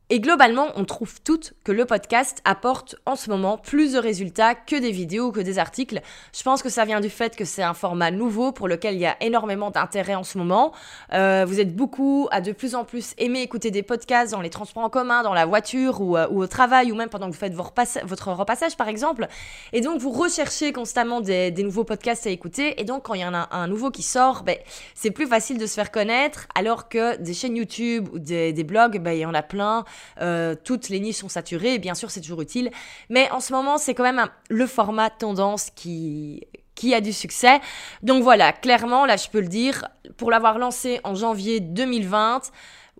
et 0.08 0.20
globalement, 0.20 0.68
on 0.76 0.84
trouve 0.84 1.20
toutes 1.22 1.54
que 1.64 1.72
le 1.72 1.84
podcast 1.84 2.40
apporte 2.44 2.94
en 3.06 3.16
ce 3.16 3.28
moment 3.28 3.58
plus 3.58 3.94
de 3.94 3.98
résultats 3.98 4.54
que 4.54 4.76
des 4.76 4.92
vidéos, 4.92 5.32
que 5.32 5.40
des 5.40 5.58
articles. 5.58 6.00
Je 6.32 6.44
pense 6.44 6.62
que 6.62 6.68
ça 6.68 6.84
vient 6.84 7.00
du 7.00 7.10
fait 7.10 7.34
que 7.34 7.44
c'est 7.44 7.64
un 7.64 7.74
format 7.74 8.12
nouveau 8.12 8.52
pour 8.52 8.68
lequel 8.68 8.94
il 8.94 9.00
y 9.00 9.06
a 9.06 9.16
énormément 9.20 9.72
d'intérêt 9.72 10.14
en 10.14 10.22
ce 10.22 10.38
moment. 10.38 10.72
Euh, 11.12 11.44
vous 11.44 11.58
êtes 11.58 11.74
beaucoup 11.74 12.28
à 12.30 12.40
de 12.40 12.52
plus 12.52 12.76
en 12.76 12.84
plus 12.84 13.14
aimer 13.18 13.40
écouter 13.40 13.72
des 13.72 13.82
podcasts 13.82 14.30
dans 14.30 14.40
les 14.40 14.50
transports 14.50 14.84
en 14.84 14.90
commun, 14.90 15.24
dans 15.24 15.34
la 15.34 15.44
voiture 15.44 16.00
ou, 16.00 16.16
euh, 16.16 16.28
au 16.28 16.46
travail 16.46 16.92
ou 16.92 16.94
même 16.94 17.08
pendant 17.08 17.26
que 17.26 17.32
vous 17.32 17.40
faites 17.40 17.54
votre 17.54 18.30
repassage 18.30 18.76
par 18.76 18.86
exemple. 18.86 19.26
Et 19.72 19.80
donc 19.80 20.00
vous 20.00 20.12
recherchez 20.12 20.72
constamment 20.72 21.20
des, 21.20 21.50
nouveaux 21.50 21.82
podcasts 21.82 22.28
à 22.28 22.30
écouter. 22.30 22.80
Et 22.80 22.84
donc 22.84 23.02
quand 23.02 23.14
il 23.14 23.22
y 23.22 23.24
en 23.24 23.34
a 23.34 23.48
un, 23.50 23.66
nouveau 23.66 23.90
qui 23.90 24.04
sort, 24.04 24.44
ben, 24.44 24.56
c'est 24.94 25.10
plus 25.10 25.26
facile 25.26 25.58
de 25.58 25.66
se 25.66 25.74
faire 25.74 25.90
connaître 25.90 26.46
alors 26.54 26.88
que 26.88 27.16
des 27.16 27.34
chaînes 27.34 27.56
YouTube 27.56 28.08
ou 28.12 28.20
des, 28.20 28.52
blogs, 28.62 29.00
ben, 29.00 29.10
il 29.10 29.20
y 29.20 29.26
en 29.26 29.34
a 29.34 29.42
plein. 29.42 29.84
Euh, 30.20 30.54
toutes 30.62 30.88
les 30.88 31.00
niches 31.00 31.16
sont 31.16 31.28
saturées, 31.28 31.78
bien 31.78 31.94
sûr 31.94 32.10
c'est 32.10 32.20
toujours 32.20 32.42
utile, 32.42 32.70
mais 33.08 33.30
en 33.30 33.40
ce 33.40 33.52
moment 33.52 33.78
c'est 33.78 33.94
quand 33.94 34.02
même 34.02 34.26
le 34.48 34.66
format 34.66 35.10
tendance 35.10 35.70
qui 35.70 36.46
qui 36.74 36.94
a 36.94 37.00
du 37.00 37.12
succès. 37.12 37.60
Donc 38.02 38.22
voilà, 38.22 38.52
clairement, 38.52 39.06
là 39.06 39.16
je 39.16 39.28
peux 39.28 39.40
le 39.40 39.48
dire, 39.48 39.88
pour 40.16 40.30
l'avoir 40.30 40.58
lancé 40.58 41.00
en 41.04 41.14
janvier 41.14 41.58
2020, 41.60 42.42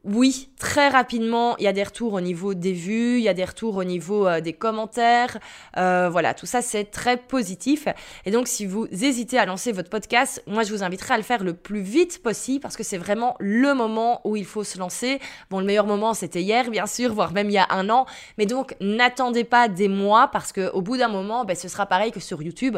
oui, 0.07 0.51
très 0.59 0.89
rapidement, 0.89 1.57
il 1.59 1.65
y 1.65 1.67
a 1.67 1.73
des 1.73 1.83
retours 1.83 2.13
au 2.13 2.21
niveau 2.21 2.55
des 2.55 2.73
vues, 2.73 3.19
il 3.19 3.25
y 3.25 3.29
a 3.29 3.35
des 3.35 3.45
retours 3.45 3.77
au 3.77 3.83
niveau 3.83 4.27
euh, 4.29 4.41
des 4.41 4.53
commentaires. 4.53 5.39
Euh, 5.77 6.09
voilà, 6.09 6.33
tout 6.33 6.47
ça, 6.47 6.63
c'est 6.63 6.85
très 6.85 7.17
positif. 7.17 7.89
Et 8.25 8.31
donc, 8.31 8.47
si 8.47 8.67
vous 8.67 8.87
hésitez 8.87 9.37
à 9.37 9.47
lancer 9.47 9.73
votre 9.73 9.91
podcast, 9.91 10.43
moi, 10.47 10.63
je 10.63 10.73
vous 10.73 10.85
inviterai 10.85 11.15
à 11.15 11.17
le 11.17 11.25
faire 11.25 11.43
le 11.43 11.55
plus 11.55 11.81
vite 11.81 12.23
possible 12.23 12.61
parce 12.61 12.77
que 12.77 12.85
c'est 12.85 12.99
vraiment 12.99 13.35
le 13.41 13.75
moment 13.75 14.21
où 14.25 14.37
il 14.37 14.45
faut 14.45 14.63
se 14.63 14.79
lancer. 14.79 15.19
Bon, 15.51 15.59
le 15.59 15.67
meilleur 15.67 15.87
moment, 15.87 16.15
c'était 16.15 16.43
hier, 16.43 16.71
bien 16.71 16.87
sûr, 16.87 17.13
voire 17.13 17.33
même 17.33 17.51
il 17.51 17.55
y 17.55 17.59
a 17.59 17.67
un 17.71 17.91
an. 17.91 18.07
Mais 18.39 18.47
donc, 18.47 18.77
n'attendez 18.81 19.43
pas 19.43 19.67
des 19.67 19.89
mois 19.89 20.29
parce 20.29 20.53
qu'au 20.53 20.83
bout 20.83 20.97
d'un 20.97 21.09
moment, 21.09 21.45
ben, 21.45 21.57
ce 21.57 21.67
sera 21.67 21.85
pareil 21.85 22.13
que 22.13 22.21
sur 22.21 22.43
YouTube 22.43 22.77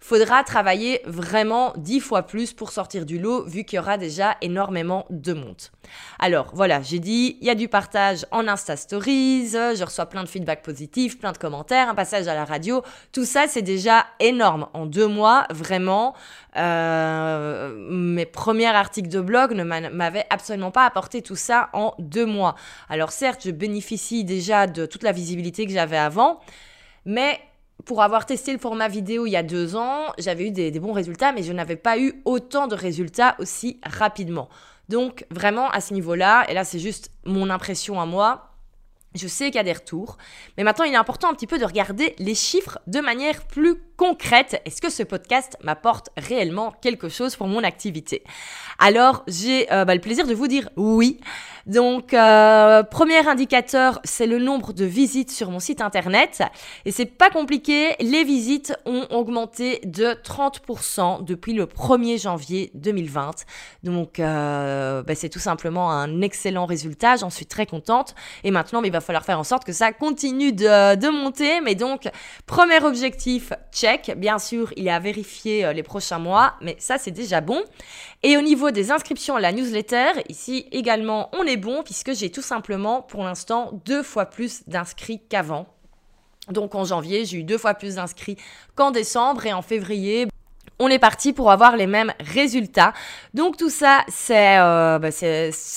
faudra 0.00 0.44
travailler 0.44 1.00
vraiment 1.04 1.72
dix 1.76 2.00
fois 2.00 2.22
plus 2.22 2.52
pour 2.52 2.70
sortir 2.70 3.06
du 3.06 3.18
lot 3.18 3.44
vu 3.44 3.64
qu'il 3.64 3.76
y 3.76 3.80
aura 3.80 3.98
déjà 3.98 4.36
énormément 4.40 5.06
de 5.10 5.32
montes. 5.32 5.72
Alors 6.18 6.50
voilà, 6.52 6.82
j'ai 6.82 6.98
dit, 6.98 7.38
il 7.40 7.46
y 7.46 7.50
a 7.50 7.54
du 7.54 7.68
partage 7.68 8.26
en 8.30 8.48
Insta 8.48 8.76
Stories, 8.76 9.50
je 9.50 9.84
reçois 9.84 10.06
plein 10.06 10.24
de 10.24 10.28
feedback 10.28 10.62
positifs, 10.62 11.18
plein 11.18 11.32
de 11.32 11.38
commentaires, 11.38 11.88
un 11.88 11.94
passage 11.94 12.28
à 12.28 12.34
la 12.34 12.44
radio, 12.44 12.82
tout 13.12 13.24
ça 13.24 13.46
c'est 13.48 13.62
déjà 13.62 14.06
énorme. 14.20 14.68
En 14.74 14.86
deux 14.86 15.06
mois, 15.06 15.46
vraiment, 15.50 16.14
euh, 16.56 17.74
mes 17.88 18.26
premiers 18.26 18.66
articles 18.66 19.08
de 19.08 19.20
blog 19.20 19.52
ne 19.52 19.64
m'avaient 19.64 20.26
absolument 20.30 20.70
pas 20.70 20.84
apporté 20.84 21.22
tout 21.22 21.36
ça 21.36 21.70
en 21.72 21.94
deux 21.98 22.26
mois. 22.26 22.54
Alors 22.88 23.12
certes, 23.12 23.42
je 23.44 23.50
bénéficie 23.50 24.24
déjà 24.24 24.66
de 24.66 24.86
toute 24.86 25.02
la 25.02 25.12
visibilité 25.12 25.66
que 25.66 25.72
j'avais 25.72 25.98
avant, 25.98 26.40
mais 27.04 27.40
pour 27.84 28.02
avoir 28.02 28.26
testé 28.26 28.52
le 28.52 28.58
format 28.58 28.88
vidéo 28.88 29.26
il 29.26 29.30
y 29.30 29.36
a 29.36 29.42
deux 29.42 29.76
ans, 29.76 30.12
j'avais 30.18 30.48
eu 30.48 30.50
des, 30.50 30.70
bons 30.80 30.92
résultats, 30.92 31.32
mais 31.32 31.42
je 31.42 31.52
n'avais 31.52 31.76
pas 31.76 31.98
eu 31.98 32.20
autant 32.24 32.66
de 32.66 32.74
résultats 32.74 33.36
aussi 33.38 33.80
rapidement. 33.84 34.48
Donc 34.88 35.26
vraiment 35.30 35.68
à 35.70 35.80
ce 35.80 35.94
niveau-là, 35.94 36.44
et 36.48 36.54
là 36.54 36.64
c'est 36.64 36.78
juste 36.78 37.10
mon 37.24 37.50
impression 37.50 38.00
à 38.00 38.06
moi, 38.06 38.52
je 39.14 39.28
sais 39.28 39.46
qu'il 39.46 39.56
y 39.56 39.58
a 39.58 39.64
des 39.64 39.72
retours, 39.72 40.18
mais 40.56 40.64
maintenant 40.64 40.84
il 40.84 40.92
est 40.92 40.96
important 40.96 41.30
un 41.30 41.34
petit 41.34 41.46
peu 41.46 41.58
de 41.58 41.64
regarder 41.64 42.14
les 42.18 42.34
chiffres 42.34 42.78
de 42.86 43.00
manière 43.00 43.46
plus 43.46 43.76
concrète. 43.96 44.60
Est-ce 44.64 44.80
que 44.80 44.90
ce 44.90 45.02
podcast 45.02 45.56
m'apporte 45.62 46.10
réellement 46.16 46.72
quelque 46.82 47.08
chose 47.08 47.36
pour 47.36 47.48
mon 47.48 47.62
activité? 47.64 48.22
Alors 48.78 49.24
j'ai 49.26 49.72
euh, 49.72 49.84
bah, 49.84 49.94
le 49.94 50.00
plaisir 50.00 50.26
de 50.26 50.34
vous 50.34 50.48
dire 50.48 50.68
oui. 50.76 51.18
Donc, 51.66 52.14
euh, 52.14 52.84
premier 52.84 53.26
indicateur, 53.26 53.98
c'est 54.04 54.28
le 54.28 54.38
nombre 54.38 54.72
de 54.72 54.84
visites 54.84 55.32
sur 55.32 55.50
mon 55.50 55.58
site 55.58 55.80
internet. 55.80 56.42
Et 56.84 56.92
c'est 56.92 57.06
pas 57.06 57.28
compliqué, 57.28 57.96
les 57.98 58.22
visites 58.22 58.72
ont 58.86 59.04
augmenté 59.10 59.80
de 59.84 60.12
30% 60.22 61.24
depuis 61.24 61.54
le 61.54 61.66
1er 61.66 62.22
janvier 62.22 62.70
2020. 62.74 63.44
Donc, 63.82 64.20
euh, 64.20 65.02
bah, 65.02 65.16
c'est 65.16 65.28
tout 65.28 65.40
simplement 65.40 65.90
un 65.90 66.20
excellent 66.22 66.66
résultat. 66.66 67.16
J'en 67.16 67.30
suis 67.30 67.46
très 67.46 67.66
contente. 67.66 68.14
Et 68.44 68.52
maintenant, 68.52 68.80
il 68.84 68.92
va 68.92 69.00
falloir 69.00 69.24
faire 69.24 69.40
en 69.40 69.44
sorte 69.44 69.64
que 69.64 69.72
ça 69.72 69.90
continue 69.92 70.52
de, 70.52 70.94
de 70.94 71.08
monter. 71.08 71.60
Mais 71.62 71.74
donc, 71.74 72.08
premier 72.46 72.80
objectif, 72.84 73.52
check. 73.72 73.85
Bien 74.16 74.38
sûr, 74.38 74.72
il 74.76 74.86
est 74.88 74.90
à 74.90 74.98
vérifier 74.98 75.64
euh, 75.64 75.72
les 75.72 75.82
prochains 75.82 76.18
mois, 76.18 76.54
mais 76.60 76.76
ça, 76.78 76.98
c'est 76.98 77.10
déjà 77.10 77.40
bon. 77.40 77.62
Et 78.22 78.36
au 78.36 78.40
niveau 78.40 78.70
des 78.70 78.90
inscriptions 78.90 79.36
à 79.36 79.40
la 79.40 79.52
newsletter, 79.52 80.22
ici 80.28 80.66
également, 80.72 81.30
on 81.32 81.44
est 81.44 81.56
bon 81.56 81.82
puisque 81.82 82.12
j'ai 82.14 82.30
tout 82.30 82.42
simplement 82.42 83.02
pour 83.02 83.22
l'instant 83.22 83.80
deux 83.84 84.02
fois 84.02 84.26
plus 84.26 84.62
d'inscrits 84.66 85.20
qu'avant. 85.28 85.66
Donc 86.50 86.74
en 86.74 86.84
janvier, 86.84 87.24
j'ai 87.24 87.38
eu 87.38 87.44
deux 87.44 87.58
fois 87.58 87.74
plus 87.74 87.96
d'inscrits 87.96 88.36
qu'en 88.74 88.90
décembre 88.90 89.46
et 89.46 89.52
en 89.52 89.62
février, 89.62 90.28
on 90.78 90.88
est 90.88 90.98
parti 90.98 91.32
pour 91.32 91.50
avoir 91.50 91.76
les 91.76 91.86
mêmes 91.86 92.12
résultats. 92.20 92.92
Donc 93.34 93.56
tout 93.56 93.70
ça, 93.70 94.04
c'est 94.08 94.58
euh, 94.58 94.98
bah, 94.98 95.08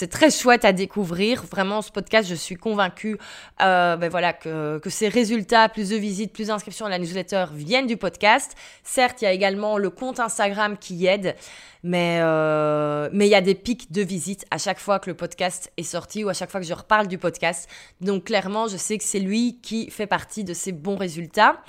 très 0.10 0.32
chouette 0.32 0.66
à 0.66 0.74
découvrir. 0.74 1.44
Vraiment, 1.46 1.82
ce 1.82 1.92
podcast, 1.92 2.28
je 2.30 2.36
suis 2.36 2.56
convaincue 2.56 3.18
euh, 3.62 3.96
bah, 3.96 4.10
voilà, 4.10 4.34
que, 4.34 4.78
que, 4.80 4.90
ces 4.90 5.08
résultats, 5.08 5.70
plus 5.70 5.90
de 5.90 5.96
visites, 5.96 6.34
plus 6.34 6.48
d'inscriptions 6.48 6.86
à 6.86 6.90
la 6.90 7.00
newsletter 7.00 7.46
viennent 7.54 7.88
du 7.88 7.98
podcast. 7.98 8.56
Certes, 8.84 9.22
il 9.22 9.26
y 9.26 9.28
a 9.28 9.32
également 9.32 9.78
le 9.78 9.90
compte 9.90 10.20
Instagram 10.20 10.78
qui 10.78 11.06
aide, 11.06 11.36
mais 11.84 12.20
euh, 12.22 13.10
mais 13.14 13.28
il 13.28 13.32
y 13.32 13.36
a 13.36 13.42
des 13.42 13.56
pics 13.56 13.92
de 13.92 14.02
visites 14.02 14.46
à 14.52 14.58
chaque 14.58 14.80
fois 14.80 15.00
que 15.00 15.10
le 15.10 15.16
podcast 15.16 15.72
est 15.78 15.84
sorti 15.84 16.24
ou 16.24 16.30
à 16.30 16.34
chaque 16.34 16.52
fois 16.52 16.60
que 16.60 16.68
je 16.68 16.74
reparle 16.74 17.08
du 17.08 17.18
podcast. 17.18 17.70
Donc 18.02 18.26
clairement, 18.26 18.68
je 18.68 18.76
sais 18.76 18.98
que 18.98 19.04
c'est 19.04 19.20
lui 19.20 19.60
qui 19.62 19.90
fait 19.90 20.08
partie 20.08 20.44
de 20.44 20.54
ces 20.54 20.74
bons 20.74 20.98
résultats. 20.98 21.62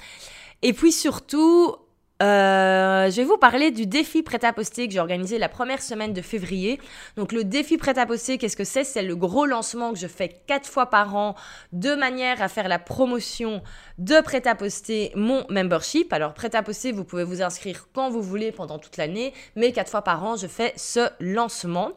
Et 0.62 0.72
puis 0.72 0.92
surtout, 0.92 1.76
euh, 2.22 3.10
je 3.10 3.16
vais 3.16 3.24
vous 3.24 3.38
parler 3.38 3.70
du 3.70 3.86
défi 3.86 4.22
prêt-à-poster 4.22 4.86
que 4.86 4.92
j'ai 4.92 5.00
organisé 5.00 5.38
la 5.38 5.48
première 5.48 5.80
semaine 5.80 6.12
de 6.12 6.20
février. 6.20 6.78
Donc 7.16 7.32
le 7.32 7.44
défi 7.44 7.78
prêt-à-poster, 7.78 8.36
qu'est-ce 8.36 8.56
que 8.56 8.64
c'est? 8.64 8.84
C'est 8.84 9.02
le 9.02 9.16
gros 9.16 9.46
lancement 9.46 9.92
que 9.92 9.98
je 9.98 10.06
fais 10.06 10.28
quatre 10.46 10.68
fois 10.68 10.86
par 10.86 11.16
an 11.16 11.34
de 11.72 11.94
manière 11.94 12.42
à 12.42 12.48
faire 12.48 12.68
la 12.68 12.78
promotion 12.78 13.62
de 13.98 14.20
prêt-à-poster 14.20 15.12
mon 15.14 15.44
membership. 15.48 16.12
Alors 16.12 16.34
prêt-à-poster, 16.34 16.92
vous 16.92 17.04
pouvez 17.04 17.24
vous 17.24 17.42
inscrire 17.42 17.88
quand 17.94 18.10
vous 18.10 18.22
voulez 18.22 18.52
pendant 18.52 18.78
toute 18.78 18.96
l'année, 18.96 19.32
mais 19.56 19.72
quatre 19.72 19.90
fois 19.90 20.02
par 20.02 20.22
an, 20.24 20.36
je 20.36 20.46
fais 20.46 20.72
ce 20.76 21.08
lancement. 21.20 21.92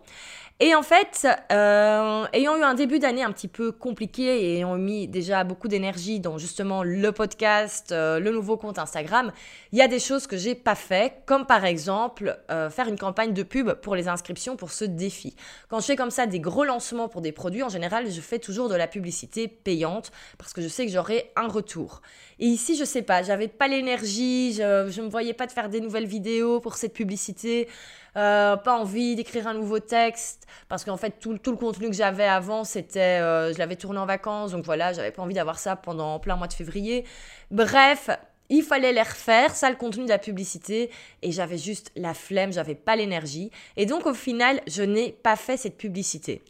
Et 0.60 0.76
en 0.76 0.84
fait, 0.84 1.28
euh, 1.52 2.26
ayant 2.32 2.56
eu 2.56 2.62
un 2.62 2.76
début 2.76 3.00
d'année 3.00 3.24
un 3.24 3.32
petit 3.32 3.48
peu 3.48 3.72
compliqué 3.72 4.24
et 4.24 4.58
ayant 4.58 4.78
mis 4.78 5.08
déjà 5.08 5.44
beaucoup 5.44 5.68
d'énergie 5.68 6.20
dans 6.20 6.38
justement 6.38 6.84
le 6.84 7.12
podcast, 7.12 7.92
euh, 7.92 8.20
le 8.20 8.32
nouveau 8.32 8.56
compte 8.56 8.78
Instagram, 8.78 9.32
il 9.72 9.80
y 9.80 9.82
a 9.82 9.88
des 9.88 10.00
choses 10.00 10.28
que 10.28 10.38
j'ai 10.38 10.54
pas 10.54 10.76
fait, 10.76 11.24
comme 11.26 11.48
par 11.48 11.66
exemple 11.66 12.40
euh, 12.52 12.70
faire 12.70 12.88
une 12.88 13.00
campagne 13.00 13.34
de 13.34 13.42
pub 13.42 13.74
pour 13.74 13.96
les 13.96 14.08
inscriptions 14.08 14.56
pour 14.56 14.72
ce 14.72 14.86
défi. 14.86 15.36
Quand 15.70 15.80
je 15.80 15.88
fais 15.88 15.96
comme 15.96 16.12
ça 16.12 16.28
des 16.28 16.40
gros 16.40 16.64
lancements 16.64 17.10
pour 17.10 17.22
des 17.22 17.32
produits, 17.32 17.64
en 17.64 17.70
général, 17.70 18.10
je 18.10 18.22
fais 18.22 18.40
toujours 18.40 18.70
de 18.70 18.76
la 18.76 18.88
publicité 18.88 19.48
payante 19.48 20.12
parce 20.38 20.54
que 20.54 20.62
je 20.62 20.68
sais 20.68 20.86
que 20.86 20.92
j'aurai 20.92 21.32
un 21.36 21.48
retour. 21.48 22.02
Et 22.40 22.46
ici, 22.46 22.78
je 22.78 22.86
sais 22.86 23.02
pas, 23.02 23.24
j'avais 23.24 23.48
pas 23.48 23.68
l'énergie, 23.68 24.54
je, 24.54 24.88
je 24.90 25.02
me 25.02 25.10
voyais 25.10 25.34
pas 25.34 25.48
de 25.48 25.52
faire 25.52 25.70
des 25.70 25.82
nouvelles 25.82 26.06
vidéos 26.06 26.60
pour 26.60 26.76
cette 26.76 26.94
publicité. 26.94 27.68
Euh, 28.16 28.58
pas 28.58 28.78
envie 28.78 29.16
d'écrire 29.16 29.48
un 29.48 29.56
nouveau 29.56 29.80
texte 29.80 30.46
parce 30.70 30.86
qu'en 30.86 30.98
fait 30.98 31.20
tout, 31.20 31.32
le 31.32 31.56
contenu 31.56 31.90
que 31.90 31.96
j'avais 31.96 32.28
avant 32.28 32.64
c'était 32.64 33.20
euh, 33.20 33.52
je 33.52 33.58
l'avais 33.58 33.76
tourné 33.76 33.98
en 33.98 34.06
vacances 34.06 34.52
donc 34.52 34.66
voilà 34.66 34.94
j'avais 34.94 35.10
pas 35.10 35.24
envie 35.24 35.34
d'avoir 35.34 35.58
ça 35.58 35.76
pendant 35.76 36.20
plein 36.20 36.36
mois 36.36 36.46
de 36.46 36.54
février 36.54 37.06
bref 37.50 38.12
il 38.50 38.62
fallait 38.62 38.94
les 38.94 39.02
refaire, 39.02 39.56
ça 39.56 39.70
le 39.70 39.76
contenu 39.76 40.04
de 40.04 40.10
la 40.10 40.20
publicité, 40.20 40.92
et 41.24 41.32
j'avais 41.32 41.58
juste 41.58 41.92
la 41.96 42.14
flemme, 42.14 42.54
j'avais 42.54 42.76
pas 42.76 42.96
l'énergie. 42.96 43.50
Et 43.78 43.86
donc 43.86 44.06
au 44.06 44.14
final, 44.14 44.62
je 44.68 44.84
n'ai 44.84 45.12
pas 45.12 45.36
fait 45.36 45.58
cette 45.58 45.78
publicité. 45.78 46.44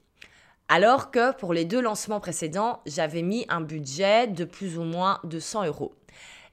Alors 0.67 1.11
que 1.11 1.33
pour 1.35 1.53
les 1.53 1.65
deux 1.65 1.81
lancements 1.81 2.19
précédents, 2.19 2.81
j'avais 2.85 3.21
mis 3.21 3.45
un 3.47 3.61
budget 3.61 4.27
de 4.27 4.43
plus 4.43 4.77
ou 4.77 4.83
moins 4.83 5.19
de 5.23 5.39
100 5.39 5.65
euros. 5.65 5.93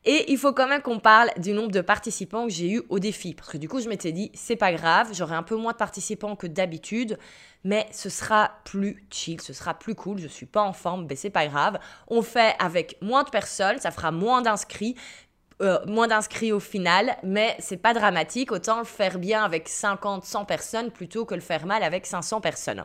Et 0.07 0.33
il 0.33 0.39
faut 0.39 0.53
quand 0.53 0.67
même 0.67 0.81
qu'on 0.81 0.99
parle 0.99 1.31
du 1.37 1.53
nombre 1.53 1.73
de 1.73 1.83
participants 1.83 2.47
que 2.47 2.53
j'ai 2.53 2.71
eu 2.71 2.83
au 2.89 2.99
défi. 2.99 3.35
Parce 3.35 3.51
que 3.51 3.59
du 3.59 3.69
coup, 3.69 3.81
je 3.81 3.89
m'étais 3.89 4.13
dit, 4.13 4.31
c'est 4.35 4.57
pas 4.57 4.73
grave, 4.73 5.11
j'aurai 5.13 5.35
un 5.35 5.43
peu 5.43 5.57
moins 5.57 5.73
de 5.73 5.77
participants 5.77 6.37
que 6.37 6.47
d'habitude, 6.47 7.19
mais 7.65 7.87
ce 7.93 8.09
sera 8.09 8.51
plus 8.65 9.07
chill, 9.11 9.41
ce 9.43 9.53
sera 9.53 9.75
plus 9.75 9.95
cool. 9.95 10.19
Je 10.19 10.29
suis 10.29 10.47
pas 10.47 10.63
en 10.63 10.73
forme, 10.73 11.07
mais 11.09 11.17
c'est 11.17 11.31
pas 11.31 11.47
grave. 11.47 11.79
On 12.09 12.23
fait 12.23 12.55
avec 12.59 12.97
moins 13.03 13.25
de 13.25 13.31
personnes, 13.31 13.79
ça 13.79 13.91
fera 13.91 14.11
moins 14.11 14.41
d'inscrits, 14.41 14.97
euh, 15.61 15.79
moins 15.87 16.09
d'inscrits 16.09 16.53
au 16.53 16.61
final, 16.61 17.17
mais 17.23 17.57
c'est 17.59 17.77
pas 17.77 17.93
dramatique. 17.93 18.53
Autant 18.53 18.79
le 18.79 18.85
faire 18.85 19.19
bien 19.19 19.45
avec 19.45 19.69
50, 19.69 20.25
100 20.25 20.45
personnes 20.45 20.91
plutôt 20.91 21.25
que 21.25 21.35
le 21.35 21.41
faire 21.41 21.67
mal 21.67 21.83
avec 21.83 22.07
500 22.07 22.41
personnes. 22.41 22.85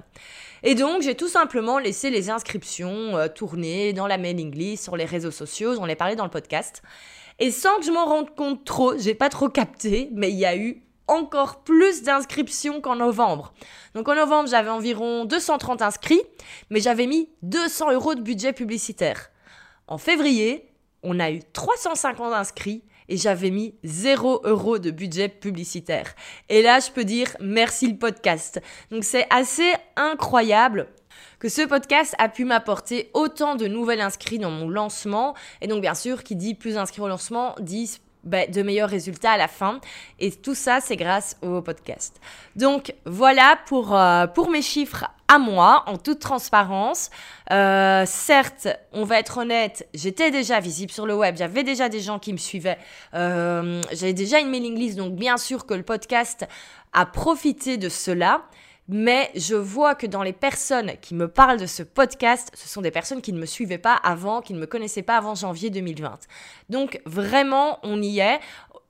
Et 0.64 0.76
donc, 0.76 1.02
j'ai 1.02 1.16
tout 1.16 1.28
simplement 1.28 1.80
laissé 1.80 2.10
les 2.10 2.30
inscriptions 2.30 3.18
euh, 3.18 3.28
tourner 3.28 3.94
dans 3.94 4.08
la 4.08 4.18
mailing 4.18 4.54
list, 4.54 4.84
sur 4.84 4.98
les 4.98 5.06
réseaux 5.06 5.32
sociaux, 5.32 5.76
j'en 5.76 5.88
ai 5.88 5.96
parlé 5.96 6.16
dans 6.16 6.26
le 6.26 6.30
podcast. 6.30 6.84
Et 7.40 7.52
sans 7.52 7.78
que 7.78 7.86
je 7.86 7.92
m'en 7.92 8.06
rende 8.06 8.36
compte 8.36 8.66
trop, 8.66 8.98
j'ai 8.98 9.16
pas 9.16 9.30
trop 9.30 9.50
capté, 9.50 10.10
mais 10.14 10.30
il 10.30 10.38
y 10.38 10.46
a 10.46 10.56
eu 10.56 10.82
encore 11.08 11.64
plus 11.64 12.04
d'inscriptions 12.04 12.82
qu'en 12.82 12.96
novembre. 12.96 13.54
Donc 13.94 14.10
en 14.10 14.16
novembre, 14.16 14.50
j'avais 14.50 14.70
environ 14.70 15.26
230 15.26 15.82
inscrits, 15.82 16.22
mais 16.70 16.80
j'avais 16.80 17.08
mis 17.08 17.30
200 17.44 17.92
euros 17.92 18.16
de 18.16 18.22
budget 18.22 18.54
publicitaire. 18.54 19.30
En 19.88 19.98
février, 19.98 20.68
on 21.06 21.20
a 21.20 21.32
eu 21.32 21.40
350 21.54 22.34
inscrits 22.34 22.84
et 23.08 23.18
j'avais 23.18 23.52
mis 23.52 23.76
0 23.84 24.42
euros 24.44 24.80
de 24.80 24.92
budget 24.92 25.30
publicitaire. 25.30 26.16
Et 26.50 26.62
là, 26.62 26.80
je 26.80 26.92
peux 26.92 27.04
dire 27.04 27.28
merci 27.40 27.88
le 27.88 27.98
podcast. 27.98 28.62
Donc 28.92 29.04
c'est 29.04 29.28
assez 29.30 29.74
incroyable 29.96 30.88
que 31.40 31.50
ce 31.50 31.62
podcast 31.62 32.16
a 32.18 32.30
pu 32.30 32.46
m'apporter 32.46 33.12
autant 33.14 33.56
de 33.56 33.68
nouvelles 33.68 34.02
inscrits 34.02 34.40
dans 34.40 34.50
mon 34.50 34.68
lancement. 34.68 35.36
Et 35.62 35.68
donc 35.68 35.82
bien 35.82 35.96
sûr, 35.96 36.24
qui 36.24 36.36
dit 36.36 36.56
plus 36.56 36.78
inscrits 36.78 37.02
au 37.02 37.08
lancement, 37.08 37.56
dit 37.60 38.00
ben, 38.26 38.50
de 38.50 38.62
meilleurs 38.62 38.90
résultats 38.90 39.32
à 39.32 39.38
la 39.38 39.48
fin. 39.48 39.80
Et 40.20 40.32
tout 40.32 40.56
ça, 40.56 40.80
c'est 40.82 40.96
grâce 40.96 41.38
au 41.42 41.62
podcast. 41.62 42.20
Donc 42.56 42.94
voilà 43.06 43.58
pour, 43.68 43.96
euh, 43.96 44.28
pour 44.28 44.50
mes 44.50 44.62
chiffres 44.62 45.06
à 45.28 45.40
moi, 45.40 45.84
en 45.88 45.98
toute 45.98 46.20
transparence. 46.20 47.10
Euh, 47.52 48.04
certes, 48.06 48.68
on 48.94 49.04
va 49.04 49.20
être 49.20 49.40
honnête, 49.40 49.88
j'étais 49.94 50.32
déjà 50.32 50.60
visible 50.60 50.92
sur 50.92 51.06
le 51.06 51.16
web, 51.16 51.36
j'avais 51.38 51.64
déjà 51.64 51.90
des 51.90 52.00
gens 52.00 52.20
qui 52.20 52.32
me 52.32 52.38
suivaient, 52.38 52.78
euh, 53.14 53.82
j'avais 53.92 54.14
déjà 54.14 54.40
une 54.40 54.50
mailing 54.50 54.78
list, 54.78 54.98
donc 54.98 55.16
bien 55.16 55.38
sûr 55.38 55.66
que 55.66 55.74
le 55.74 55.84
podcast 55.84 56.46
a 56.94 57.06
profité 57.06 57.78
de 57.78 57.90
cela. 57.90 58.44
Mais 58.88 59.32
je 59.36 59.56
vois 59.56 59.96
que 59.96 60.06
dans 60.06 60.24
les 60.24 60.34
personnes 60.34 60.94
qui 61.02 61.16
me 61.16 61.28
parlent 61.28 61.60
de 61.60 61.66
ce 61.66 61.84
podcast, 61.84 62.52
ce 62.54 62.68
sont 62.68 62.82
des 62.82 62.92
personnes 62.92 63.22
qui 63.22 63.34
ne 63.34 63.40
me 63.40 63.46
suivaient 63.46 63.78
pas 63.78 63.96
avant, 63.96 64.42
qui 64.42 64.54
ne 64.54 64.60
me 64.60 64.68
connaissaient 64.68 65.02
pas 65.02 65.18
avant 65.18 65.34
janvier 65.36 65.70
2020. 65.70 66.20
Donc 66.70 67.02
vraiment, 67.06 67.80
on 67.84 68.02
y 68.02 68.20
est 68.20 68.40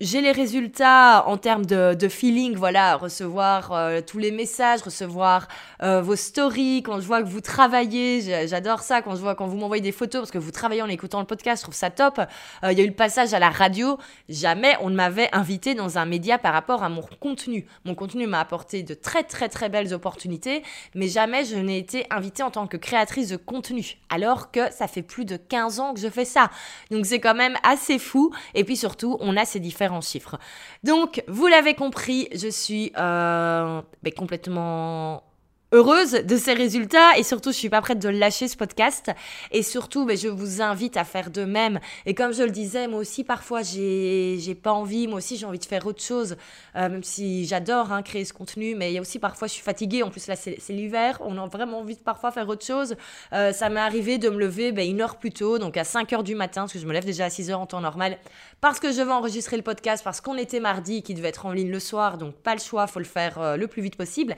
j'ai 0.02 0.20
les 0.20 0.34
résultats 0.34 1.24
en 1.26 1.38
termes 1.38 1.66
de, 1.66 2.08
feeling, 2.10 2.56
voilà, 2.56 2.98
recevoir 2.98 3.72
euh, 3.72 4.02
tous 4.06 4.18
les 4.18 4.32
messages, 4.32 4.82
recevoir 4.82 5.48
euh, 5.82 6.02
vos 6.02 6.18
stories, 6.18 6.84
quand 6.84 7.00
je 7.00 7.08
vois 7.08 7.22
que 7.22 7.28
vous 7.28 7.40
travaillez, 7.40 8.46
j'adore 8.46 8.82
ça, 8.82 9.02
quand 9.02 9.16
je 9.16 9.22
vois 9.22 9.36
quand 9.36 9.48
vous 9.48 9.56
m'envoyez 9.56 9.82
des 9.82 9.94
photos 9.94 10.22
parce 10.22 10.32
que 10.32 10.38
vous 10.38 10.52
travaillez 10.52 10.82
en 10.82 10.90
écoutant 10.90 11.22
le 11.22 11.26
podcast, 11.26 11.62
je 11.62 11.64
trouve 11.64 11.76
ça 11.76 11.92
top. 11.92 12.20
Euh, 12.20 12.74
il 12.74 12.78
y 12.78 12.82
a 12.82 12.84
eu 12.84 12.88
le 12.90 12.94
passage 12.94 13.34
à 13.34 13.40
la 13.40 13.50
radio, 13.50 13.98
jamais 14.28 14.76
on 14.82 14.90
ne 14.90 14.96
m'avait 14.96 15.30
invité 15.32 15.76
dans 15.76 15.98
un 15.98 16.06
média 16.06 16.38
par 16.38 16.54
rapport 16.54 16.84
à 16.84 16.90
mon 16.90 17.02
contenu. 17.22 17.66
Mon 17.86 17.96
contenu 17.96 18.28
m'a 18.28 18.42
apporté 18.42 18.84
de 18.84 18.96
très 18.96 19.24
très 19.24 19.48
très 19.48 19.70
belles 19.70 19.94
opportunités, 19.94 20.62
mais 20.94 21.08
jamais 21.08 21.46
je 21.46 21.56
n'ai 21.56 21.78
été 21.78 22.06
invitée 22.10 22.44
en 22.44 22.52
tant 22.52 22.68
que 22.68 22.76
créatrice 22.76 23.30
de 23.30 23.38
contenu, 23.38 23.98
alors 24.10 24.52
que 24.52 24.72
ça 24.72 24.88
fait 24.88 25.04
plus 25.04 25.24
de 25.24 25.38
15 25.38 25.80
ans 25.80 25.94
que 25.94 26.02
je 26.02 26.10
fais 26.10 26.26
ça. 26.26 26.50
Donc 26.92 27.06
c'est 27.06 27.22
quand 27.22 27.36
même 27.36 27.56
assez 27.64 27.98
fou, 27.98 28.34
et 28.56 28.66
puis 28.66 28.76
surtout, 28.76 29.16
on 29.22 29.38
a 29.38 29.46
ces 29.46 29.62
différents 29.62 29.85
en 29.94 30.02
chiffres. 30.02 30.38
Donc, 30.84 31.24
vous 31.28 31.48
l'avez 31.48 31.74
compris, 31.74 32.28
je 32.34 32.48
suis 32.48 32.92
euh, 32.98 33.82
ben, 34.04 34.14
complètement 34.14 35.24
heureuse 35.72 36.12
de 36.12 36.38
ces 36.38 36.54
résultats. 36.54 37.18
Et 37.18 37.24
surtout 37.24 37.52
je 37.52 37.58
suis 37.58 37.70
pas 37.70 37.82
prête 37.82 38.00
de 38.00 38.10
lâcher 38.10 38.48
ce 38.48 38.58
podcast. 38.58 39.12
Et 39.52 39.64
surtout 39.64 40.06
ben, 40.06 40.18
je 40.18 40.28
vous 40.28 40.62
invite 40.62 40.98
à 40.98 41.04
faire 41.04 41.32
de 41.32 41.44
même. 41.44 41.80
Et 42.06 42.14
comme 42.14 42.34
je 42.34 42.44
le 42.44 42.52
disais 42.52 42.88
moi 42.88 43.00
aussi 43.00 43.24
parfois 43.24 43.62
j'ai 43.62 44.38
j'ai 44.40 44.56
pas 44.56 44.72
envie. 44.72 45.08
Moi 45.08 45.18
aussi 45.18 45.38
j'ai 45.38 45.46
envie 45.46 45.60
de 45.60 45.66
faire 45.66 45.86
autre 45.86 46.02
chose. 46.02 46.38
Euh, 46.76 46.90
même 46.90 47.04
si 47.04 47.46
j'adore 47.46 47.92
hein, 47.92 48.02
créer 48.02 48.26
ce 48.26 48.34
contenu. 48.34 48.76
Mais 48.76 48.92
il 48.92 48.96
y 48.96 48.98
a 48.98 49.02
aussi 49.02 49.20
parfois 49.20 49.48
je 49.48 49.54
suis 49.54 49.64
fatiguée. 49.64 50.04
En 50.04 50.10
plus 50.10 50.28
là 50.28 50.36
c'est 50.36 50.60
l'hiver. 50.70 51.20
On 51.22 51.38
a 51.38 51.48
vraiment 51.48 51.80
envie 51.80 51.96
de 51.96 52.02
parfois 52.02 52.32
faire 52.32 52.48
autre 52.48 52.66
chose. 52.66 52.96
Euh, 53.34 53.52
ça 53.52 53.70
m'est 53.70 53.80
arrivé 53.80 54.18
de 54.18 54.30
me 54.30 54.38
lever 54.38 54.72
ben, 54.72 54.88
une 54.88 55.02
heure 55.02 55.18
plus 55.18 55.32
tôt. 55.32 55.58
Donc 55.58 55.78
à 55.78 55.84
5 55.84 56.12
heures 56.14 56.24
du 56.24 56.36
matin 56.36 56.62
parce 56.62 56.74
que 56.74 56.80
je 56.80 56.86
me 56.86 56.94
lève 56.94 57.06
déjà 57.06 57.26
à 57.26 57.30
6 57.30 57.52
heures 57.52 57.60
en 57.60 57.66
temps 57.66 57.82
normal. 57.82 58.18
Parce 58.62 58.80
que 58.80 58.92
je 58.92 59.02
vais 59.02 59.12
enregistrer 59.12 59.58
le 59.58 59.64
podcast 59.64 60.04
parce 60.04 60.22
qu'on 60.22 60.38
était 60.38 60.60
mardi 60.60 61.04
qui 61.04 61.14
devait 61.14 61.30
être 61.30 61.46
en 61.46 61.52
ligne 61.52 61.72
le 61.72 61.80
soir. 61.80 62.18
Donc 62.18 62.36
pas 62.36 62.54
le 62.54 62.62
choix. 62.62 62.88
Faut 62.88 63.00
le 63.00 63.06
faire 63.06 63.40
euh, 63.40 63.58
le 63.58 63.68
plus 63.68 63.82
vite 63.82 63.96
possible 63.96 64.36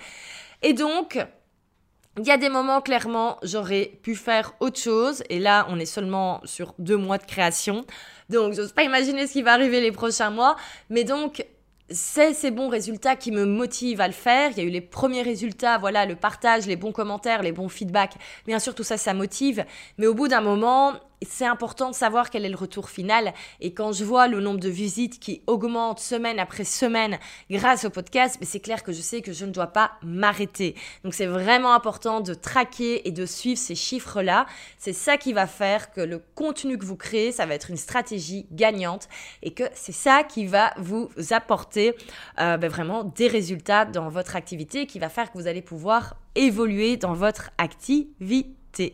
et 0.61 0.73
donc, 0.73 1.19
il 2.19 2.25
y 2.25 2.31
a 2.31 2.37
des 2.37 2.49
moments, 2.49 2.81
clairement, 2.81 3.37
j'aurais 3.43 3.91
pu 4.01 4.15
faire 4.15 4.53
autre 4.59 4.79
chose. 4.79 5.23
Et 5.29 5.39
là, 5.39 5.67
on 5.69 5.79
est 5.79 5.85
seulement 5.85 6.41
sur 6.45 6.73
deux 6.79 6.97
mois 6.97 7.19
de 7.19 7.25
création. 7.25 7.85
Donc, 8.29 8.53
j'ose 8.53 8.71
pas 8.71 8.83
imaginer 8.83 9.27
ce 9.27 9.33
qui 9.33 9.43
va 9.43 9.53
arriver 9.53 9.81
les 9.81 9.91
prochains 9.91 10.31
mois. 10.31 10.55
Mais 10.89 11.03
donc, 11.03 11.45
c'est 11.89 12.33
ces 12.33 12.51
bons 12.51 12.69
résultats 12.69 13.15
qui 13.15 13.31
me 13.31 13.45
motivent 13.45 14.01
à 14.01 14.07
le 14.07 14.13
faire. 14.13 14.51
Il 14.51 14.57
y 14.57 14.61
a 14.61 14.63
eu 14.63 14.71
les 14.71 14.81
premiers 14.81 15.21
résultats, 15.21 15.77
voilà, 15.77 16.05
le 16.05 16.15
partage, 16.15 16.65
les 16.65 16.75
bons 16.75 16.91
commentaires, 16.91 17.43
les 17.43 17.51
bons 17.51 17.69
feedbacks. 17.69 18.15
Bien 18.47 18.59
sûr, 18.59 18.73
tout 18.73 18.83
ça, 18.83 18.97
ça 18.97 19.13
motive. 19.13 19.63
Mais 19.97 20.07
au 20.07 20.15
bout 20.15 20.27
d'un 20.27 20.41
moment, 20.41 20.93
c'est 21.25 21.45
important 21.45 21.89
de 21.89 21.95
savoir 21.95 22.29
quel 22.29 22.45
est 22.45 22.49
le 22.49 22.55
retour 22.55 22.89
final. 22.89 23.33
Et 23.59 23.73
quand 23.73 23.91
je 23.91 24.03
vois 24.03 24.27
le 24.27 24.39
nombre 24.39 24.59
de 24.59 24.69
visites 24.69 25.19
qui 25.19 25.41
augmente 25.47 25.99
semaine 25.99 26.39
après 26.39 26.63
semaine 26.63 27.17
grâce 27.49 27.85
au 27.85 27.89
podcast, 27.89 28.37
c'est 28.41 28.59
clair 28.59 28.83
que 28.83 28.91
je 28.91 29.01
sais 29.01 29.21
que 29.21 29.33
je 29.33 29.45
ne 29.45 29.51
dois 29.51 29.67
pas 29.67 29.91
m'arrêter. 30.03 30.75
Donc 31.03 31.13
c'est 31.13 31.25
vraiment 31.25 31.73
important 31.73 32.21
de 32.21 32.33
traquer 32.33 33.07
et 33.07 33.11
de 33.11 33.25
suivre 33.25 33.59
ces 33.59 33.75
chiffres-là. 33.75 34.45
C'est 34.77 34.93
ça 34.93 35.17
qui 35.17 35.33
va 35.33 35.47
faire 35.47 35.91
que 35.91 36.01
le 36.01 36.21
contenu 36.35 36.77
que 36.77 36.85
vous 36.85 36.97
créez, 36.97 37.31
ça 37.31 37.45
va 37.45 37.55
être 37.55 37.69
une 37.69 37.77
stratégie 37.77 38.45
gagnante 38.51 39.07
et 39.41 39.53
que 39.53 39.63
c'est 39.73 39.91
ça 39.91 40.23
qui 40.23 40.45
va 40.45 40.73
vous 40.77 41.09
apporter 41.31 41.95
euh, 42.39 42.57
ben 42.57 42.69
vraiment 42.69 43.03
des 43.03 43.27
résultats 43.27 43.85
dans 43.85 44.09
votre 44.09 44.35
activité 44.35 44.85
qui 44.85 44.99
va 44.99 45.09
faire 45.09 45.31
que 45.31 45.37
vous 45.37 45.47
allez 45.47 45.61
pouvoir 45.61 46.17
évoluer 46.35 46.97
dans 46.97 47.13
votre 47.13 47.51
activité. 47.57 48.93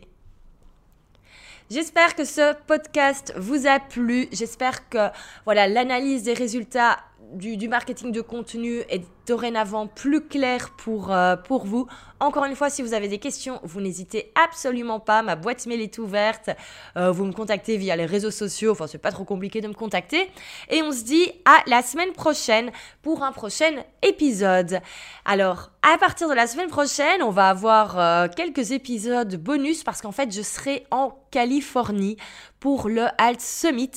J'espère 1.70 2.14
que 2.14 2.26
ce 2.26 2.54
podcast 2.66 3.32
vous 3.38 3.66
a 3.66 3.80
plu. 3.80 4.28
J'espère 4.32 4.86
que 4.90 5.08
voilà 5.46 5.66
l'analyse 5.66 6.24
des 6.24 6.34
résultats 6.34 6.98
du, 7.32 7.68
marketing 7.68 8.12
de 8.12 8.20
contenu 8.20 8.82
est 8.88 9.04
dorénavant 9.26 9.86
plus 9.86 10.20
clair 10.26 10.70
pour, 10.76 11.12
euh, 11.12 11.36
pour 11.36 11.64
vous. 11.64 11.86
Encore 12.20 12.44
une 12.44 12.54
fois, 12.54 12.70
si 12.70 12.82
vous 12.82 12.94
avez 12.94 13.08
des 13.08 13.18
questions, 13.18 13.60
vous 13.64 13.80
n'hésitez 13.80 14.32
absolument 14.34 15.00
pas. 15.00 15.22
Ma 15.22 15.36
boîte 15.36 15.66
mail 15.66 15.80
est 15.80 15.98
ouverte. 15.98 16.50
Euh, 16.96 17.10
vous 17.10 17.24
me 17.24 17.32
contactez 17.32 17.76
via 17.76 17.96
les 17.96 18.06
réseaux 18.06 18.30
sociaux. 18.30 18.72
Enfin, 18.72 18.86
c'est 18.86 18.98
pas 18.98 19.10
trop 19.10 19.24
compliqué 19.24 19.60
de 19.60 19.68
me 19.68 19.74
contacter. 19.74 20.30
Et 20.70 20.82
on 20.82 20.92
se 20.92 21.02
dit 21.02 21.30
à 21.44 21.62
la 21.66 21.82
semaine 21.82 22.12
prochaine 22.12 22.70
pour 23.02 23.22
un 23.22 23.32
prochain 23.32 23.82
épisode. 24.02 24.80
Alors, 25.24 25.70
à 25.82 25.98
partir 25.98 26.28
de 26.28 26.34
la 26.34 26.46
semaine 26.46 26.68
prochaine, 26.68 27.22
on 27.22 27.30
va 27.30 27.48
avoir 27.48 27.98
euh, 27.98 28.28
quelques 28.34 28.70
épisodes 28.70 29.36
bonus 29.36 29.84
parce 29.84 30.00
qu'en 30.00 30.12
fait, 30.12 30.32
je 30.32 30.42
serai 30.42 30.86
en 30.90 31.14
Californie 31.30 32.16
pour 32.64 32.88
le 32.88 33.08
Alt 33.18 33.42
Summit. 33.42 33.90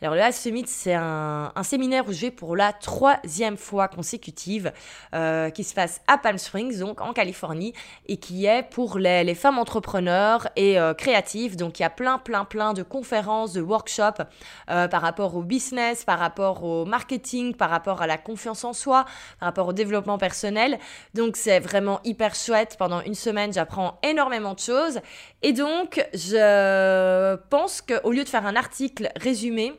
Alors, 0.00 0.14
le 0.14 0.20
Alt 0.20 0.36
Summit, 0.36 0.66
c'est 0.68 0.94
un, 0.94 1.50
séminaire 1.64 2.04
où 2.06 2.12
je 2.12 2.20
vais 2.20 2.30
pour 2.30 2.54
la 2.54 2.72
troisième 2.72 3.56
fois 3.56 3.88
consécutive. 3.88 4.70
Euh, 5.14 5.50
qui 5.50 5.64
se 5.64 5.74
passe 5.74 6.00
à 6.06 6.16
Palm 6.16 6.38
Springs, 6.38 6.78
donc 6.78 7.00
en 7.00 7.12
Californie, 7.12 7.74
et 8.06 8.16
qui 8.16 8.46
est 8.46 8.62
pour 8.62 8.96
les, 8.98 9.34
femmes 9.34 9.58
entrepreneurs 9.58 10.48
et 10.56 10.78
euh, 10.78 10.94
créatives. 10.94 11.56
Donc 11.56 11.78
il 11.78 11.82
y 11.82 11.84
a 11.84 11.90
plein, 11.90 12.18
plein, 12.18 12.44
plein 12.44 12.72
de 12.72 12.82
conférences, 12.82 13.52
de 13.52 13.60
workshops 13.60 14.22
euh, 14.70 14.88
par 14.88 15.02
rapport 15.02 15.36
au 15.36 15.42
business, 15.42 16.04
par 16.04 16.18
rapport 16.18 16.64
au 16.64 16.84
marketing, 16.84 17.54
par 17.54 17.70
rapport 17.70 18.02
à 18.02 18.06
la 18.06 18.18
confiance 18.18 18.64
en 18.64 18.72
soi, 18.72 19.04
par 19.40 19.48
rapport 19.48 19.68
au 19.68 19.72
développement 19.72 20.16
personnel. 20.16 20.78
Donc 21.14 21.36
c'est 21.36 21.60
vraiment 21.60 22.00
hyper 22.04 22.34
chouette. 22.34 22.76
Pendant 22.78 23.00
une 23.00 23.14
semaine, 23.14 23.52
j'apprends 23.52 23.98
énormément 24.02 24.54
de 24.54 24.60
choses. 24.60 25.00
Et 25.42 25.52
donc, 25.52 26.06
je 26.14 27.34
pense 27.50 27.82
qu'au 28.12 28.16
lieu 28.16 28.24
de 28.24 28.28
faire 28.28 28.44
un 28.44 28.56
article 28.56 29.10
résumé, 29.16 29.72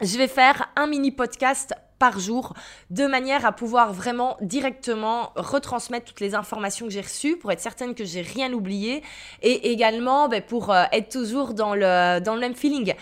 je 0.00 0.18
vais 0.18 0.26
faire 0.26 0.72
un 0.74 0.88
mini 0.88 1.12
podcast 1.12 1.72
par 2.02 2.18
jour, 2.18 2.54
de 2.90 3.06
manière 3.06 3.46
à 3.46 3.52
pouvoir 3.52 3.92
vraiment 3.92 4.36
directement 4.40 5.30
retransmettre 5.36 6.06
toutes 6.06 6.18
les 6.18 6.34
informations 6.34 6.86
que 6.86 6.92
j'ai 6.92 7.00
reçues 7.00 7.36
pour 7.36 7.52
être 7.52 7.60
certaine 7.60 7.94
que 7.94 8.04
j'ai 8.04 8.22
rien 8.22 8.52
oublié 8.52 9.04
et 9.40 9.70
également 9.70 10.28
ben, 10.28 10.42
pour 10.42 10.72
euh, 10.72 10.82
être 10.90 11.10
toujours 11.10 11.54
dans 11.54 11.76
le, 11.76 12.18
dans 12.18 12.34
le 12.34 12.40
même 12.40 12.56
feeling. 12.56 12.94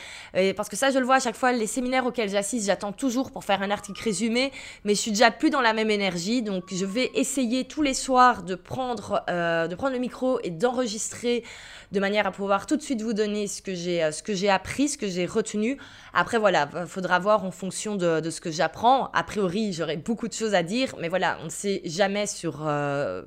Parce 0.55 0.69
que 0.69 0.77
ça, 0.77 0.91
je 0.91 0.99
le 0.99 1.07
vois 1.07 1.15
à 1.15 1.21
chaque 1.21 1.35
fois, 1.35 1.53
les 1.53 1.67
séminaires 1.67 2.05
auxquels 2.05 2.29
j'assiste, 2.29 2.67
j'attends 2.67 2.93
toujours 2.93 3.31
pour 3.31 3.43
faire 3.43 3.63
un 3.63 3.71
article 3.71 4.03
résumé, 4.03 4.53
mais 4.85 4.95
je 4.95 5.01
suis 5.01 5.13
déjà 5.13 5.31
plus 5.31 5.49
dans 5.49 5.63
la 5.63 5.73
même 5.73 5.91
énergie, 5.91 6.43
donc 6.43 6.65
je 6.71 6.85
vais 6.85 7.11
essayer 7.15 7.65
tous 7.65 7.83
les 7.83 7.95
soirs 7.95 8.43
de 8.43 8.55
prendre, 8.55 9.23
euh, 9.31 9.67
de 9.67 9.75
prendre 9.75 9.95
le 9.95 9.99
micro 9.99 10.41
et 10.43 10.51
d'enregistrer 10.51 11.43
de 11.93 12.01
manière 12.01 12.27
à 12.27 12.33
pouvoir 12.33 12.67
tout 12.67 12.77
de 12.77 12.83
suite 12.83 13.03
vous 13.03 13.15
donner 13.15 13.47
ce 13.47 13.63
que 13.63 13.75
j'ai, 13.75 14.03
euh, 14.05 14.13
ce 14.13 14.23
que 14.23 14.35
j'ai 14.35 14.51
appris, 14.51 14.91
ce 14.91 14.99
que 14.99 15.09
j'ai 15.09 15.27
retenu. 15.27 15.79
Après, 16.13 16.39
voilà, 16.39 16.69
faudra 16.87 17.19
voir 17.19 17.45
en 17.45 17.51
fonction 17.51 17.97
de, 17.97 18.21
de 18.21 18.31
ce 18.31 18.41
que 18.41 18.51
j'apprends 18.51 18.90
a 19.13 19.23
priori, 19.23 19.73
j'aurais 19.73 19.97
beaucoup 19.97 20.29
de 20.29 20.33
choses 20.33 20.55
à 20.55 20.63
dire, 20.63 20.95
mais 20.99 21.09
voilà, 21.09 21.39
on 21.41 21.45
ne 21.45 21.51
sait 21.51 21.83
jamais 21.85 22.27
sur, 22.27 22.67
euh, 22.67 23.23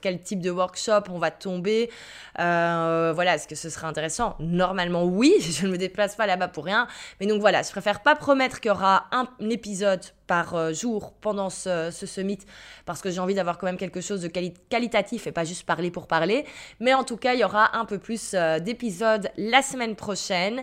quel 0.00 0.20
type 0.20 0.40
de 0.40 0.50
workshop 0.50 1.04
on 1.10 1.18
va 1.18 1.30
tomber. 1.30 1.90
Euh, 2.38 3.12
voilà, 3.14 3.34
est-ce 3.34 3.46
que 3.46 3.54
ce 3.54 3.70
sera 3.70 3.88
intéressant? 3.88 4.36
Normalement, 4.40 5.04
oui, 5.04 5.34
je 5.40 5.66
ne 5.66 5.72
me 5.72 5.78
déplace 5.78 6.16
pas 6.16 6.26
là-bas 6.26 6.48
pour 6.48 6.64
rien. 6.64 6.86
Mais 7.20 7.26
donc 7.26 7.40
voilà, 7.40 7.62
je 7.62 7.70
préfère 7.70 8.02
pas 8.02 8.16
promettre 8.16 8.60
qu'il 8.60 8.70
y 8.70 8.72
aura 8.72 9.06
un, 9.12 9.28
épisode 9.50 10.04
par 10.30 10.54
euh, 10.54 10.72
jour 10.72 11.12
pendant 11.20 11.50
ce, 11.50 11.90
ce 11.90 12.06
summit 12.06 12.38
parce 12.86 13.00
que 13.00 13.10
j'ai 13.10 13.18
envie 13.18 13.34
d'avoir 13.34 13.58
quand 13.58 13.66
même 13.66 13.76
quelque 13.76 14.00
chose 14.00 14.22
de 14.22 14.28
qualitatif 14.28 15.26
et 15.26 15.32
pas 15.32 15.42
juste 15.42 15.64
parler 15.66 15.90
pour 15.90 16.06
parler. 16.06 16.46
Mais 16.78 16.94
en 16.94 17.02
tout 17.02 17.16
cas, 17.16 17.34
il 17.34 17.40
y 17.40 17.44
aura 17.44 17.76
un 17.76 17.84
peu 17.84 17.98
plus 17.98 18.36
d'épisodes 18.60 19.28
la 19.36 19.60
semaine 19.60 19.96
prochaine. 19.96 20.62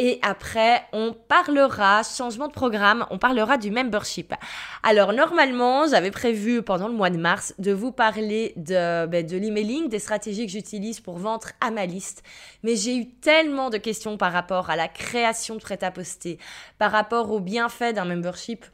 Et 0.00 0.20
après, 0.22 0.84
on 0.92 1.12
parlera 1.12 2.02
changement 2.04 2.46
de 2.46 2.52
programme, 2.52 3.04
on 3.10 3.18
parlera 3.18 3.58
du 3.58 3.72
membership. 3.72 4.32
Alors 4.84 5.12
normalement, 5.12 5.88
j'avais 5.88 6.12
prévu 6.12 6.62
pendant 6.62 6.86
le 6.86 6.94
mois 6.94 7.10
de 7.10 7.16
mars 7.16 7.52
de 7.58 7.72
vous 7.72 7.90
parler 7.90 8.52
de, 8.54 9.06
ben, 9.06 9.26
de 9.26 9.36
l'emailing, 9.36 9.88
des 9.88 9.98
stratégies 9.98 10.46
que 10.46 10.52
j'utilise 10.52 11.00
pour 11.00 11.18
vendre 11.18 11.48
à 11.60 11.72
ma 11.72 11.84
liste. 11.84 12.22
Mais 12.62 12.76
j'ai 12.76 12.96
eu 12.96 13.10
tellement 13.10 13.70
de 13.70 13.76
questions 13.76 14.16
par 14.16 14.32
rapport 14.32 14.70
à 14.70 14.76
la 14.76 14.86
création 14.86 15.56
de 15.56 15.60
prêt 15.60 15.82
à 15.82 15.90
poster, 15.90 16.38
par 16.78 16.92
rapport 16.92 17.32
au 17.32 17.40
bienfait 17.40 17.92
d'un 17.92 18.04
membership, 18.04 18.64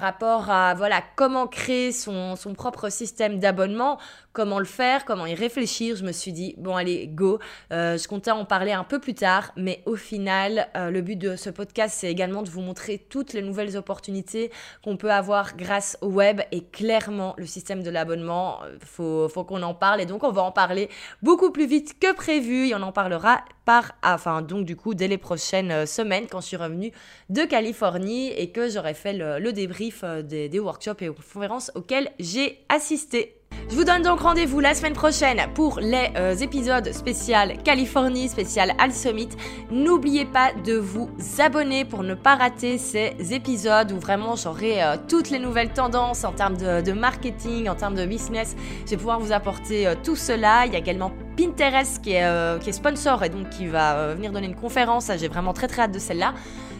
rapport 0.00 0.50
à 0.50 0.74
voilà 0.74 1.02
comment 1.16 1.46
créer 1.46 1.92
son, 1.92 2.36
son 2.36 2.54
propre 2.54 2.88
système 2.88 3.38
d'abonnement, 3.38 3.98
comment 4.34 4.58
le 4.58 4.66
faire, 4.66 5.06
comment 5.06 5.24
y 5.24 5.34
réfléchir. 5.34 5.96
Je 5.96 6.04
me 6.04 6.12
suis 6.12 6.32
dit, 6.32 6.54
bon 6.58 6.76
allez, 6.76 7.06
go. 7.06 7.38
Euh, 7.72 7.96
je 7.96 8.06
comptais 8.06 8.32
en 8.32 8.44
parler 8.44 8.72
un 8.72 8.84
peu 8.84 8.98
plus 8.98 9.14
tard, 9.14 9.52
mais 9.56 9.80
au 9.86 9.96
final, 9.96 10.68
euh, 10.76 10.90
le 10.90 11.00
but 11.00 11.16
de 11.16 11.36
ce 11.36 11.48
podcast, 11.48 11.96
c'est 11.98 12.10
également 12.10 12.42
de 12.42 12.50
vous 12.50 12.60
montrer 12.60 12.98
toutes 12.98 13.32
les 13.32 13.40
nouvelles 13.40 13.76
opportunités 13.76 14.50
qu'on 14.82 14.96
peut 14.96 15.12
avoir 15.12 15.56
grâce 15.56 15.96
au 16.02 16.08
web 16.08 16.42
et 16.50 16.64
clairement 16.64 17.34
le 17.38 17.46
système 17.46 17.82
de 17.82 17.90
l'abonnement, 17.90 18.62
euh, 18.64 18.76
faut, 18.84 19.28
faut 19.28 19.44
qu'on 19.44 19.62
en 19.62 19.72
parle 19.72 20.00
et 20.00 20.06
donc 20.06 20.24
on 20.24 20.32
va 20.32 20.42
en 20.42 20.52
parler 20.52 20.90
beaucoup 21.22 21.52
plus 21.52 21.66
vite 21.66 22.00
que 22.00 22.12
prévu 22.12 22.68
et 22.68 22.74
on 22.74 22.82
en 22.82 22.92
parlera 22.92 23.44
par, 23.64 23.92
enfin 24.02 24.42
donc 24.42 24.66
du 24.66 24.74
coup 24.74 24.94
dès 24.94 25.06
les 25.06 25.16
prochaines 25.16 25.86
semaines 25.86 26.26
quand 26.28 26.40
je 26.40 26.48
suis 26.48 26.56
revenue 26.56 26.92
de 27.30 27.42
Californie 27.44 28.30
et 28.32 28.50
que 28.50 28.68
j'aurai 28.68 28.94
fait 28.94 29.12
le, 29.12 29.52
débrief 29.52 30.04
des, 30.04 30.48
des 30.48 30.58
workshops 30.58 31.00
et 31.00 31.06
conférences 31.06 31.70
auxquels 31.76 32.10
j'ai 32.18 32.64
assisté. 32.68 33.43
Je 33.70 33.76
vous 33.76 33.84
donne 33.84 34.02
donc 34.02 34.20
rendez-vous 34.20 34.60
la 34.60 34.74
semaine 34.74 34.92
prochaine 34.92 35.40
pour 35.54 35.80
les 35.80 36.10
euh, 36.16 36.36
épisodes 36.36 36.92
spécial 36.92 37.56
Californie, 37.62 38.28
spécial 38.28 38.72
Al 38.78 38.92
Summit. 38.92 39.30
N'oubliez 39.70 40.26
pas 40.26 40.52
de 40.64 40.74
vous 40.74 41.10
abonner 41.38 41.84
pour 41.84 42.02
ne 42.02 42.14
pas 42.14 42.36
rater 42.36 42.78
ces 42.78 43.14
épisodes 43.30 43.90
où 43.92 43.98
vraiment 43.98 44.36
j'aurai 44.36 44.82
euh, 44.82 44.96
toutes 45.08 45.30
les 45.30 45.38
nouvelles 45.38 45.72
tendances 45.72 46.24
en 46.24 46.32
termes 46.32 46.56
de, 46.56 46.92
marketing, 46.92 47.68
en 47.68 47.74
termes 47.74 47.94
de 47.94 48.06
business. 48.06 48.54
Je 48.84 48.90
vais 48.90 48.96
pouvoir 48.96 49.18
vous 49.18 49.32
apporter 49.32 49.86
euh, 49.86 49.94
tout 50.02 50.16
cela. 50.16 50.66
Il 50.66 50.72
y 50.72 50.76
a 50.76 50.78
également 50.78 51.12
Pinterest 51.36 52.02
qui 52.02 52.12
est, 52.12 52.60
qui 52.60 52.68
est 52.68 52.72
sponsor 52.72 53.24
et 53.24 53.28
donc 53.28 53.50
qui 53.50 53.66
va 53.66 54.14
venir 54.14 54.30
donner 54.30 54.46
une 54.46 54.54
conférence. 54.54 55.10
J'ai 55.18 55.26
vraiment 55.26 55.52
très 55.52 55.66
très 55.66 55.82
hâte 55.82 55.92
de 55.92 55.98
celle-là. 55.98 56.34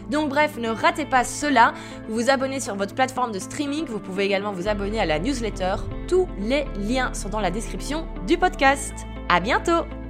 Donc 0.09 0.29
bref, 0.29 0.57
ne 0.57 0.69
ratez 0.69 1.05
pas 1.05 1.23
cela. 1.23 1.73
Vous 2.07 2.15
vous 2.15 2.29
abonnez 2.29 2.59
sur 2.59 2.75
votre 2.75 2.95
plateforme 2.95 3.31
de 3.31 3.39
streaming. 3.39 3.85
Vous 3.85 3.99
pouvez 3.99 4.25
également 4.25 4.51
vous 4.51 4.67
abonner 4.67 4.99
à 4.99 5.05
la 5.05 5.19
newsletter. 5.19 5.75
Tous 6.07 6.27
les 6.39 6.65
liens 6.77 7.13
sont 7.13 7.29
dans 7.29 7.39
la 7.39 7.51
description 7.51 8.07
du 8.27 8.37
podcast. 8.37 8.93
À 9.29 9.39
bientôt! 9.39 10.04